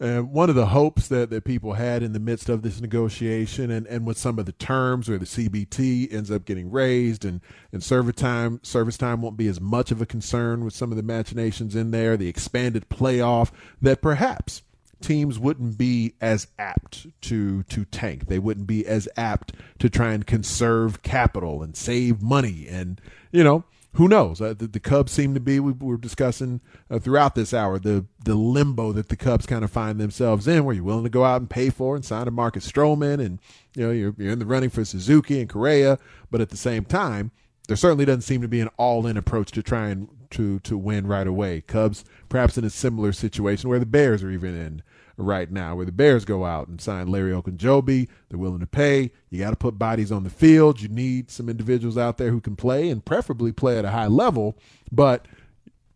And 0.00 0.32
one 0.32 0.48
of 0.48 0.56
the 0.56 0.66
hopes 0.66 1.08
that, 1.08 1.28
that 1.28 1.44
people 1.44 1.74
had 1.74 2.02
in 2.02 2.14
the 2.14 2.18
midst 2.18 2.48
of 2.48 2.62
this 2.62 2.80
negotiation 2.80 3.70
and, 3.70 3.86
and 3.86 4.06
with 4.06 4.16
some 4.16 4.38
of 4.38 4.46
the 4.46 4.52
terms 4.52 5.10
where 5.10 5.18
the 5.18 5.26
CBT 5.26 6.10
ends 6.12 6.30
up 6.30 6.46
getting 6.46 6.70
raised 6.70 7.22
and, 7.26 7.42
and 7.70 7.82
service 7.84 8.16
time 8.16 8.60
service 8.62 8.96
time 8.96 9.20
won't 9.20 9.36
be 9.36 9.46
as 9.46 9.60
much 9.60 9.90
of 9.90 10.00
a 10.00 10.06
concern 10.06 10.64
with 10.64 10.72
some 10.72 10.90
of 10.90 10.96
the 10.96 11.02
machinations 11.02 11.76
in 11.76 11.90
there, 11.90 12.16
the 12.16 12.28
expanded 12.28 12.88
playoff, 12.88 13.50
that 13.82 14.00
perhaps 14.00 14.62
teams 15.02 15.38
wouldn't 15.38 15.76
be 15.76 16.14
as 16.18 16.46
apt 16.58 17.06
to 17.22 17.62
to 17.64 17.84
tank. 17.84 18.26
They 18.28 18.38
wouldn't 18.38 18.66
be 18.66 18.86
as 18.86 19.06
apt 19.18 19.52
to 19.80 19.90
try 19.90 20.12
and 20.12 20.26
conserve 20.26 21.02
capital 21.02 21.62
and 21.62 21.76
save 21.76 22.22
money 22.22 22.66
and 22.68 23.00
you 23.32 23.44
know 23.44 23.64
who 23.94 24.06
knows? 24.08 24.40
Uh, 24.40 24.54
the, 24.56 24.68
the, 24.68 24.80
Cubs 24.80 25.10
seem 25.10 25.34
to 25.34 25.40
be. 25.40 25.58
We 25.58 25.72
were 25.72 25.96
discussing 25.96 26.60
uh, 26.90 27.00
throughout 27.00 27.34
this 27.34 27.52
hour 27.52 27.78
the 27.78 28.06
the 28.24 28.36
limbo 28.36 28.92
that 28.92 29.08
the 29.08 29.16
Cubs 29.16 29.46
kind 29.46 29.64
of 29.64 29.70
find 29.70 29.98
themselves 29.98 30.46
in, 30.46 30.64
where 30.64 30.74
you're 30.74 30.84
willing 30.84 31.04
to 31.04 31.10
go 31.10 31.24
out 31.24 31.40
and 31.40 31.50
pay 31.50 31.70
for 31.70 31.96
and 31.96 32.04
sign 32.04 32.28
a 32.28 32.30
Marcus 32.30 32.70
Stroman, 32.70 33.24
and 33.24 33.40
you 33.74 33.86
know 33.86 33.92
you're 33.92 34.14
you're 34.16 34.32
in 34.32 34.38
the 34.38 34.46
running 34.46 34.70
for 34.70 34.84
Suzuki 34.84 35.40
and 35.40 35.48
Correa, 35.48 35.98
but 36.30 36.40
at 36.40 36.50
the 36.50 36.56
same 36.56 36.84
time, 36.84 37.32
there 37.66 37.76
certainly 37.76 38.04
doesn't 38.04 38.22
seem 38.22 38.42
to 38.42 38.48
be 38.48 38.60
an 38.60 38.68
all 38.76 39.06
in 39.06 39.16
approach 39.16 39.50
to 39.52 39.62
try 39.62 39.88
and 39.88 40.08
to 40.30 40.60
to 40.60 40.78
win 40.78 41.06
right 41.08 41.26
away. 41.26 41.60
Cubs 41.60 42.04
perhaps 42.28 42.56
in 42.56 42.64
a 42.64 42.70
similar 42.70 43.12
situation 43.12 43.68
where 43.68 43.80
the 43.80 43.86
Bears 43.86 44.22
are 44.22 44.30
even 44.30 44.54
in 44.54 44.82
right 45.20 45.50
now, 45.50 45.76
where 45.76 45.86
the 45.86 45.92
Bears 45.92 46.24
go 46.24 46.44
out 46.44 46.68
and 46.68 46.80
sign 46.80 47.08
Larry 47.08 47.32
Ogunjobi. 47.32 48.08
They're 48.28 48.38
willing 48.38 48.60
to 48.60 48.66
pay. 48.66 49.12
You 49.30 49.38
got 49.40 49.50
to 49.50 49.56
put 49.56 49.78
bodies 49.78 50.10
on 50.10 50.24
the 50.24 50.30
field. 50.30 50.80
You 50.80 50.88
need 50.88 51.30
some 51.30 51.48
individuals 51.48 51.98
out 51.98 52.18
there 52.18 52.30
who 52.30 52.40
can 52.40 52.56
play 52.56 52.88
and 52.88 53.04
preferably 53.04 53.52
play 53.52 53.78
at 53.78 53.84
a 53.84 53.90
high 53.90 54.06
level. 54.06 54.56
But 54.90 55.26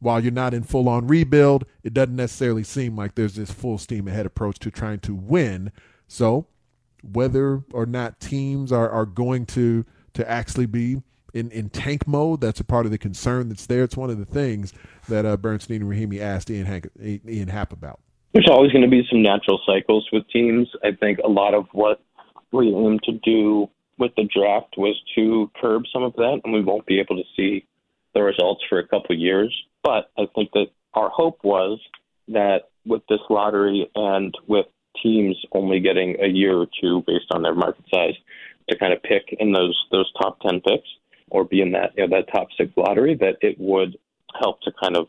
while 0.01 0.21
you're 0.21 0.33
not 0.33 0.55
in 0.55 0.63
full 0.63 0.89
on 0.89 1.07
rebuild, 1.07 1.65
it 1.83 1.95
doesn't 1.95 2.17
necessarily 2.17 2.63
seem 2.63 2.97
like 2.97 3.15
there's 3.15 3.35
this 3.35 3.51
full 3.51 3.79
steam 3.79 4.07
ahead 4.07 4.27
approach 4.27 4.59
to 4.61 4.71
trying 4.71 5.01
to 5.01 5.15
win. 5.15 5.73
So, 6.07 6.47
whether 7.03 7.63
or 7.73 7.87
not 7.87 8.21
teams 8.21 8.71
are, 8.71 8.89
are 8.89 9.07
going 9.07 9.47
to 9.47 9.85
to 10.15 10.31
actually 10.31 10.67
be 10.67 11.03
in, 11.35 11.51
in 11.51 11.69
tank 11.69 12.07
mode, 12.07 12.41
that's 12.41 12.61
a 12.61 12.65
part 12.65 12.87
of 12.87 12.93
the 12.93 12.99
concern 12.99 13.49
that's 13.49 13.67
there. 13.67 13.83
It's 13.83 13.97
one 13.97 14.09
of 14.09 14.19
the 14.19 14.25
things 14.25 14.73
that 15.09 15.27
uh, 15.27 15.37
Bernstein 15.37 15.83
and 15.83 15.91
Rahimi 15.91 16.21
asked 16.21 16.49
Ian, 16.49 16.67
Hank, 16.67 16.89
Ian 17.03 17.49
Happ 17.49 17.73
about. 17.73 17.99
There's 18.35 18.49
always 18.51 18.73
going 18.73 18.83
to 18.83 18.91
be 18.91 19.07
some 19.09 19.23
natural 19.23 19.61
cycles 19.65 20.09
with 20.13 20.29
teams. 20.29 20.69
I 20.83 20.91
think 20.91 21.21
a 21.21 21.29
lot 21.29 21.55
of 21.55 21.67
what 21.71 22.01
we 22.51 22.67
aim 22.67 22.99
to 23.05 23.13
do 23.13 23.71
with 23.97 24.11
the 24.17 24.25
draft 24.25 24.75
was 24.77 25.01
to 25.15 25.49
curb 25.61 25.85
some 25.93 26.03
of 26.03 26.15
that, 26.15 26.41
and 26.43 26.53
we 26.53 26.61
won't 26.61 26.85
be 26.85 26.99
able 26.99 27.15
to 27.15 27.23
see 27.37 27.65
the 28.13 28.25
results 28.25 28.61
for 28.69 28.81
a 28.81 28.89
couple 28.89 29.15
of 29.15 29.21
years. 29.21 29.57
But 29.85 30.11
I 30.19 30.27
think 30.35 30.51
that 30.51 30.67
our 30.95 31.11
hope 31.11 31.45
was 31.45 31.79
that 32.27 32.71
with 32.85 33.03
this 33.09 33.21
lottery 33.31 33.89
and 33.95 34.35
with 34.49 34.67
teams 35.01 35.37
only 35.53 35.79
getting 35.79 36.17
a 36.21 36.27
year 36.27 36.57
or 36.57 36.67
two 36.81 37.05
based 37.07 37.27
on 37.31 37.43
their 37.43 37.55
market 37.55 37.85
size 37.95 38.15
to 38.69 38.77
kind 38.77 38.93
of 38.93 39.01
pick 39.05 39.23
in 39.39 39.53
those 39.53 39.79
those 39.93 40.13
top 40.21 40.41
ten 40.41 40.61
picks 40.61 40.89
or 41.31 41.45
be 41.45 41.61
in 41.61 41.71
that 41.73 41.93
you 41.97 42.09
know, 42.09 42.17
that 42.17 42.33
top 42.33 42.49
six 42.59 42.73
lottery, 42.77 43.15
that 43.15 43.37
it 43.43 43.57
would 43.61 43.97
help 44.41 44.61
to 44.63 44.73
kind 44.83 44.97
of 44.97 45.07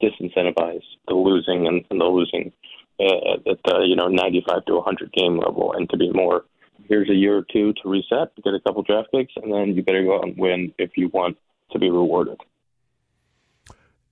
disincentivize 0.00 0.82
the 1.08 1.14
losing 1.14 1.66
and, 1.66 1.84
and 1.90 2.00
the 2.00 2.04
losing 2.04 2.52
uh, 3.00 3.50
at 3.50 3.58
the 3.64 3.84
you 3.86 3.96
know 3.96 4.08
95 4.08 4.64
to 4.66 4.74
100 4.74 5.12
game 5.12 5.38
level, 5.38 5.72
and 5.72 5.88
to 5.90 5.96
be 5.96 6.10
more. 6.12 6.44
Here's 6.88 7.10
a 7.10 7.14
year 7.14 7.36
or 7.36 7.44
two 7.52 7.74
to 7.82 7.88
reset, 7.88 8.34
get 8.42 8.54
a 8.54 8.60
couple 8.60 8.82
draft 8.82 9.08
picks, 9.12 9.34
and 9.36 9.52
then 9.52 9.74
you 9.74 9.82
better 9.82 10.02
go 10.02 10.16
out 10.16 10.24
and 10.24 10.38
win 10.38 10.72
if 10.78 10.96
you 10.96 11.08
want 11.08 11.36
to 11.72 11.78
be 11.78 11.90
rewarded. 11.90 12.40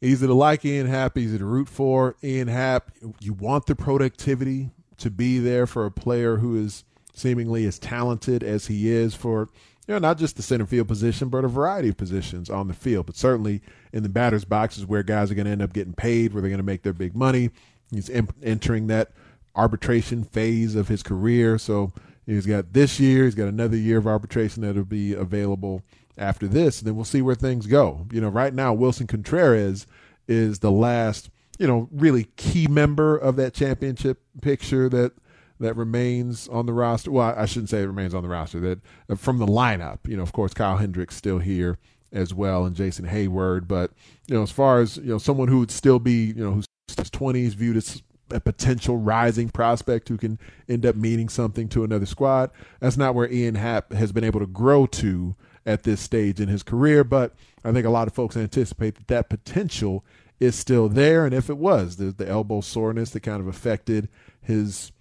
Easy 0.02 0.26
to 0.26 0.34
like 0.34 0.62
Ian 0.62 0.86
Happ, 0.86 1.16
easy 1.16 1.38
to 1.38 1.44
root 1.46 1.70
for 1.70 2.16
Ian 2.22 2.48
Happ. 2.48 2.90
You 3.18 3.32
want 3.32 3.64
the 3.64 3.74
productivity 3.74 4.70
to 4.98 5.10
be 5.10 5.38
there 5.38 5.66
for 5.66 5.86
a 5.86 5.90
player 5.90 6.36
who 6.36 6.54
is 6.54 6.84
seemingly 7.14 7.64
as 7.64 7.78
talented 7.78 8.42
as 8.42 8.66
he 8.66 8.90
is 8.90 9.14
for 9.14 9.48
you 9.86 9.94
know, 9.94 9.98
not 10.00 10.18
just 10.18 10.36
the 10.36 10.42
center 10.42 10.66
field 10.66 10.88
position, 10.88 11.28
but 11.28 11.44
a 11.44 11.48
variety 11.48 11.90
of 11.90 11.96
positions 11.96 12.50
on 12.50 12.66
the 12.66 12.74
field. 12.74 13.06
But 13.06 13.16
certainly 13.16 13.62
in 13.92 14.02
the 14.02 14.08
batter's 14.08 14.44
boxes 14.44 14.84
where 14.84 15.02
guys 15.04 15.30
are 15.30 15.34
going 15.34 15.46
to 15.46 15.52
end 15.52 15.62
up 15.62 15.72
getting 15.72 15.92
paid, 15.92 16.32
where 16.32 16.40
they're 16.40 16.50
going 16.50 16.58
to 16.58 16.64
make 16.64 16.82
their 16.82 16.92
big 16.92 17.14
money. 17.14 17.50
He's 17.90 18.10
entering 18.42 18.88
that 18.88 19.12
arbitration 19.54 20.24
phase 20.24 20.74
of 20.74 20.88
his 20.88 21.02
career. 21.02 21.58
So 21.58 21.92
he's 22.26 22.46
got 22.46 22.72
this 22.72 23.00
year, 23.00 23.24
he's 23.24 23.34
got 23.34 23.48
another 23.48 23.76
year 23.76 23.98
of 23.98 24.06
arbitration 24.06 24.62
that'll 24.62 24.84
be 24.84 25.14
available 25.14 25.82
after 26.18 26.46
this, 26.48 26.78
and 26.78 26.86
then 26.86 26.96
we'll 26.96 27.04
see 27.04 27.22
where 27.22 27.34
things 27.34 27.66
go. 27.66 28.06
You 28.10 28.20
know, 28.20 28.28
right 28.28 28.54
now 28.54 28.74
Willson 28.74 29.06
Contreras 29.06 29.86
is 30.28 30.60
the 30.60 30.70
last, 30.70 31.30
you 31.58 31.66
know, 31.66 31.88
really 31.92 32.24
key 32.36 32.66
member 32.66 33.16
of 33.16 33.36
that 33.36 33.54
championship 33.54 34.22
picture 34.40 34.88
that 34.88 35.12
that 35.58 35.74
remains 35.74 36.48
on 36.48 36.66
the 36.66 36.72
roster. 36.72 37.10
Well, 37.10 37.34
I 37.36 37.46
shouldn't 37.46 37.70
say 37.70 37.82
it 37.82 37.86
remains 37.86 38.14
on 38.14 38.22
the 38.22 38.28
roster. 38.28 38.60
That 38.60 38.80
uh, 39.08 39.14
from 39.14 39.38
the 39.38 39.46
lineup, 39.46 40.00
you 40.06 40.16
know, 40.16 40.22
of 40.22 40.32
course, 40.32 40.52
Kyle 40.52 40.76
Hendricks 40.76 41.16
still 41.16 41.38
here 41.38 41.78
as 42.12 42.34
well, 42.34 42.64
and 42.64 42.76
Jason 42.76 43.06
Heyward. 43.06 43.66
But 43.68 43.92
you 44.26 44.34
know, 44.34 44.42
as 44.42 44.50
far 44.50 44.80
as 44.80 44.98
you 44.98 45.04
know, 45.04 45.18
someone 45.18 45.48
who 45.48 45.60
would 45.60 45.70
still 45.70 45.98
be, 45.98 46.26
you 46.26 46.44
know, 46.44 46.52
who's 46.52 46.66
his 46.94 47.10
twenties 47.10 47.54
viewed 47.54 47.76
as 47.76 48.02
a 48.30 48.40
potential 48.40 48.96
rising 48.96 49.48
prospect 49.48 50.08
who 50.08 50.16
can 50.16 50.38
end 50.68 50.84
up 50.84 50.96
meaning 50.96 51.28
something 51.28 51.68
to 51.68 51.84
another 51.84 52.06
squad. 52.06 52.50
That's 52.80 52.96
not 52.96 53.14
where 53.14 53.30
Ian 53.30 53.54
Happ 53.54 53.92
has 53.92 54.12
been 54.12 54.24
able 54.24 54.40
to 54.40 54.46
grow 54.46 54.86
to 54.86 55.36
at 55.64 55.84
this 55.84 56.00
stage 56.00 56.40
in 56.40 56.48
his 56.48 56.62
career. 56.62 57.04
But 57.04 57.34
I 57.64 57.72
think 57.72 57.86
a 57.86 57.90
lot 57.90 58.08
of 58.08 58.14
folks 58.14 58.36
anticipate 58.36 58.96
that 58.96 59.08
that 59.08 59.28
potential 59.28 60.04
is 60.40 60.56
still 60.56 60.88
there. 60.88 61.24
And 61.24 61.34
if 61.34 61.48
it 61.48 61.56
was, 61.56 61.96
the, 61.96 62.06
the 62.06 62.28
elbow 62.28 62.60
soreness 62.60 63.10
that 63.10 63.20
kind 63.20 63.40
of 63.40 63.46
affected 63.46 64.08
his 64.42 64.92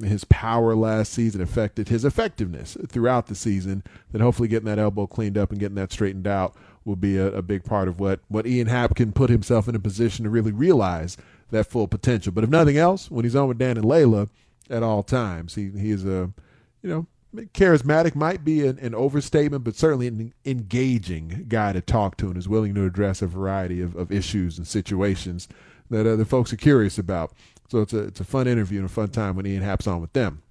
his 0.00 0.24
power 0.24 0.74
last 0.74 1.12
season 1.12 1.42
affected 1.42 1.88
his 1.88 2.06
effectiveness 2.06 2.74
throughout 2.88 3.26
the 3.26 3.34
season, 3.34 3.82
then 4.12 4.22
hopefully 4.22 4.48
getting 4.48 4.66
that 4.66 4.78
elbow 4.78 5.06
cleaned 5.06 5.36
up 5.36 5.50
and 5.50 5.60
getting 5.60 5.74
that 5.74 5.92
straightened 5.92 6.26
out 6.26 6.54
will 6.90 6.96
be 6.96 7.16
a, 7.16 7.28
a, 7.28 7.42
big 7.42 7.64
part 7.64 7.88
of 7.88 8.00
what, 8.00 8.20
what 8.28 8.46
Ian 8.46 8.66
Happ 8.66 8.96
can 8.96 9.12
put 9.12 9.30
himself 9.30 9.68
in 9.68 9.74
a 9.74 9.78
position 9.78 10.24
to 10.24 10.30
really 10.30 10.52
realize 10.52 11.16
that 11.50 11.66
full 11.66 11.88
potential. 11.88 12.32
But 12.32 12.44
if 12.44 12.50
nothing 12.50 12.76
else, 12.76 13.10
when 13.10 13.24
he's 13.24 13.36
on 13.36 13.48
with 13.48 13.58
Dan 13.58 13.76
and 13.76 13.86
Leila 13.86 14.28
at 14.68 14.82
all 14.82 15.02
times, 15.02 15.54
he, 15.54 15.70
he 15.70 15.90
is 15.90 16.04
a, 16.04 16.30
you 16.82 16.90
know, 16.90 17.06
charismatic 17.54 18.14
might 18.14 18.44
be 18.44 18.66
an, 18.66 18.78
an, 18.80 18.94
overstatement, 18.94 19.62
but 19.62 19.76
certainly 19.76 20.08
an 20.08 20.34
engaging 20.44 21.46
guy 21.48 21.72
to 21.72 21.80
talk 21.80 22.16
to 22.16 22.26
and 22.26 22.36
is 22.36 22.48
willing 22.48 22.74
to 22.74 22.84
address 22.84 23.22
a 23.22 23.26
variety 23.26 23.80
of, 23.80 23.94
of 23.94 24.10
issues 24.10 24.58
and 24.58 24.66
situations 24.66 25.48
that 25.90 26.06
other 26.06 26.24
folks 26.24 26.52
are 26.52 26.56
curious 26.56 26.98
about. 26.98 27.32
So 27.68 27.80
it's 27.82 27.92
a 27.92 28.00
it's 28.00 28.20
a 28.20 28.24
fun 28.24 28.48
interview 28.48 28.80
and 28.80 28.86
a 28.86 28.92
fun 28.92 29.10
time 29.10 29.36
when 29.36 29.46
Ian 29.46 29.62
Happ's 29.62 29.86
on 29.86 30.00
with 30.00 30.12
them. 30.12 30.42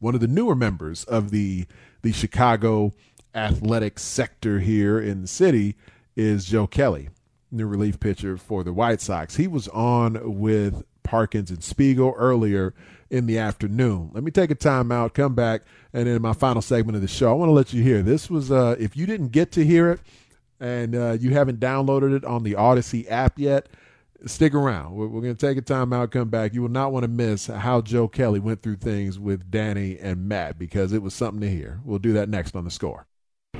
One 0.00 0.14
of 0.14 0.22
the 0.22 0.26
newer 0.26 0.54
members 0.54 1.04
of 1.04 1.30
the 1.30 1.66
the 2.00 2.12
Chicago 2.12 2.94
athletic 3.34 3.98
sector 3.98 4.60
here 4.60 5.00
in 5.00 5.22
the 5.22 5.28
city 5.28 5.76
is 6.16 6.44
Joe 6.44 6.66
Kelly, 6.66 7.08
new 7.50 7.66
relief 7.66 7.98
pitcher 7.98 8.36
for 8.36 8.62
the 8.62 8.72
White 8.72 9.00
Sox. 9.00 9.36
He 9.36 9.46
was 9.46 9.68
on 9.68 10.38
with 10.38 10.84
Parkins 11.02 11.50
and 11.50 11.62
Spiegel 11.62 12.14
earlier 12.16 12.74
in 13.10 13.26
the 13.26 13.38
afternoon. 13.38 14.10
Let 14.12 14.24
me 14.24 14.30
take 14.30 14.50
a 14.50 14.54
time 14.54 14.90
out, 14.90 15.14
come 15.14 15.34
back, 15.34 15.62
and 15.92 16.08
in 16.08 16.22
my 16.22 16.32
final 16.32 16.62
segment 16.62 16.96
of 16.96 17.02
the 17.02 17.08
show, 17.08 17.30
I 17.30 17.34
want 17.34 17.48
to 17.48 17.54
let 17.54 17.72
you 17.72 17.82
hear. 17.82 18.02
This 18.02 18.30
was 18.30 18.50
uh, 18.50 18.76
if 18.78 18.96
you 18.96 19.06
didn't 19.06 19.28
get 19.28 19.52
to 19.52 19.64
hear 19.64 19.90
it 19.90 20.00
and 20.60 20.94
uh, 20.94 21.12
you 21.20 21.30
haven't 21.30 21.60
downloaded 21.60 22.16
it 22.16 22.24
on 22.24 22.42
the 22.42 22.52
Audacy 22.52 23.10
app 23.10 23.38
yet 23.38 23.68
stick 24.26 24.54
around. 24.54 24.94
We're, 24.94 25.06
we're 25.06 25.20
going 25.20 25.36
to 25.36 25.46
take 25.46 25.58
a 25.58 25.62
time 25.62 25.92
out, 25.92 26.10
come 26.10 26.28
back. 26.28 26.54
You 26.54 26.62
will 26.62 26.68
not 26.68 26.92
want 26.92 27.04
to 27.04 27.08
miss 27.08 27.46
how 27.46 27.80
Joe 27.80 28.08
Kelly 28.08 28.40
went 28.40 28.62
through 28.62 28.76
things 28.76 29.18
with 29.18 29.50
Danny 29.50 29.98
and 29.98 30.28
Matt 30.28 30.58
because 30.58 30.92
it 30.92 31.02
was 31.02 31.14
something 31.14 31.40
to 31.40 31.50
hear. 31.50 31.80
We'll 31.84 31.98
do 31.98 32.12
that 32.14 32.28
next 32.28 32.56
on 32.56 32.64
the 32.64 32.70
score. 32.70 33.06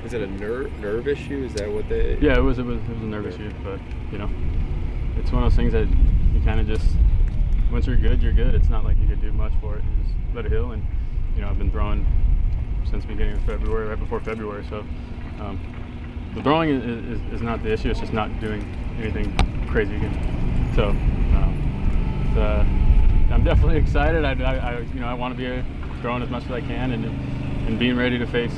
Is 0.05 0.13
it 0.13 0.21
a 0.21 0.27
nerve 0.27 0.71
nerve 0.79 1.07
issue? 1.07 1.43
Is 1.45 1.53
that 1.55 1.71
what 1.71 1.89
they? 1.89 2.19
Yeah, 2.19 2.37
it 2.37 2.41
was. 2.41 2.59
It 2.59 2.65
was. 2.65 2.77
It 2.77 2.89
was 2.89 3.01
a 3.01 3.05
nerve 3.05 3.25
issue, 3.25 3.51
but 3.63 3.79
you 4.11 4.19
know, 4.19 4.29
it's 5.17 5.31
one 5.31 5.43
of 5.43 5.49
those 5.49 5.57
things 5.57 5.73
that 5.73 5.87
you 5.87 6.41
kind 6.45 6.59
of 6.59 6.67
just 6.67 6.95
once 7.71 7.87
you're 7.87 7.95
good, 7.97 8.21
you're 8.21 8.31
good. 8.31 8.53
It's 8.53 8.69
not 8.69 8.83
like 8.83 8.99
you 8.99 9.07
could 9.07 9.19
do 9.19 9.31
much 9.31 9.51
for 9.59 9.77
it. 9.77 9.83
You 9.83 10.03
just 10.03 10.15
let 10.35 10.45
it 10.45 10.51
heal, 10.51 10.73
and 10.73 10.85
you 11.35 11.41
know, 11.41 11.49
I've 11.49 11.57
been 11.57 11.71
throwing 11.71 12.05
since 12.87 13.03
the 13.03 13.07
beginning 13.07 13.37
of 13.37 13.41
February, 13.45 13.87
right 13.87 13.99
before 13.99 14.19
February. 14.19 14.63
So 14.69 14.81
um, 15.39 15.59
the 16.35 16.43
throwing 16.43 16.69
is, 16.69 17.19
is, 17.19 17.33
is 17.33 17.41
not 17.41 17.63
the 17.63 17.73
issue. 17.73 17.89
It's 17.89 17.99
just 17.99 18.13
not 18.13 18.29
doing 18.39 18.61
anything 18.99 19.35
crazy 19.67 19.95
again. 19.95 20.71
So 20.75 20.89
um, 20.89 22.35
uh, 22.37 23.33
I'm 23.33 23.43
definitely 23.43 23.77
excited. 23.83 24.23
I, 24.23 24.33
I, 24.33 24.55
I, 24.55 24.79
you 24.81 24.99
know 24.99 25.07
I 25.07 25.15
want 25.15 25.35
to 25.35 25.37
be 25.37 25.67
throwing 26.01 26.21
as 26.21 26.29
much 26.29 26.45
as 26.45 26.51
I 26.51 26.61
can 26.61 26.91
and 26.91 27.05
and 27.67 27.79
being 27.79 27.97
ready 27.97 28.19
to 28.19 28.27
face 28.27 28.53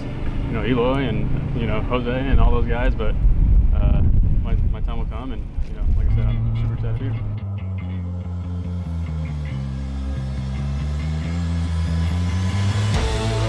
you 0.48 0.54
know 0.54 0.66
Eloy 0.66 1.04
and 1.08 1.60
you 1.60 1.68
know 1.68 1.82
Jose 1.82 2.10
and 2.10 2.40
all 2.40 2.52
those 2.52 2.68
guys. 2.68 2.96
But 2.96 3.16
uh, 3.76 4.02
my, 4.44 4.56
my 4.72 4.82
time 4.82 5.00
will 5.00 5.06
come, 5.06 5.34
and 5.34 5.46
you 5.68 5.74
know 5.76 5.86
like 5.98 6.10
I 6.12 6.16
said, 6.16 6.26
I'm 6.26 6.56
super 6.56 6.74
excited 6.74 6.98
to 6.98 7.04
be 7.04 7.10
here. 7.10 7.24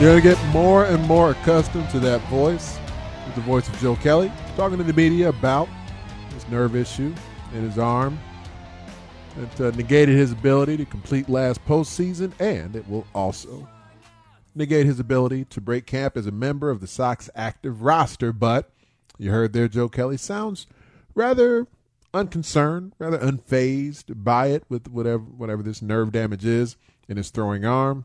You're 0.01 0.21
going 0.21 0.23
to 0.23 0.29
get 0.29 0.53
more 0.53 0.85
and 0.85 1.05
more 1.09 1.33
accustomed 1.33 1.91
to 1.91 1.99
that 2.01 2.21
voice. 2.29 2.79
It's 3.27 3.35
the 3.35 3.41
voice 3.41 3.69
of 3.69 3.77
Joe 3.81 3.97
Kelly 3.97 4.31
talking 4.57 4.79
to 4.79 4.85
the 4.85 4.93
media 4.93 5.29
about 5.29 5.69
this 6.31 6.49
nerve 6.49 6.77
issue 6.77 7.13
in 7.53 7.63
his 7.63 7.79
arm 7.79 8.17
it 9.39 9.61
uh, 9.61 9.71
negated 9.77 10.17
his 10.17 10.33
ability 10.33 10.77
to 10.79 10.85
complete 10.85 11.29
last 11.29 11.65
postseason, 11.67 12.33
and 12.41 12.75
it 12.75 12.89
will 12.89 13.07
also 13.15 13.69
negate 14.59 14.87
his 14.87 15.01
ability 15.01 15.45
to 15.47 15.61
break 15.61 15.87
camp 15.87 16.17
as 16.17 16.27
a 16.27 16.33
member 16.33 16.71
of 16.71 16.81
the 16.81 16.87
Sox 16.87 17.31
active 17.35 17.83
roster. 17.83 18.33
But 18.33 18.71
you 19.17 19.31
heard 19.31 19.53
there, 19.53 19.69
Joe 19.69 19.89
Kelly 19.89 20.17
sounds 20.17 20.67
rather 21.15 21.67
unconcerned, 22.13 22.95
rather 22.99 23.19
unfazed 23.19 24.23
by 24.23 24.49
it 24.49 24.65
with 24.69 24.89
whatever 24.89 25.23
whatever 25.23 25.63
this 25.63 25.81
nerve 25.81 26.13
damage 26.13 26.45
is 26.45 26.77
in 27.09 27.17
his 27.17 27.31
throwing 27.31 27.65
arm. 27.65 28.05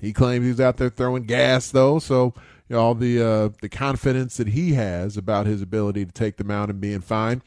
He 0.00 0.12
claims 0.12 0.46
he's 0.46 0.60
out 0.60 0.76
there 0.76 0.90
throwing 0.90 1.24
gas 1.24 1.70
though, 1.70 1.98
so 1.98 2.34
you 2.68 2.76
know, 2.76 2.80
all 2.80 2.94
the 2.94 3.22
uh, 3.22 3.48
the 3.60 3.68
confidence 3.68 4.36
that 4.36 4.48
he 4.48 4.74
has 4.74 5.16
about 5.16 5.46
his 5.46 5.60
ability 5.60 6.06
to 6.06 6.12
take 6.12 6.36
the 6.36 6.44
mound 6.44 6.70
and 6.70 6.80
being 6.80 7.00
fine 7.00 7.42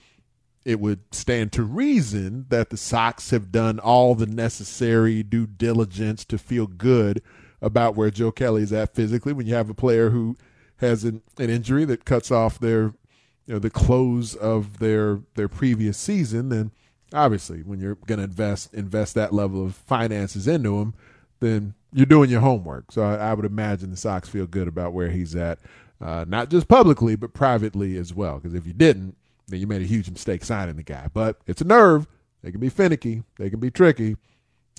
it 0.64 0.80
would 0.80 1.00
stand 1.12 1.52
to 1.52 1.64
reason 1.64 2.46
that 2.50 2.70
the 2.70 2.78
Sox 2.78 3.32
have 3.32 3.52
done 3.52 3.80
all 3.80 4.16
the 4.16 4.28
necessary 4.28 5.24
due 5.24 5.48
diligence 5.48 6.24
to 6.26 6.38
feel 6.38 6.68
good 6.68 7.22
about 7.62 7.96
where 7.96 8.10
Joe 8.10 8.32
Kelly 8.32 8.64
is 8.64 8.74
at 8.74 8.96
physically. 8.96 9.34
When 9.34 9.48
you 9.48 9.54
have 9.54 9.70
a 9.70 9.74
player 9.74 10.10
who 10.10 10.36
has 10.78 11.04
an, 11.04 11.22
an 11.38 11.50
injury 11.50 11.86
that 11.86 12.06
cuts 12.06 12.32
off 12.32 12.60
their, 12.60 12.94
you 13.46 13.54
know, 13.54 13.60
the 13.60 13.70
close 13.70 14.36
of 14.36 14.80
their 14.80 15.20
their 15.36 15.48
previous 15.48 15.98
season, 15.98 16.50
then 16.50 16.72
obviously 17.14 17.60
when 17.60 17.80
you're 17.80 17.96
going 17.96 18.18
to 18.18 18.24
invest 18.24 18.74
invest 18.74 19.16
that 19.16 19.34
level 19.34 19.64
of 19.66 19.76
finances 19.76 20.48
into 20.48 20.80
him, 20.80 20.94
then 21.40 21.74
you're 21.94 22.06
doing 22.06 22.30
your 22.30 22.42
homework. 22.42 22.92
So 22.92 23.04
I, 23.04 23.16
I 23.16 23.34
would 23.34 23.46
imagine 23.46 23.92
the 23.92 23.98
Sox 23.98 24.30
feel 24.30 24.48
good 24.48 24.68
about 24.68 24.94
where 24.94 25.10
he's 25.10 25.36
at, 25.36 25.60
uh, 26.00 26.26
not 26.28 26.50
just 26.50 26.68
publicly 26.68 27.16
but 27.16 27.34
privately 27.34 27.98
as 27.98 28.14
well. 28.14 28.40
Because 28.40 28.54
if 28.56 28.66
you 28.66 28.74
didn't, 28.74 29.16
then 29.48 29.60
you 29.60 29.68
made 29.68 29.82
a 29.82 29.86
huge 29.86 30.10
mistake 30.10 30.44
signing 30.44 30.78
the 30.78 30.84
guy. 30.84 31.10
But 31.14 31.38
it's 31.46 31.62
a 31.62 31.66
nerve. 31.66 32.08
They 32.42 32.52
can 32.52 32.60
be 32.60 32.70
finicky. 32.70 33.24
They 33.38 33.50
can 33.50 33.60
be 33.60 33.70
tricky, 33.70 34.18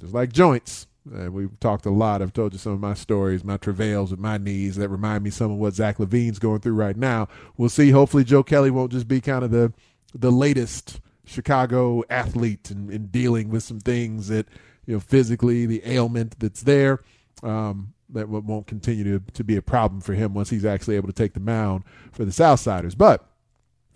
just 0.00 0.14
like 0.14 0.32
joints. 0.32 0.88
And 1.10 1.32
we've 1.32 1.58
talked 1.58 1.84
a 1.84 1.90
lot. 1.90 2.22
I've 2.22 2.32
told 2.32 2.52
you 2.52 2.58
some 2.58 2.72
of 2.72 2.80
my 2.80 2.94
stories, 2.94 3.42
my 3.42 3.56
travails 3.56 4.10
with 4.12 4.20
my 4.20 4.38
knees 4.38 4.76
that 4.76 4.88
remind 4.88 5.24
me 5.24 5.30
some 5.30 5.50
of 5.50 5.58
what 5.58 5.74
Zach 5.74 5.98
LaVine's 5.98 6.38
going 6.38 6.60
through 6.60 6.74
right 6.74 6.96
now. 6.96 7.28
We'll 7.56 7.68
see. 7.68 7.90
Hopefully, 7.90 8.24
Joe 8.24 8.42
Kelly 8.42 8.70
won't 8.70 8.92
just 8.92 9.08
be 9.08 9.20
kind 9.20 9.44
of 9.44 9.50
the 9.50 9.72
the 10.14 10.30
latest 10.30 11.00
Chicago 11.24 12.04
athlete 12.10 12.70
in, 12.70 12.90
in 12.90 13.06
dealing 13.06 13.48
with 13.48 13.62
some 13.62 13.80
things 13.80 14.28
that 14.28 14.46
you 14.86 14.94
know 14.94 15.00
physically 15.00 15.66
the 15.66 15.82
ailment 15.84 16.38
that's 16.38 16.62
there. 16.62 17.00
Um, 17.42 17.94
that 18.12 18.28
won't 18.28 18.66
continue 18.66 19.18
to, 19.18 19.32
to 19.32 19.42
be 19.42 19.56
a 19.56 19.62
problem 19.62 20.00
for 20.00 20.12
him 20.12 20.34
once 20.34 20.50
he's 20.50 20.66
actually 20.66 20.96
able 20.96 21.08
to 21.08 21.14
take 21.14 21.32
the 21.32 21.40
mound 21.40 21.82
for 22.12 22.24
the 22.24 22.30
Southsiders. 22.30 22.96
But 22.96 23.26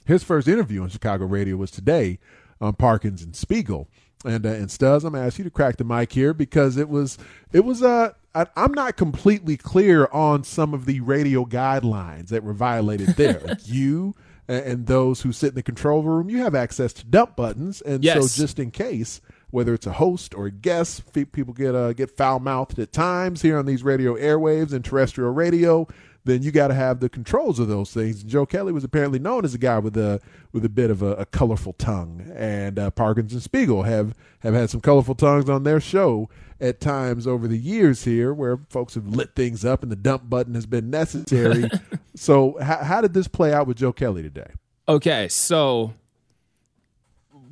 his 0.07 0.23
first 0.23 0.49
interview 0.49 0.83
on 0.83 0.89
Chicago 0.89 1.27
radio 1.27 1.57
was 1.57 1.71
today 1.71 2.19
on 2.61 2.75
Parkins 2.75 3.23
and 3.23 3.37
Spiegel. 3.37 3.89
And 4.25 4.47
uh, 4.47 4.51
and 4.51 4.71
Studs, 4.71 5.05
I'm 5.05 5.13
gonna 5.13 5.27
ask 5.27 5.39
you 5.39 5.45
to 5.45 5.51
crack 5.51 5.77
the 5.77 5.85
mic 5.85 6.13
here 6.13 6.33
because 6.33 6.77
it 6.77 6.89
was 6.89 7.19
it 7.53 7.65
was 7.65 7.83
uh 7.83 8.13
I, 8.35 8.47
I'm 8.57 8.73
not 8.73 8.97
completely 8.97 9.57
clear 9.57 10.09
on 10.13 10.45
some 10.45 10.75
of 10.75 10.87
the 10.87 11.01
radio 11.01 11.45
guidelines 11.45 12.29
that 12.29 12.43
were 12.43 12.55
violated 12.55 13.09
there. 13.11 13.41
like 13.41 13.59
you 13.69 14.15
and 14.49 14.87
those 14.87 15.23
who 15.23 15.33
sit 15.33 15.51
in 15.51 15.55
the 15.55 15.63
control 15.63 16.03
room, 16.03 16.31
you 16.31 16.39
have 16.39 16.55
access 16.55 16.93
to 16.95 17.07
dump 17.07 17.35
buttons, 17.37 17.81
and 17.81 18.05
yes. 18.05 18.33
so 18.33 18.43
just 18.43 18.59
in 18.59 18.71
case, 18.71 19.21
whether 19.51 19.75
it's 19.75 19.87
a 19.87 19.95
host 19.95 20.35
or 20.35 20.47
a 20.47 20.51
guest, 20.51 21.13
people 21.33 21.53
get 21.53 21.75
uh, 21.75 21.93
get 21.93 22.17
foul 22.17 22.39
mouthed 22.39 22.79
at 22.79 22.93
times 22.93 23.43
here 23.43 23.59
on 23.59 23.67
these 23.67 23.83
radio 23.83 24.15
airwaves 24.15 24.73
and 24.73 24.85
terrestrial 24.85 25.33
radio 25.33 25.89
then 26.27 26.43
you 26.43 26.51
got 26.51 26.69
to 26.69 26.75
have 26.75 27.01
the 27.01 27.09
controls 27.09 27.59
of 27.59 27.69
those 27.69 27.93
things. 27.93 28.21
And 28.21 28.31
Joe 28.31 28.45
Kelly 28.47 28.73
was 28.73 28.85
apparently 28.85 29.19
known 29.19 29.45
as 29.45 29.55
a 29.55 29.59
guy 29.59 29.79
with 29.79 29.97
a 29.97 30.21
with 30.53 30.65
a 30.65 30.69
bit 30.69 30.91
of 30.91 31.03
a, 31.03 31.13
a 31.15 31.27
colorful 31.27 31.73
tongue, 31.73 32.31
and 32.35 32.79
uh, 32.79 32.91
Parkins 32.91 33.33
and 33.33 33.43
Spiegel 33.43 33.85
have 33.85 34.15
have 34.41 34.55
had 34.55 34.71
some 34.71 34.81
colorful 34.81 35.15
tongues 35.15 35.49
on 35.49 35.63
their 35.63 35.81
show 35.81 36.29
at 36.61 36.81
times 36.81 37.27
over 37.27 37.47
the 37.47 37.59
years 37.59 38.05
here, 38.05 38.33
where 38.33 38.59
folks 38.71 38.95
have 38.95 39.07
lit 39.07 39.35
things 39.35 39.65
up 39.65 39.83
and 39.83 39.93
the 39.93 39.97
dump 39.97 40.29
button 40.29 40.55
has 40.55 40.67
been 40.67 40.91
necessary. 40.91 41.71
so, 42.15 42.57
how, 42.61 42.79
how 42.79 43.01
did 43.01 43.15
this 43.15 43.29
play 43.29 43.53
out 43.53 43.67
with 43.67 43.77
Joe 43.77 43.93
Kelly 43.93 44.23
today? 44.23 44.51
Okay, 44.89 45.29
so 45.29 45.95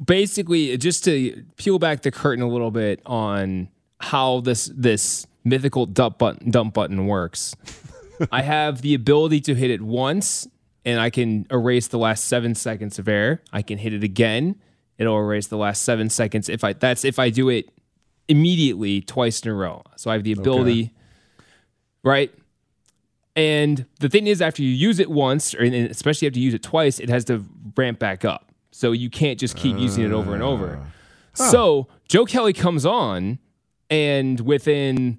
basically, 0.05 0.77
just 0.79 1.05
to 1.05 1.45
peel 1.57 1.79
back 1.79 2.03
the 2.03 2.11
curtain 2.11 2.43
a 2.43 2.49
little 2.49 2.71
bit 2.71 3.01
on 3.07 3.69
how 4.01 4.41
this 4.41 4.71
this 4.75 5.27
mythical 5.45 5.87
dump 5.87 6.19
button 6.19 6.51
dump 6.51 6.75
button 6.75 7.07
works. 7.07 7.55
I 8.31 8.43
have 8.43 8.83
the 8.83 8.95
ability 8.95 9.41
to 9.43 9.55
hit 9.55 9.71
it 9.71 9.83
once 9.83 10.47
and 10.85 11.01
I 11.01 11.11
can 11.11 11.47
erase 11.51 11.89
the 11.89 11.99
last 11.99 12.25
seven 12.25 12.55
seconds 12.55 12.99
of 12.99 13.09
air. 13.09 13.43
I 13.53 13.63
can 13.63 13.79
hit 13.79 13.93
it 13.93 14.05
again. 14.05 14.57
It'll 14.99 15.19
erase 15.19 15.47
the 15.47 15.57
last 15.57 15.83
seven 15.83 16.11
seconds. 16.11 16.49
If 16.49 16.63
I 16.63 16.75
that's 16.75 17.05
if 17.05 17.19
I 17.19 17.31
do 17.31 17.49
it 17.49 17.71
immediately 18.29 19.01
twice 19.01 19.41
in 19.41 19.51
a 19.51 19.55
row. 19.55 19.83
So 19.97 20.11
I 20.11 20.15
have 20.15 20.25
the 20.25 20.33
ability, 20.33 20.93
right? 22.03 22.33
And 23.37 23.87
the 23.99 24.09
thing 24.09 24.27
is, 24.27 24.41
after 24.41 24.63
you 24.63 24.71
use 24.71 25.01
it 25.01 25.11
once, 25.11 25.55
or 25.55 25.63
especially 25.63 26.29
after 26.29 26.39
you 26.39 26.45
use 26.45 26.55
it 26.55 26.63
twice, 26.63 27.01
it 27.01 27.09
has 27.09 27.25
to 27.27 27.45
ramp 27.77 27.99
back 27.99 28.25
up. 28.25 28.53
So 28.71 28.93
you 28.93 29.11
can't 29.11 29.39
just 29.39 29.57
keep 29.57 29.77
using 29.79 30.05
it 30.05 30.13
over 30.13 30.35
and 30.35 30.43
over. 30.43 30.81
Ah. 31.39 31.51
So 31.51 31.89
Joe 32.09 32.25
Kelly 32.25 32.53
comes 32.53 32.87
on, 32.87 33.39
and 33.91 34.41
within 34.41 35.19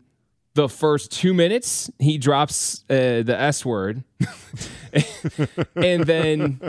the 0.55 0.69
first 0.69 1.11
two 1.11 1.33
minutes, 1.33 1.91
he 1.99 2.17
drops 2.17 2.83
uh, 2.89 3.21
the 3.23 3.35
S 3.37 3.65
word. 3.65 4.03
and 5.75 6.03
then 6.03 6.61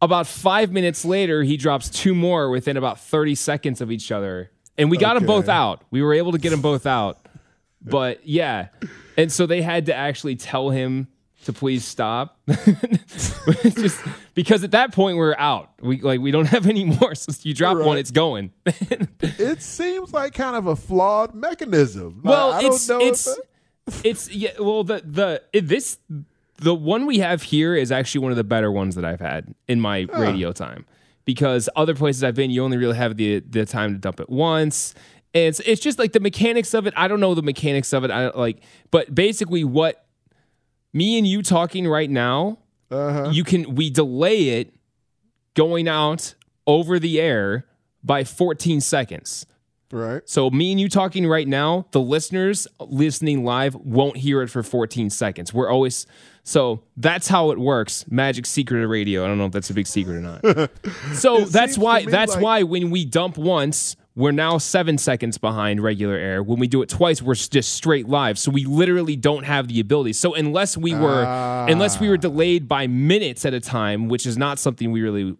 about 0.00 0.26
five 0.28 0.70
minutes 0.72 1.04
later, 1.04 1.42
he 1.42 1.56
drops 1.56 1.90
two 1.90 2.14
more 2.14 2.48
within 2.48 2.76
about 2.76 3.00
30 3.00 3.34
seconds 3.34 3.80
of 3.80 3.90
each 3.90 4.10
other. 4.12 4.50
And 4.78 4.90
we 4.90 4.98
got 4.98 5.14
them 5.14 5.26
both 5.26 5.48
out. 5.48 5.82
We 5.90 6.00
were 6.00 6.14
able 6.14 6.32
to 6.32 6.38
get 6.38 6.50
them 6.50 6.62
both 6.62 6.86
out. 6.86 7.18
But 7.82 8.26
yeah. 8.26 8.68
And 9.16 9.32
so 9.32 9.46
they 9.46 9.62
had 9.62 9.86
to 9.86 9.94
actually 9.94 10.36
tell 10.36 10.70
him 10.70 11.08
to 11.46 11.52
please 11.52 11.84
stop. 11.84 12.38
Just 13.62 14.00
because 14.34 14.62
at 14.62 14.72
that 14.72 14.92
point 14.92 15.16
we're 15.16 15.36
out. 15.36 15.70
We 15.80 16.00
like 16.00 16.20
we 16.20 16.30
don't 16.30 16.46
have 16.56 16.66
any 16.66 16.84
more. 16.84 17.14
So 17.14 17.32
you 17.42 17.54
drop 17.54 17.78
one, 17.78 17.98
it's 17.98 18.10
going. 18.10 18.52
it 18.66 19.62
seems 19.62 20.12
like 20.12 20.34
kind 20.34 20.56
of 20.56 20.66
a 20.66 20.76
flawed 20.76 21.34
mechanism. 21.34 22.20
Well, 22.22 22.52
I 22.52 22.62
don't 22.62 22.74
it's 22.74 22.88
know 22.88 23.00
it's 23.00 23.38
it's 24.04 24.30
yeah. 24.30 24.50
Well, 24.58 24.84
the 24.84 25.02
the 25.04 25.42
it, 25.52 25.68
this 25.68 25.98
the 26.58 26.74
one 26.74 27.06
we 27.06 27.18
have 27.18 27.42
here 27.42 27.74
is 27.74 27.90
actually 27.92 28.22
one 28.22 28.32
of 28.32 28.36
the 28.36 28.44
better 28.44 28.70
ones 28.70 28.94
that 28.96 29.04
I've 29.04 29.20
had 29.20 29.54
in 29.68 29.80
my 29.80 30.06
radio 30.12 30.52
time 30.52 30.84
because 31.24 31.68
other 31.76 31.94
places 31.94 32.24
I've 32.24 32.34
been, 32.34 32.50
you 32.50 32.64
only 32.64 32.76
really 32.76 32.96
have 32.96 33.16
the 33.16 33.40
the 33.40 33.64
time 33.64 33.92
to 33.92 33.98
dump 33.98 34.20
it 34.20 34.28
once. 34.28 34.94
And 35.34 35.44
it's 35.44 35.60
it's 35.60 35.80
just 35.80 35.98
like 35.98 36.12
the 36.12 36.20
mechanics 36.20 36.74
of 36.74 36.86
it. 36.86 36.94
I 36.96 37.08
don't 37.08 37.20
know 37.20 37.34
the 37.34 37.42
mechanics 37.42 37.92
of 37.92 38.04
it. 38.04 38.10
I 38.10 38.30
like, 38.30 38.62
but 38.90 39.14
basically, 39.14 39.62
what 39.62 40.05
me 40.96 41.18
and 41.18 41.26
you 41.26 41.42
talking 41.42 41.86
right 41.86 42.10
now, 42.10 42.58
Uh-huh. 42.90 43.30
you 43.32 43.44
can 43.44 43.74
we 43.74 43.90
delay 43.90 44.48
it 44.60 44.72
going 45.54 45.88
out 45.88 46.34
over 46.66 46.98
the 46.98 47.20
air 47.20 47.66
by 48.02 48.24
14 48.24 48.80
seconds. 48.80 49.46
Right. 49.92 50.22
So 50.24 50.50
me 50.50 50.72
and 50.72 50.80
you 50.80 50.88
talking 50.88 51.26
right 51.28 51.46
now, 51.46 51.86
the 51.92 52.00
listeners 52.00 52.66
listening 52.80 53.44
live 53.44 53.74
won't 53.76 54.16
hear 54.16 54.42
it 54.42 54.48
for 54.50 54.62
14 54.64 55.10
seconds. 55.10 55.54
We're 55.54 55.70
always 55.70 56.06
so 56.42 56.82
that's 56.96 57.28
how 57.28 57.50
it 57.50 57.58
works. 57.58 58.04
Magic 58.10 58.46
secret 58.46 58.82
of 58.84 58.90
radio. 58.90 59.24
I 59.24 59.28
don't 59.28 59.38
know 59.38 59.46
if 59.46 59.52
that's 59.52 59.70
a 59.70 59.74
big 59.74 59.86
secret 59.86 60.16
or 60.16 60.20
not. 60.20 60.42
so 61.14 61.42
It 61.42 61.48
that's 61.50 61.76
why 61.78 62.04
that's 62.04 62.34
like- 62.34 62.42
why 62.42 62.62
when 62.64 62.90
we 62.90 63.04
dump 63.04 63.36
once, 63.38 63.96
we're 64.16 64.32
now 64.32 64.58
seven 64.58 64.98
seconds 64.98 65.38
behind 65.38 65.82
regular 65.82 66.16
air. 66.16 66.42
When 66.42 66.58
we 66.58 66.66
do 66.66 66.82
it 66.82 66.88
twice, 66.88 67.20
we're 67.22 67.34
just 67.34 67.74
straight 67.74 68.08
live. 68.08 68.38
So 68.38 68.50
we 68.50 68.64
literally 68.64 69.14
don't 69.14 69.44
have 69.44 69.68
the 69.68 69.78
ability. 69.78 70.14
So 70.14 70.34
unless 70.34 70.76
we 70.76 70.94
were 70.94 71.22
unless 71.68 71.96
Ah. 71.96 72.00
we 72.00 72.08
were 72.08 72.16
delayed 72.16 72.66
by 72.66 72.86
minutes 72.86 73.44
at 73.44 73.54
a 73.54 73.60
time, 73.60 74.08
which 74.08 74.26
is 74.26 74.36
not 74.38 74.58
something 74.58 74.90
we 74.90 75.02
really 75.02 75.36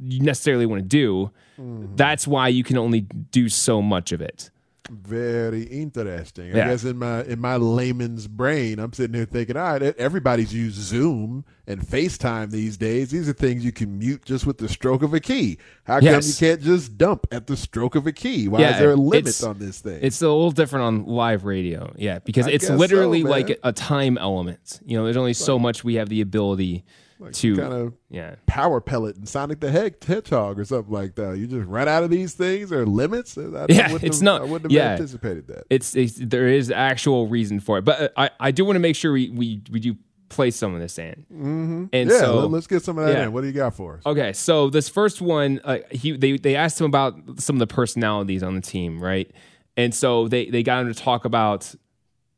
necessarily 0.00 0.66
want 0.66 0.82
to 0.82 0.86
do, 0.88 1.30
Mm-hmm. 1.60 1.96
that's 1.96 2.26
why 2.26 2.48
you 2.48 2.64
can 2.64 2.78
only 2.78 3.02
do 3.02 3.48
so 3.48 3.82
much 3.82 4.10
of 4.10 4.20
it. 4.22 4.50
Very 4.92 5.62
interesting. 5.62 6.50
I 6.50 6.66
guess 6.66 6.84
in 6.84 6.98
my 6.98 7.24
in 7.24 7.40
my 7.40 7.56
layman's 7.56 8.28
brain, 8.28 8.78
I'm 8.78 8.92
sitting 8.92 9.14
here 9.14 9.24
thinking, 9.24 9.56
all 9.56 9.62
right, 9.62 9.82
everybody's 9.96 10.52
used 10.52 10.76
Zoom 10.76 11.44
and 11.66 11.80
FaceTime 11.80 12.50
these 12.50 12.76
days. 12.76 13.10
These 13.10 13.28
are 13.28 13.32
things 13.32 13.64
you 13.64 13.72
can 13.72 13.98
mute 13.98 14.24
just 14.24 14.46
with 14.46 14.58
the 14.58 14.68
stroke 14.68 15.02
of 15.02 15.14
a 15.14 15.20
key. 15.20 15.58
How 15.84 16.00
come 16.00 16.20
you 16.22 16.34
can't 16.34 16.60
just 16.60 16.98
dump 16.98 17.26
at 17.32 17.46
the 17.46 17.56
stroke 17.56 17.94
of 17.94 18.06
a 18.06 18.12
key? 18.12 18.48
Why 18.48 18.60
Yeah, 18.60 18.72
is 18.74 18.78
there 18.80 18.90
a 18.90 18.96
limit 18.96 19.42
on 19.42 19.58
this 19.58 19.80
thing? 19.80 20.00
It's 20.02 20.20
a 20.20 20.28
little 20.28 20.50
different 20.50 20.84
on 20.84 21.06
live 21.06 21.44
radio, 21.44 21.92
yeah, 21.96 22.18
because 22.18 22.46
I 22.46 22.50
it's 22.50 22.68
literally 22.68 23.22
so, 23.22 23.28
like 23.28 23.58
a 23.62 23.72
time 23.72 24.18
element. 24.18 24.80
You 24.84 24.98
know, 24.98 25.04
there's 25.04 25.16
only 25.16 25.34
so 25.34 25.58
much 25.58 25.84
we 25.84 25.94
have 25.94 26.08
the 26.10 26.20
ability 26.20 26.84
to 27.30 27.56
kind 27.56 27.72
of 27.72 27.94
yeah. 28.08 28.36
power 28.46 28.80
pellet 28.80 29.16
and 29.16 29.28
Sonic 29.28 29.60
the 29.60 29.70
Hedge- 29.70 30.04
Hedgehog 30.04 30.58
or 30.58 30.64
something 30.64 30.92
like 30.92 31.14
that. 31.14 31.38
You 31.38 31.46
just 31.46 31.68
run 31.68 31.88
out 31.88 32.02
of 32.02 32.10
these 32.10 32.34
things 32.34 32.72
or 32.72 32.86
limits. 32.86 33.38
I 33.38 33.66
yeah, 33.68 33.96
it's 34.02 34.18
have- 34.18 34.22
not. 34.22 34.40
I 34.42 34.44
wouldn't 34.44 34.62
have 34.62 34.72
yeah, 34.72 34.90
anticipated 34.92 35.46
that. 35.48 35.64
It's, 35.70 35.94
it's 35.94 36.14
there 36.14 36.48
is 36.48 36.70
actual 36.70 37.28
reason 37.28 37.60
for 37.60 37.78
it, 37.78 37.84
but 37.84 38.00
uh, 38.00 38.08
I 38.16 38.30
I 38.40 38.50
do 38.50 38.64
want 38.64 38.76
to 38.76 38.80
make 38.80 38.96
sure 38.96 39.12
we 39.12 39.30
we 39.30 39.62
we 39.70 39.80
do 39.80 39.96
play 40.28 40.50
some 40.50 40.74
of 40.74 40.80
this 40.80 40.98
in. 40.98 41.26
Mm-hmm. 41.32 41.84
And 41.92 42.10
yeah, 42.10 42.18
so- 42.18 42.46
let, 42.46 42.58
us 42.58 42.66
get 42.66 42.82
some 42.82 42.98
of 42.98 43.06
that 43.06 43.12
yeah. 43.12 43.24
in. 43.24 43.32
What 43.32 43.42
do 43.42 43.46
you 43.46 43.52
got 43.52 43.74
for 43.74 43.96
us? 43.98 44.06
Okay, 44.06 44.32
so 44.32 44.70
this 44.70 44.88
first 44.88 45.20
one, 45.20 45.60
uh, 45.64 45.78
he 45.90 46.16
they 46.16 46.36
they 46.36 46.56
asked 46.56 46.80
him 46.80 46.86
about 46.86 47.40
some 47.40 47.56
of 47.56 47.60
the 47.60 47.66
personalities 47.66 48.42
on 48.42 48.54
the 48.54 48.60
team, 48.60 49.02
right? 49.02 49.30
And 49.76 49.94
so 49.94 50.28
they 50.28 50.46
they 50.46 50.62
got 50.62 50.82
him 50.82 50.92
to 50.92 50.98
talk 50.98 51.24
about 51.24 51.74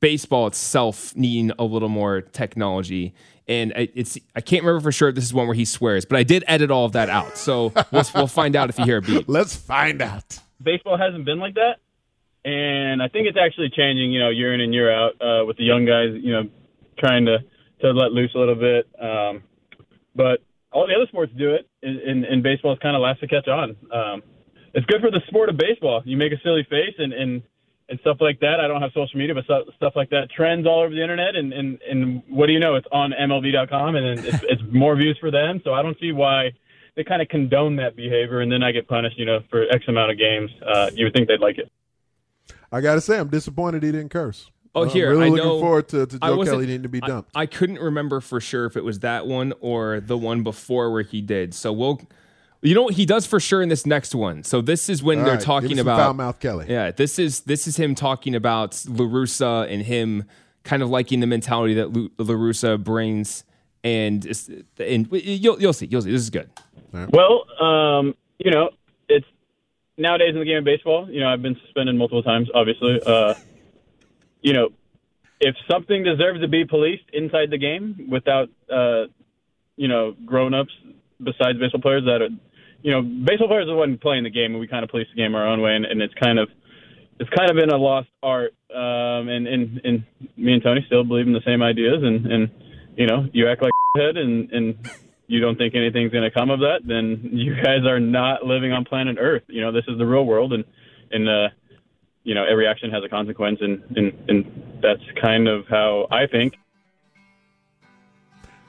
baseball 0.00 0.46
itself 0.46 1.16
needing 1.16 1.50
a 1.58 1.64
little 1.64 1.88
more 1.88 2.20
technology. 2.20 3.14
And 3.46 3.72
I- 3.76 3.88
it's 3.94 4.18
I 4.34 4.40
can't 4.40 4.62
remember 4.64 4.80
for 4.82 4.92
sure 4.92 5.08
if 5.10 5.14
this 5.14 5.24
is 5.24 5.34
one 5.34 5.46
where 5.46 5.54
he 5.54 5.64
swears, 5.66 6.04
but 6.04 6.16
I 6.18 6.22
did 6.22 6.44
edit 6.46 6.70
all 6.70 6.86
of 6.86 6.92
that 6.92 7.10
out. 7.10 7.36
So 7.36 7.72
we'll 7.92 8.04
we'll 8.14 8.26
find 8.26 8.56
out 8.56 8.70
if 8.70 8.78
you 8.78 8.84
hear 8.86 8.98
a 8.98 9.02
beep. 9.02 9.24
Let's 9.28 9.54
find 9.54 10.00
out. 10.00 10.38
baseball 10.62 10.96
hasn't 10.96 11.24
been 11.26 11.38
like 11.40 11.54
that, 11.54 11.76
and 12.44 13.02
I 13.02 13.08
think 13.08 13.26
it's 13.28 13.36
actually 13.38 13.70
changing. 13.70 14.12
You 14.12 14.20
know, 14.20 14.30
year 14.30 14.54
in 14.54 14.60
and 14.60 14.72
year 14.72 14.90
out 14.90 15.12
uh, 15.20 15.44
with 15.44 15.56
the 15.58 15.64
young 15.64 15.84
guys. 15.84 16.10
You 16.14 16.32
know, 16.32 16.48
trying 16.98 17.26
to 17.26 17.38
to 17.82 17.90
let 17.92 18.12
loose 18.12 18.32
a 18.34 18.38
little 18.38 18.54
bit. 18.54 18.88
Um, 19.00 19.42
but 20.14 20.40
all 20.72 20.86
the 20.86 20.94
other 20.94 21.06
sports 21.06 21.32
do 21.36 21.52
it, 21.54 21.68
and, 21.82 21.98
and, 22.00 22.24
and 22.24 22.42
baseball 22.42 22.72
is 22.72 22.78
kind 22.80 22.96
of 22.96 23.02
last 23.02 23.20
to 23.20 23.26
catch 23.28 23.46
on. 23.48 23.76
Um, 23.92 24.22
it's 24.72 24.86
good 24.86 25.00
for 25.00 25.10
the 25.10 25.20
sport 25.28 25.48
of 25.50 25.56
baseball. 25.56 26.02
You 26.04 26.16
make 26.16 26.32
a 26.32 26.40
silly 26.42 26.64
face 26.70 26.94
and 26.98 27.12
and 27.12 27.42
and 27.88 28.00
stuff 28.00 28.18
like 28.20 28.40
that. 28.40 28.60
I 28.60 28.68
don't 28.68 28.80
have 28.80 28.92
social 28.94 29.18
media, 29.18 29.34
but 29.34 29.44
stuff, 29.44 29.66
stuff 29.76 29.92
like 29.96 30.10
that 30.10 30.30
trends 30.34 30.66
all 30.66 30.80
over 30.80 30.94
the 30.94 31.02
internet. 31.02 31.36
And, 31.36 31.52
and 31.52 31.78
and 31.88 32.22
what 32.28 32.46
do 32.46 32.52
you 32.52 32.60
know? 32.60 32.76
It's 32.76 32.86
on 32.92 33.12
MLB.com, 33.12 33.96
and 33.96 34.18
then 34.18 34.26
it's, 34.26 34.44
it's 34.48 34.62
more 34.72 34.96
views 34.96 35.18
for 35.20 35.30
them. 35.30 35.60
So 35.64 35.74
I 35.74 35.82
don't 35.82 35.98
see 36.00 36.12
why 36.12 36.52
they 36.96 37.04
kind 37.04 37.20
of 37.20 37.28
condone 37.28 37.76
that 37.76 37.96
behavior, 37.96 38.40
and 38.40 38.50
then 38.50 38.62
I 38.62 38.72
get 38.72 38.88
punished, 38.88 39.18
you 39.18 39.26
know, 39.26 39.40
for 39.50 39.64
X 39.70 39.84
amount 39.88 40.12
of 40.12 40.18
games. 40.18 40.50
Uh, 40.64 40.90
you 40.94 41.04
would 41.04 41.12
think 41.14 41.28
they'd 41.28 41.40
like 41.40 41.58
it. 41.58 41.70
I 42.70 42.80
got 42.80 42.94
to 42.94 43.00
say, 43.00 43.18
I'm 43.18 43.28
disappointed 43.28 43.82
he 43.82 43.92
didn't 43.92 44.10
curse. 44.10 44.50
Oh, 44.74 44.84
here 44.84 45.06
I'm 45.06 45.18
really 45.18 45.26
I 45.26 45.30
looking 45.30 45.44
know. 45.44 45.60
forward 45.60 45.88
to, 45.90 46.06
to 46.06 46.18
Joe 46.18 46.44
Kelly 46.44 46.66
needing 46.66 46.82
to 46.82 46.88
be 46.88 47.00
I- 47.02 47.06
dumped. 47.06 47.30
I, 47.34 47.46
couldn't 47.46 47.78
remember 47.78 48.20
for 48.20 48.40
sure 48.40 48.66
if 48.66 48.76
it 48.76 48.82
was 48.82 49.00
that 49.00 49.26
one 49.26 49.52
or 49.60 50.00
the 50.00 50.18
one 50.18 50.42
before 50.42 50.90
where 50.90 51.02
he 51.02 51.20
did. 51.20 51.54
So 51.54 51.72
we'll, 51.72 52.00
you 52.64 52.74
know 52.74 52.82
what 52.82 52.94
he 52.94 53.06
does 53.06 53.26
for 53.26 53.38
sure 53.38 53.62
in 53.62 53.68
this 53.68 53.84
next 53.86 54.14
one. 54.14 54.42
So 54.42 54.60
this 54.60 54.88
is 54.88 55.02
when 55.02 55.18
All 55.18 55.24
they're 55.24 55.34
right, 55.34 55.42
talking 55.42 55.70
me 55.70 55.76
some 55.76 55.86
about 55.86 55.98
foul-mouthed 55.98 56.40
Kelly. 56.40 56.66
Yeah, 56.68 56.90
this 56.90 57.18
is 57.18 57.40
this 57.42 57.66
is 57.66 57.76
him 57.76 57.94
talking 57.94 58.34
about 58.34 58.82
La 58.88 59.04
Russa 59.04 59.70
and 59.70 59.82
him 59.82 60.24
kind 60.62 60.82
of 60.82 60.88
liking 60.88 61.20
the 61.20 61.26
mentality 61.26 61.74
that 61.74 61.92
Lu- 61.92 62.10
La 62.18 62.34
Russa 62.34 62.82
brings, 62.82 63.44
and 63.82 64.26
and 64.78 65.08
you'll 65.12 65.60
you'll 65.60 65.72
see 65.72 65.86
you'll 65.86 66.02
see 66.02 66.10
this 66.10 66.22
is 66.22 66.30
good. 66.30 66.50
Well, 66.92 67.44
um, 67.60 68.14
you 68.38 68.50
know, 68.50 68.70
it's 69.08 69.26
nowadays 69.98 70.32
in 70.32 70.38
the 70.38 70.44
game 70.44 70.58
of 70.58 70.64
baseball. 70.64 71.08
You 71.10 71.20
know, 71.20 71.28
I've 71.28 71.42
been 71.42 71.56
suspended 71.66 71.96
multiple 71.96 72.22
times. 72.22 72.48
Obviously, 72.54 73.00
uh, 73.04 73.34
you 74.42 74.52
know, 74.52 74.68
if 75.40 75.56
something 75.68 76.04
deserves 76.04 76.40
to 76.40 76.48
be 76.48 76.64
policed 76.64 77.04
inside 77.12 77.50
the 77.50 77.58
game 77.58 78.06
without, 78.08 78.48
uh, 78.72 79.04
you 79.76 79.88
know, 79.88 80.14
grown-ups 80.24 80.72
besides 81.22 81.58
baseball 81.58 81.80
players 81.80 82.04
that 82.04 82.22
are, 82.22 82.28
you 82.84 82.92
know, 82.92 83.00
baseball 83.00 83.48
players 83.48 83.64
are 83.64 83.72
the 83.72 83.74
one 83.74 83.96
playing 83.96 84.24
the 84.24 84.30
game, 84.30 84.52
and 84.52 84.60
we 84.60 84.68
kind 84.68 84.84
of 84.84 84.90
police 84.90 85.08
the 85.10 85.20
game 85.20 85.34
our 85.34 85.48
own 85.48 85.62
way, 85.62 85.74
and, 85.74 85.86
and 85.86 86.02
it's 86.02 86.14
kind 86.14 86.38
of. 86.38 86.48
It's 87.16 87.30
kind 87.30 87.48
of 87.48 87.54
been 87.54 87.70
a 87.70 87.76
lost 87.76 88.08
art, 88.24 88.54
um, 88.74 89.28
and, 89.28 89.46
and 89.46 89.80
and 89.84 90.04
me 90.36 90.52
and 90.52 90.60
Tony 90.60 90.82
still 90.86 91.04
believe 91.04 91.28
in 91.28 91.32
the 91.32 91.44
same 91.46 91.62
ideas, 91.62 92.02
and, 92.02 92.26
and 92.26 92.50
you 92.96 93.06
know, 93.06 93.28
you 93.32 93.48
act 93.48 93.62
like 93.62 93.70
head, 93.96 94.16
and 94.16 94.50
and 94.50 94.90
you 95.28 95.40
don't 95.40 95.56
think 95.56 95.74
anything's 95.76 96.10
going 96.10 96.24
to 96.24 96.30
come 96.30 96.50
of 96.50 96.60
that, 96.60 96.80
then 96.84 97.30
you 97.32 97.54
guys 97.54 97.86
are 97.86 98.00
not 98.00 98.44
living 98.44 98.72
on 98.72 98.84
planet 98.84 99.16
Earth. 99.18 99.44
You 99.46 99.60
know, 99.60 99.70
this 99.70 99.84
is 99.86 99.96
the 99.96 100.04
real 100.04 100.26
world, 100.26 100.52
and 100.52 100.64
and 101.12 101.28
uh, 101.28 101.48
you 102.24 102.34
know, 102.34 102.44
every 102.44 102.66
action 102.66 102.90
has 102.90 103.04
a 103.04 103.08
consequence, 103.08 103.58
and 103.60 103.82
and 103.96 104.12
and 104.28 104.80
that's 104.82 105.02
kind 105.22 105.48
of 105.48 105.66
how 105.68 106.08
I 106.10 106.26
think. 106.26 106.54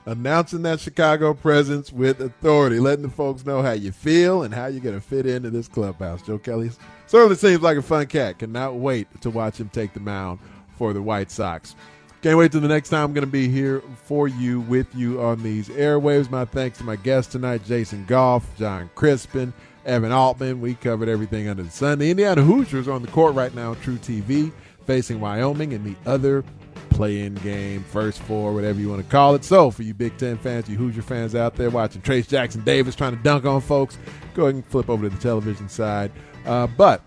Announcing 0.06 0.62
that 0.62 0.78
Chicago 0.78 1.34
presence 1.34 1.92
with 1.92 2.20
authority, 2.20 2.78
letting 2.78 3.02
the 3.02 3.10
folks 3.10 3.44
know 3.44 3.60
how 3.60 3.72
you 3.72 3.90
feel 3.90 4.44
and 4.44 4.54
how 4.54 4.66
you're 4.66 4.80
going 4.80 4.94
to 4.94 5.00
fit 5.00 5.26
into 5.26 5.50
this 5.50 5.66
clubhouse. 5.66 6.22
Joe 6.22 6.38
Kelly 6.38 6.70
certainly 7.08 7.34
seems 7.34 7.60
like 7.60 7.76
a 7.76 7.82
fun 7.82 8.06
cat. 8.06 8.38
Cannot 8.38 8.76
wait 8.76 9.08
to 9.22 9.30
watch 9.30 9.58
him 9.58 9.68
take 9.68 9.94
the 9.94 10.00
mound 10.00 10.38
for 10.76 10.92
the 10.92 11.02
White 11.02 11.32
Sox. 11.32 11.74
Can't 12.22 12.38
wait 12.38 12.52
till 12.52 12.60
the 12.60 12.68
next 12.68 12.90
time 12.90 13.04
I'm 13.04 13.12
going 13.14 13.26
to 13.26 13.30
be 13.30 13.48
here 13.48 13.82
for 14.04 14.28
you, 14.28 14.60
with 14.60 14.86
you 14.94 15.20
on 15.20 15.42
these 15.42 15.68
airwaves. 15.70 16.30
My 16.30 16.44
thanks 16.44 16.78
to 16.78 16.84
my 16.84 16.94
guests 16.94 17.32
tonight, 17.32 17.64
Jason 17.64 18.04
Goff, 18.06 18.46
John 18.56 18.88
Crispin, 18.94 19.52
Evan 19.84 20.12
Altman. 20.12 20.60
We 20.60 20.74
covered 20.74 21.08
everything 21.08 21.48
under 21.48 21.64
the 21.64 21.70
sun. 21.70 21.98
The 21.98 22.12
Indiana 22.12 22.42
Hoosiers 22.42 22.86
are 22.86 22.92
on 22.92 23.02
the 23.02 23.08
court 23.08 23.34
right 23.34 23.54
now 23.56 23.74
truTV, 23.74 24.52
facing 24.86 25.18
Wyoming 25.18 25.74
and 25.74 25.84
the 25.84 25.96
other 26.08 26.44
play-in 26.90 27.34
game, 27.36 27.84
first 27.84 28.20
four, 28.20 28.52
whatever 28.52 28.80
you 28.80 28.88
want 28.88 29.02
to 29.02 29.10
call 29.10 29.34
it. 29.34 29.44
So 29.44 29.70
for 29.70 29.82
you 29.82 29.94
Big 29.94 30.16
Ten 30.18 30.38
fans, 30.38 30.68
you 30.68 30.76
Hoosier 30.76 31.02
fans 31.02 31.34
out 31.34 31.56
there 31.56 31.70
watching 31.70 32.02
Trayce 32.02 32.28
Jackson-Davis 32.28 32.94
trying 32.94 33.16
to 33.16 33.22
dunk 33.22 33.44
on 33.44 33.60
folks, 33.60 33.98
go 34.34 34.44
ahead 34.44 34.54
and 34.56 34.66
flip 34.66 34.88
over 34.88 35.08
to 35.08 35.14
the 35.14 35.20
television 35.20 35.68
side. 35.68 36.12
Uh, 36.44 36.66
but 36.66 37.02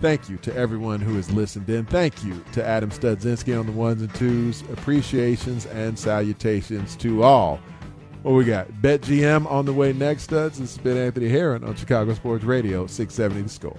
thank 0.00 0.28
you 0.28 0.36
to 0.38 0.54
everyone 0.56 1.00
who 1.00 1.14
has 1.16 1.30
listened 1.30 1.68
in. 1.68 1.84
Thank 1.86 2.24
you 2.24 2.42
to 2.52 2.64
Adam 2.64 2.90
Studzinski 2.90 3.58
on 3.58 3.66
the 3.66 3.72
ones 3.72 4.02
and 4.02 4.14
twos. 4.14 4.62
Appreciations 4.62 5.66
and 5.66 5.98
salutations 5.98 6.96
to 6.96 7.22
all. 7.22 7.60
What 8.22 8.32
we 8.32 8.44
got? 8.44 8.82
Bet 8.82 9.00
GM 9.00 9.50
on 9.50 9.64
the 9.64 9.72
way 9.72 9.94
next, 9.94 10.24
Studs. 10.24 10.58
This 10.58 10.76
has 10.76 10.84
been 10.84 10.98
Anthony 10.98 11.28
Herron 11.28 11.64
on 11.64 11.74
Chicago 11.74 12.12
Sports 12.12 12.44
Radio, 12.44 12.86
670 12.86 13.44
The 13.44 13.48
Score. 13.48 13.78